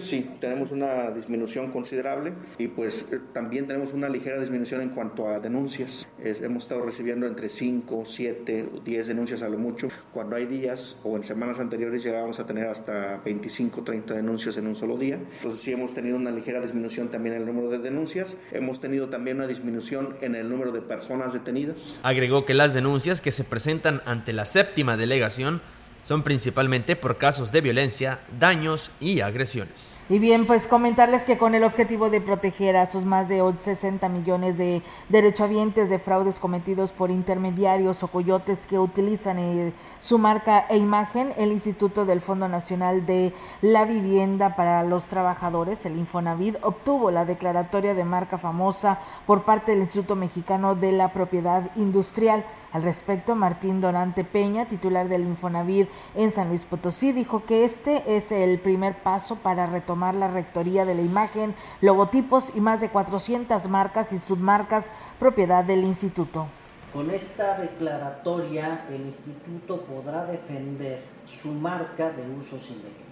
Sí, 0.00 0.26
tenemos 0.40 0.70
una 0.70 1.10
disminución 1.10 1.70
considerable 1.70 2.32
y 2.58 2.68
pues 2.68 3.06
eh, 3.12 3.20
también 3.34 3.66
tenemos 3.66 3.92
una 3.92 4.08
ligera 4.08 4.40
disminución 4.40 4.80
en 4.80 4.88
cuanto 4.88 5.28
a 5.28 5.40
denuncias. 5.40 6.08
hemos 6.18 6.62
estado 6.62 6.82
recibiendo 6.82 7.26
entre 7.26 7.50
5, 7.50 8.02
7, 8.04 8.68
10 8.82 9.06
denuncias 9.06 9.42
a 9.42 9.48
lo 9.48 9.58
mucho. 9.58 9.88
Cuando 10.12 10.36
hay 10.36 10.46
días 10.46 10.98
o 11.04 11.16
en 11.16 11.22
semanas 11.22 11.58
anteriores 11.60 12.02
llegábamos 12.02 12.40
a 12.40 12.46
tener 12.46 12.66
hasta 12.66 13.18
25, 13.24 13.82
30 13.82 14.14
denuncias 14.14 14.56
en 14.56 14.66
un 14.66 14.74
solo 14.74 14.96
día. 14.96 15.18
Entonces 15.36 15.60
sí 15.60 15.72
hemos 15.72 15.92
tenido 15.92 16.16
una 16.16 16.30
ligera 16.30 16.60
disminución 16.60 17.10
también 17.10 17.34
en 17.34 17.42
el 17.42 17.46
número 17.46 17.68
de 17.68 17.78
denuncias. 17.78 18.38
Hemos 18.52 18.80
tenido 18.80 19.10
también 19.10 19.36
una 19.36 19.46
disminución 19.46 20.16
en 20.22 20.34
el 20.34 20.48
número 20.48 20.72
de 20.72 20.80
personas 20.80 21.34
detenidas. 21.34 21.98
Agregó 22.02 22.46
que 22.46 22.54
las 22.54 22.72
denuncias 22.72 23.20
que 23.20 23.32
se 23.32 23.44
presentan 23.44 24.00
ante 24.06 24.32
la 24.32 24.46
séptima 24.46 24.96
delegación 24.96 25.60
son 26.04 26.22
principalmente 26.22 26.96
por 26.96 27.16
casos 27.16 27.50
de 27.50 27.62
violencia, 27.62 28.20
daños 28.38 28.90
y 29.00 29.20
agresiones. 29.20 29.98
Y 30.08 30.18
bien, 30.18 30.46
pues 30.46 30.66
comentarles 30.66 31.24
que 31.24 31.38
con 31.38 31.54
el 31.54 31.64
objetivo 31.64 32.10
de 32.10 32.20
proteger 32.20 32.76
a 32.76 32.88
sus 32.88 33.04
más 33.04 33.28
de 33.28 33.42
60 33.58 34.08
millones 34.10 34.58
de 34.58 34.82
derechohabientes 35.08 35.88
de 35.88 35.98
fraudes 35.98 36.38
cometidos 36.38 36.92
por 36.92 37.10
intermediarios 37.10 38.02
o 38.02 38.08
coyotes 38.08 38.66
que 38.66 38.78
utilizan 38.78 39.38
eh, 39.38 39.72
su 39.98 40.18
marca 40.18 40.66
e 40.68 40.76
imagen, 40.76 41.32
el 41.38 41.52
Instituto 41.52 42.04
del 42.04 42.20
Fondo 42.20 42.48
Nacional 42.48 43.06
de 43.06 43.32
la 43.62 43.86
Vivienda 43.86 44.56
para 44.56 44.82
los 44.82 45.06
Trabajadores, 45.06 45.86
el 45.86 45.96
Infonavit, 45.96 46.56
obtuvo 46.62 47.10
la 47.10 47.24
declaratoria 47.24 47.94
de 47.94 48.04
marca 48.04 48.36
famosa 48.36 49.00
por 49.26 49.44
parte 49.44 49.72
del 49.72 49.80
Instituto 49.80 50.16
Mexicano 50.16 50.74
de 50.74 50.92
la 50.92 51.12
Propiedad 51.12 51.70
Industrial. 51.76 52.44
Al 52.74 52.82
respecto, 52.82 53.36
Martín 53.36 53.80
Donante 53.80 54.24
Peña, 54.24 54.66
titular 54.66 55.08
del 55.08 55.22
Infonavit 55.22 55.88
en 56.16 56.32
San 56.32 56.48
Luis 56.48 56.64
Potosí, 56.64 57.12
dijo 57.12 57.44
que 57.44 57.64
este 57.64 58.16
es 58.16 58.32
el 58.32 58.58
primer 58.58 59.00
paso 59.00 59.36
para 59.36 59.68
retomar 59.68 60.16
la 60.16 60.26
rectoría 60.26 60.84
de 60.84 60.96
la 60.96 61.02
imagen, 61.02 61.54
logotipos 61.80 62.50
y 62.56 62.60
más 62.60 62.80
de 62.80 62.88
400 62.88 63.68
marcas 63.68 64.12
y 64.12 64.18
submarcas 64.18 64.90
propiedad 65.20 65.62
del 65.62 65.84
instituto. 65.84 66.48
Con 66.92 67.12
esta 67.12 67.60
declaratoria, 67.60 68.86
el 68.90 69.02
instituto 69.02 69.82
podrá 69.82 70.26
defender 70.26 71.04
su 71.26 71.52
marca 71.52 72.10
de 72.10 72.28
usos 72.28 72.68
indebidos. 72.70 73.03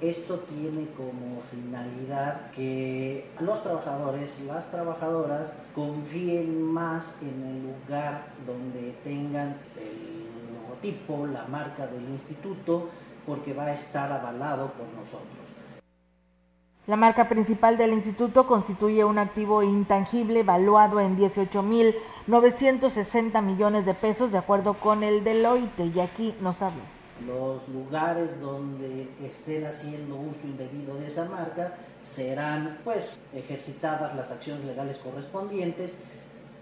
Esto 0.00 0.38
tiene 0.48 0.88
como 0.96 1.42
finalidad 1.50 2.50
que 2.52 3.28
los 3.38 3.62
trabajadores, 3.62 4.40
las 4.46 4.70
trabajadoras 4.70 5.52
confíen 5.74 6.62
más 6.62 7.16
en 7.20 7.44
el 7.44 7.64
lugar 7.64 8.28
donde 8.46 8.94
tengan 9.04 9.58
el 9.76 10.24
logotipo, 10.54 11.26
la 11.26 11.44
marca 11.48 11.86
del 11.86 12.08
instituto, 12.08 12.88
porque 13.26 13.52
va 13.52 13.64
a 13.64 13.74
estar 13.74 14.10
avalado 14.10 14.68
por 14.68 14.86
nosotros. 14.98 15.28
La 16.86 16.96
marca 16.96 17.28
principal 17.28 17.76
del 17.76 17.92
instituto 17.92 18.46
constituye 18.46 19.04
un 19.04 19.18
activo 19.18 19.62
intangible 19.62 20.44
valuado 20.44 20.98
en 21.00 21.18
18.960 21.18 23.42
millones 23.42 23.84
de 23.84 23.92
pesos, 23.92 24.32
de 24.32 24.38
acuerdo 24.38 24.72
con 24.72 25.02
el 25.02 25.24
Deloitte, 25.24 25.92
y 25.94 26.00
aquí 26.00 26.34
nos 26.40 26.62
habla 26.62 26.99
los 27.26 27.66
lugares 27.68 28.40
donde 28.40 29.08
estén 29.22 29.66
haciendo 29.66 30.16
uso 30.16 30.40
indebido 30.44 30.94
de 30.96 31.06
esa 31.06 31.24
marca 31.26 31.74
serán 32.02 32.78
pues 32.84 33.18
ejercitadas 33.34 34.14
las 34.16 34.30
acciones 34.30 34.64
legales 34.64 34.98
correspondientes 34.98 35.92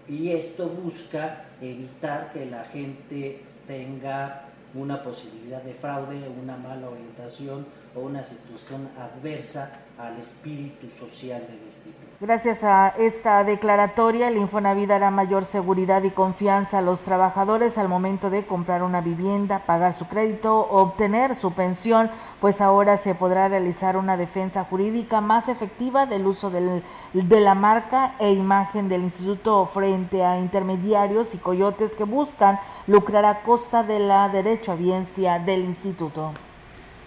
y 0.07 0.31
esto 0.31 0.67
busca 0.67 1.45
evitar 1.61 2.33
que 2.33 2.45
la 2.45 2.63
gente 2.65 3.41
tenga 3.67 4.45
una 4.73 5.01
posibilidad 5.01 5.61
de 5.61 5.73
fraude, 5.73 6.27
una 6.41 6.57
mala 6.57 6.89
orientación 6.89 7.65
o 7.95 8.01
una 8.01 8.23
situación 8.23 8.89
adversa 8.97 9.81
al 9.97 10.17
espíritu 10.19 10.89
social 10.89 11.41
del 11.41 11.59
instituto. 11.65 11.98
Gracias 12.21 12.65
a 12.65 12.89
esta 12.97 13.45
declaratoria, 13.45 14.27
el 14.27 14.35
Infonavit 14.35 14.89
dará 14.89 15.09
mayor 15.09 15.45
seguridad 15.45 16.03
y 16.03 16.11
confianza 16.11 16.79
a 16.79 16.81
los 16.81 17.01
trabajadores 17.01 17.77
al 17.77 17.87
momento 17.87 18.29
de 18.29 18.45
comprar 18.45 18.83
una 18.83 18.99
vivienda, 18.99 19.63
pagar 19.65 19.93
su 19.93 20.05
crédito 20.05 20.67
obtener 20.69 21.37
su 21.37 21.53
pensión, 21.53 22.11
pues 22.41 22.59
ahora 22.59 22.97
se 22.97 23.15
podrá 23.15 23.47
realizar 23.47 23.95
una 23.95 24.17
defensa 24.17 24.65
jurídica 24.65 25.21
más 25.21 25.47
efectiva 25.47 26.07
del 26.07 26.27
uso 26.27 26.49
de 26.49 27.39
la 27.39 27.55
marca 27.55 28.15
e 28.19 28.33
imagen 28.33 28.89
del 28.89 29.03
instituto 29.03 29.69
frente 29.73 30.25
a 30.25 30.39
intermediarios 30.39 31.33
y 31.35 31.37
coyotes 31.37 31.95
que 31.95 32.03
buscan 32.03 32.59
lucrar 32.85 33.23
a 33.23 33.43
costa 33.43 33.83
de 33.83 33.99
la 33.99 34.27
derecho 34.27 34.73
a 34.73 34.75
biencia 34.75 35.39
del 35.39 35.63
instituto. 35.63 36.33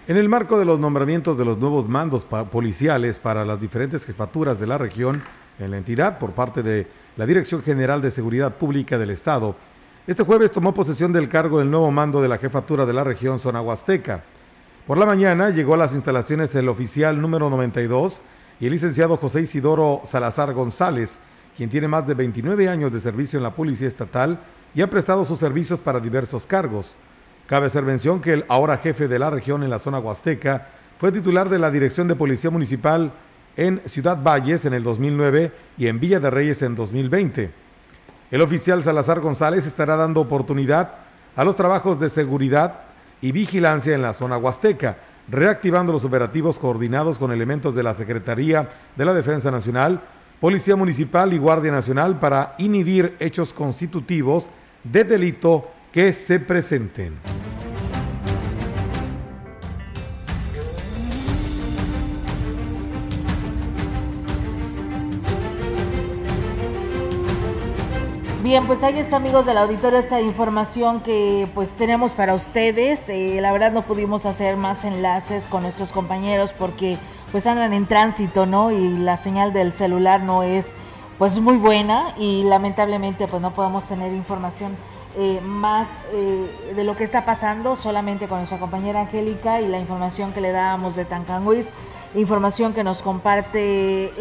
En 0.05 0.17
el 0.17 0.27
marco 0.27 0.59
de 0.59 0.65
los 0.65 0.81
nombramientos 0.81 1.37
de 1.37 1.45
los 1.45 1.59
nuevos 1.59 1.87
mandos 1.87 2.25
policiales 2.25 3.19
para 3.19 3.45
las 3.45 3.61
diferentes 3.61 4.03
jefaturas 4.03 4.59
de 4.59 4.67
la 4.67 4.77
región 4.77 5.23
en 5.59 5.71
la 5.71 5.77
entidad 5.77 6.19
por 6.19 6.31
parte 6.31 6.61
de 6.61 6.87
la 7.15 7.25
Dirección 7.25 7.63
General 7.63 8.01
de 8.01 8.11
Seguridad 8.11 8.55
Pública 8.55 8.97
del 8.97 9.11
Estado, 9.11 9.55
este 10.05 10.23
jueves 10.23 10.51
tomó 10.51 10.73
posesión 10.73 11.13
del 11.13 11.29
cargo 11.29 11.61
el 11.61 11.71
nuevo 11.71 11.89
mando 11.89 12.21
de 12.21 12.27
la 12.27 12.37
jefatura 12.37 12.85
de 12.85 12.91
la 12.91 13.05
región 13.05 13.39
zona 13.39 13.61
huasteca. 13.61 14.25
Por 14.85 14.97
la 14.97 15.05
mañana 15.05 15.51
llegó 15.51 15.75
a 15.75 15.77
las 15.77 15.93
instalaciones 15.93 16.53
el 16.55 16.67
oficial 16.67 17.21
número 17.21 17.49
92 17.49 18.21
y 18.59 18.65
el 18.65 18.73
licenciado 18.73 19.15
José 19.15 19.43
Isidoro 19.43 20.01
Salazar 20.03 20.53
González, 20.53 21.17
quien 21.55 21.69
tiene 21.69 21.87
más 21.87 22.05
de 22.05 22.15
29 22.15 22.67
años 22.67 22.91
de 22.91 22.99
servicio 22.99 23.37
en 23.37 23.43
la 23.43 23.55
Policía 23.55 23.87
Estatal 23.87 24.37
y 24.75 24.81
ha 24.81 24.89
prestado 24.89 25.23
sus 25.23 25.39
servicios 25.39 25.79
para 25.79 26.01
diversos 26.01 26.45
cargos. 26.45 26.97
Cabe 27.47 27.67
hacer 27.67 27.83
mención 27.83 28.21
que 28.21 28.33
el 28.33 28.45
ahora 28.47 28.77
jefe 28.77 29.07
de 29.07 29.19
la 29.19 29.29
región 29.29 29.63
en 29.63 29.69
la 29.69 29.79
zona 29.79 29.99
huasteca 29.99 30.67
fue 30.99 31.11
titular 31.11 31.49
de 31.49 31.59
la 31.59 31.71
Dirección 31.71 32.07
de 32.07 32.15
Policía 32.15 32.49
Municipal 32.49 33.11
en 33.57 33.81
Ciudad 33.85 34.21
Valles 34.21 34.65
en 34.65 34.73
el 34.73 34.83
2009 34.83 35.51
y 35.77 35.87
en 35.87 35.99
Villa 35.99 36.19
de 36.19 36.29
Reyes 36.29 36.61
en 36.61 36.75
2020. 36.75 37.51
El 38.31 38.41
oficial 38.41 38.81
Salazar 38.81 39.19
González 39.19 39.65
estará 39.65 39.95
dando 39.95 40.21
oportunidad 40.21 40.95
a 41.35 41.43
los 41.43 41.55
trabajos 41.55 41.99
de 41.99 42.09
seguridad 42.09 42.81
y 43.21 43.31
vigilancia 43.31 43.93
en 43.93 44.01
la 44.01 44.13
zona 44.13 44.37
huasteca, 44.37 44.97
reactivando 45.29 45.91
los 45.93 46.05
operativos 46.05 46.57
coordinados 46.57 47.19
con 47.19 47.31
elementos 47.31 47.75
de 47.75 47.83
la 47.83 47.93
Secretaría 47.93 48.69
de 48.95 49.05
la 49.05 49.13
Defensa 49.13 49.51
Nacional 49.51 50.01
Policía 50.43 50.75
Municipal 50.75 51.31
y 51.31 51.37
Guardia 51.37 51.71
Nacional 51.71 52.19
para 52.19 52.55
inhibir 52.57 53.15
hechos 53.21 53.53
constitutivos 53.53 54.49
de 54.83 55.05
delito 55.05 55.71
que 55.93 56.11
se 56.11 56.39
presenten. 56.39 57.19
Bien, 68.41 68.67
pues 68.67 68.83
ahí 68.83 68.97
está 68.97 69.17
amigos 69.17 69.45
del 69.45 69.57
auditorio 69.57 69.99
esta 69.99 70.19
información 70.19 71.01
que 71.01 71.47
pues 71.53 71.69
tenemos 71.77 72.11
para 72.11 72.33
ustedes. 72.33 73.07
Eh, 73.07 73.37
la 73.39 73.53
verdad 73.53 73.71
no 73.71 73.83
pudimos 73.83 74.25
hacer 74.25 74.57
más 74.57 74.83
enlaces 74.83 75.47
con 75.47 75.61
nuestros 75.61 75.91
compañeros 75.91 76.53
porque 76.57 76.97
pues 77.31 77.47
andan 77.47 77.71
en 77.71 77.85
tránsito, 77.85 78.45
¿no? 78.45 78.71
Y 78.71 78.97
la 78.97 79.15
señal 79.15 79.53
del 79.53 79.73
celular 79.73 80.23
no 80.23 80.43
es 80.43 80.75
pues 81.17 81.39
muy 81.39 81.57
buena 81.57 82.15
y 82.17 82.43
lamentablemente 82.43 83.27
pues 83.27 83.41
no 83.41 83.53
podemos 83.53 83.85
tener 83.85 84.11
información 84.11 84.75
eh, 85.17 85.39
más 85.41 85.87
eh, 86.11 86.73
de 86.75 86.83
lo 86.83 86.95
que 86.95 87.03
está 87.03 87.25
pasando 87.25 87.75
solamente 87.75 88.27
con 88.27 88.39
nuestra 88.39 88.57
compañera 88.59 89.01
Angélica 89.01 89.61
y 89.61 89.67
la 89.67 89.79
información 89.79 90.33
que 90.33 90.41
le 90.41 90.51
dábamos 90.51 90.95
de 90.95 91.05
Tancanguis, 91.05 91.67
información 92.15 92.73
que 92.73 92.83
nos 92.83 93.01
comparte 93.01 94.11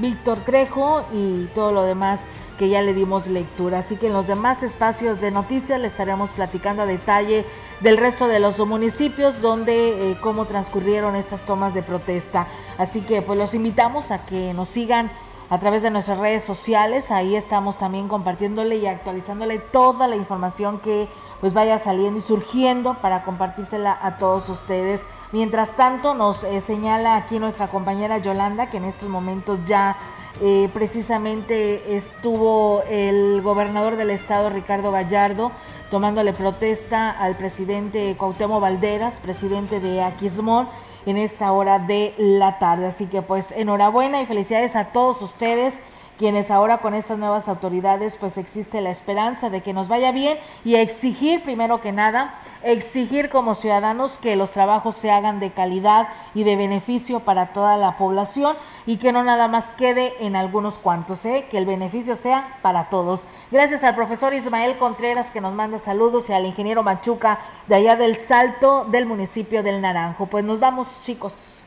Víctor 0.00 0.38
Trejo 0.40 1.04
y 1.12 1.44
todo 1.54 1.72
lo 1.72 1.82
demás 1.82 2.24
que 2.60 2.68
ya 2.68 2.82
le 2.82 2.92
dimos 2.92 3.26
lectura. 3.26 3.78
Así 3.78 3.96
que 3.96 4.08
en 4.08 4.12
los 4.12 4.26
demás 4.26 4.62
espacios 4.62 5.18
de 5.22 5.30
noticias 5.30 5.80
le 5.80 5.86
estaremos 5.86 6.30
platicando 6.32 6.82
a 6.82 6.86
detalle 6.86 7.46
del 7.80 7.96
resto 7.96 8.28
de 8.28 8.38
los 8.38 8.58
municipios 8.58 9.40
donde 9.40 10.10
eh, 10.10 10.18
cómo 10.20 10.44
transcurrieron 10.44 11.16
estas 11.16 11.40
tomas 11.46 11.72
de 11.72 11.82
protesta. 11.82 12.46
Así 12.76 13.00
que 13.00 13.22
pues 13.22 13.38
los 13.38 13.54
invitamos 13.54 14.10
a 14.10 14.26
que 14.26 14.52
nos 14.52 14.68
sigan 14.68 15.10
a 15.50 15.58
través 15.58 15.82
de 15.82 15.90
nuestras 15.90 16.18
redes 16.18 16.44
sociales. 16.44 17.10
Ahí 17.10 17.34
estamos 17.34 17.76
también 17.76 18.08
compartiéndole 18.08 18.76
y 18.76 18.86
actualizándole 18.86 19.58
toda 19.58 20.06
la 20.06 20.16
información 20.16 20.78
que 20.78 21.08
pues 21.40 21.52
vaya 21.52 21.78
saliendo 21.78 22.20
y 22.20 22.22
surgiendo 22.22 22.94
para 22.94 23.24
compartírsela 23.24 23.98
a 24.00 24.16
todos 24.16 24.48
ustedes. 24.48 25.02
Mientras 25.32 25.74
tanto, 25.76 26.14
nos 26.14 26.44
eh, 26.44 26.60
señala 26.60 27.16
aquí 27.16 27.38
nuestra 27.38 27.68
compañera 27.68 28.18
Yolanda 28.18 28.70
que 28.70 28.76
en 28.76 28.84
estos 28.84 29.08
momentos 29.08 29.58
ya 29.66 29.96
eh, 30.40 30.70
precisamente 30.72 31.96
estuvo 31.96 32.82
el 32.88 33.42
gobernador 33.42 33.96
del 33.96 34.10
estado, 34.10 34.50
Ricardo 34.50 34.92
Gallardo, 34.92 35.50
tomándole 35.90 36.32
protesta 36.32 37.10
al 37.10 37.36
presidente 37.36 38.14
Cuauhtémoc 38.16 38.60
Valderas, 38.60 39.18
presidente 39.18 39.80
de 39.80 40.02
Aquismón, 40.02 40.68
en 41.06 41.16
esta 41.16 41.52
hora 41.52 41.78
de 41.78 42.14
la 42.18 42.58
tarde. 42.58 42.86
Así 42.86 43.06
que 43.06 43.22
pues 43.22 43.52
enhorabuena 43.52 44.20
y 44.22 44.26
felicidades 44.26 44.76
a 44.76 44.86
todos 44.86 45.22
ustedes 45.22 45.78
quienes 46.20 46.50
ahora 46.50 46.82
con 46.82 46.92
estas 46.92 47.16
nuevas 47.16 47.48
autoridades 47.48 48.18
pues 48.18 48.36
existe 48.36 48.82
la 48.82 48.90
esperanza 48.90 49.48
de 49.48 49.62
que 49.62 49.72
nos 49.72 49.88
vaya 49.88 50.12
bien 50.12 50.36
y 50.66 50.74
exigir 50.74 51.42
primero 51.42 51.80
que 51.80 51.92
nada, 51.92 52.38
exigir 52.62 53.30
como 53.30 53.54
ciudadanos 53.54 54.18
que 54.18 54.36
los 54.36 54.50
trabajos 54.50 54.96
se 54.96 55.10
hagan 55.10 55.40
de 55.40 55.50
calidad 55.50 56.08
y 56.34 56.44
de 56.44 56.56
beneficio 56.56 57.20
para 57.20 57.54
toda 57.54 57.78
la 57.78 57.96
población 57.96 58.54
y 58.84 58.98
que 58.98 59.12
no 59.12 59.24
nada 59.24 59.48
más 59.48 59.68
quede 59.78 60.12
en 60.20 60.36
algunos 60.36 60.76
cuantos, 60.76 61.24
¿eh? 61.24 61.46
que 61.50 61.56
el 61.56 61.64
beneficio 61.64 62.16
sea 62.16 62.58
para 62.60 62.90
todos. 62.90 63.26
Gracias 63.50 63.82
al 63.82 63.94
profesor 63.94 64.34
Ismael 64.34 64.76
Contreras 64.76 65.30
que 65.30 65.40
nos 65.40 65.54
manda 65.54 65.78
saludos 65.78 66.28
y 66.28 66.34
al 66.34 66.44
ingeniero 66.44 66.82
Machuca 66.82 67.38
de 67.66 67.76
allá 67.76 67.96
del 67.96 68.16
Salto 68.16 68.84
del 68.90 69.06
municipio 69.06 69.62
del 69.62 69.80
Naranjo. 69.80 70.26
Pues 70.26 70.44
nos 70.44 70.60
vamos 70.60 71.00
chicos. 71.02 71.62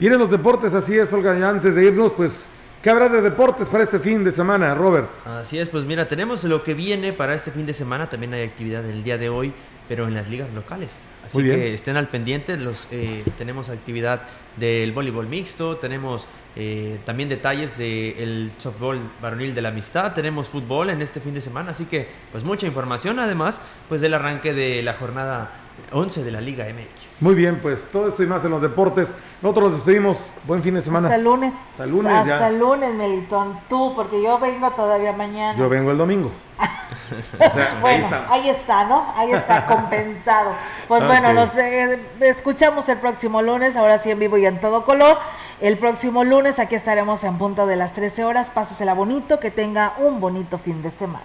Vienen 0.00 0.18
los 0.18 0.32
deportes, 0.32 0.74
así 0.74 0.98
es, 0.98 1.12
Olga, 1.12 1.30
antes 1.48 1.76
de 1.76 1.84
irnos, 1.84 2.10
pues 2.16 2.48
¿Qué 2.84 2.90
habrá 2.90 3.08
de 3.08 3.22
deportes 3.22 3.66
para 3.68 3.82
este 3.82 3.98
fin 3.98 4.22
de 4.24 4.30
semana, 4.30 4.74
Robert? 4.74 5.08
Así 5.24 5.58
es, 5.58 5.70
pues 5.70 5.86
mira, 5.86 6.06
tenemos 6.06 6.44
lo 6.44 6.62
que 6.62 6.74
viene 6.74 7.14
para 7.14 7.34
este 7.34 7.50
fin 7.50 7.64
de 7.64 7.72
semana. 7.72 8.10
También 8.10 8.34
hay 8.34 8.42
actividad 8.42 8.84
el 8.84 9.02
día 9.02 9.16
de 9.16 9.30
hoy, 9.30 9.54
pero 9.88 10.06
en 10.06 10.12
las 10.12 10.28
ligas 10.28 10.52
locales. 10.52 11.06
Así 11.24 11.42
que 11.42 11.72
estén 11.72 11.96
al 11.96 12.08
pendiente. 12.08 12.58
Los, 12.58 12.86
eh, 12.90 13.24
tenemos 13.38 13.70
actividad 13.70 14.24
del 14.58 14.92
voleibol 14.92 15.26
mixto, 15.26 15.78
tenemos 15.78 16.26
eh, 16.56 16.98
también 17.06 17.30
detalles 17.30 17.78
del 17.78 18.52
softball 18.58 19.00
varonil 19.22 19.54
de 19.54 19.62
la 19.62 19.70
amistad, 19.70 20.12
tenemos 20.12 20.50
fútbol 20.50 20.90
en 20.90 21.00
este 21.00 21.20
fin 21.20 21.32
de 21.32 21.40
semana. 21.40 21.70
Así 21.70 21.86
que, 21.86 22.06
pues 22.32 22.44
mucha 22.44 22.66
información, 22.66 23.18
además, 23.18 23.62
pues 23.88 24.02
del 24.02 24.12
arranque 24.12 24.52
de 24.52 24.82
la 24.82 24.92
jornada 24.92 25.63
11 25.92 26.24
de 26.24 26.30
la 26.30 26.40
Liga 26.40 26.64
MX. 26.64 27.22
Muy 27.22 27.34
bien, 27.34 27.60
pues 27.62 27.84
todo 27.90 28.08
esto 28.08 28.22
y 28.22 28.26
más 28.26 28.44
en 28.44 28.50
los 28.50 28.60
deportes. 28.60 29.14
Nosotros 29.40 29.70
nos 29.70 29.74
despedimos. 29.74 30.28
Buen 30.46 30.62
fin 30.62 30.74
de 30.74 30.82
semana. 30.82 31.08
Hasta 31.08 31.16
el 31.16 31.24
lunes. 31.24 31.54
Hasta 31.70 31.84
el 31.84 31.90
lunes 31.90 32.12
Hasta 32.12 32.48
el 32.48 32.58
lunes, 32.58 32.94
Melitón. 32.94 33.60
Tú, 33.68 33.92
porque 33.94 34.22
yo 34.22 34.38
vengo 34.38 34.70
todavía 34.72 35.12
mañana. 35.12 35.56
Yo 35.58 35.68
vengo 35.68 35.90
el 35.90 35.98
domingo. 35.98 36.30
bueno, 37.80 38.08
ahí 38.28 38.48
está. 38.48 38.84
¿no? 38.84 39.12
Ahí 39.16 39.32
está 39.32 39.66
compensado. 39.66 40.52
Pues 40.88 41.04
bueno, 41.06 41.32
nos 41.32 41.56
eh, 41.56 41.98
escuchamos 42.20 42.88
el 42.88 42.98
próximo 42.98 43.42
lunes, 43.42 43.76
ahora 43.76 43.98
sí 43.98 44.10
en 44.10 44.18
vivo 44.18 44.36
y 44.38 44.46
en 44.46 44.60
todo 44.60 44.84
color. 44.84 45.18
El 45.60 45.78
próximo 45.78 46.24
lunes 46.24 46.58
aquí 46.58 46.74
estaremos 46.74 47.22
en 47.24 47.38
punto 47.38 47.66
de 47.66 47.76
las 47.76 47.92
13 47.92 48.24
horas. 48.24 48.50
Pásesela 48.50 48.94
bonito, 48.94 49.38
que 49.38 49.50
tenga 49.50 49.94
un 49.98 50.20
bonito 50.20 50.58
fin 50.58 50.82
de 50.82 50.90
semana. 50.90 51.24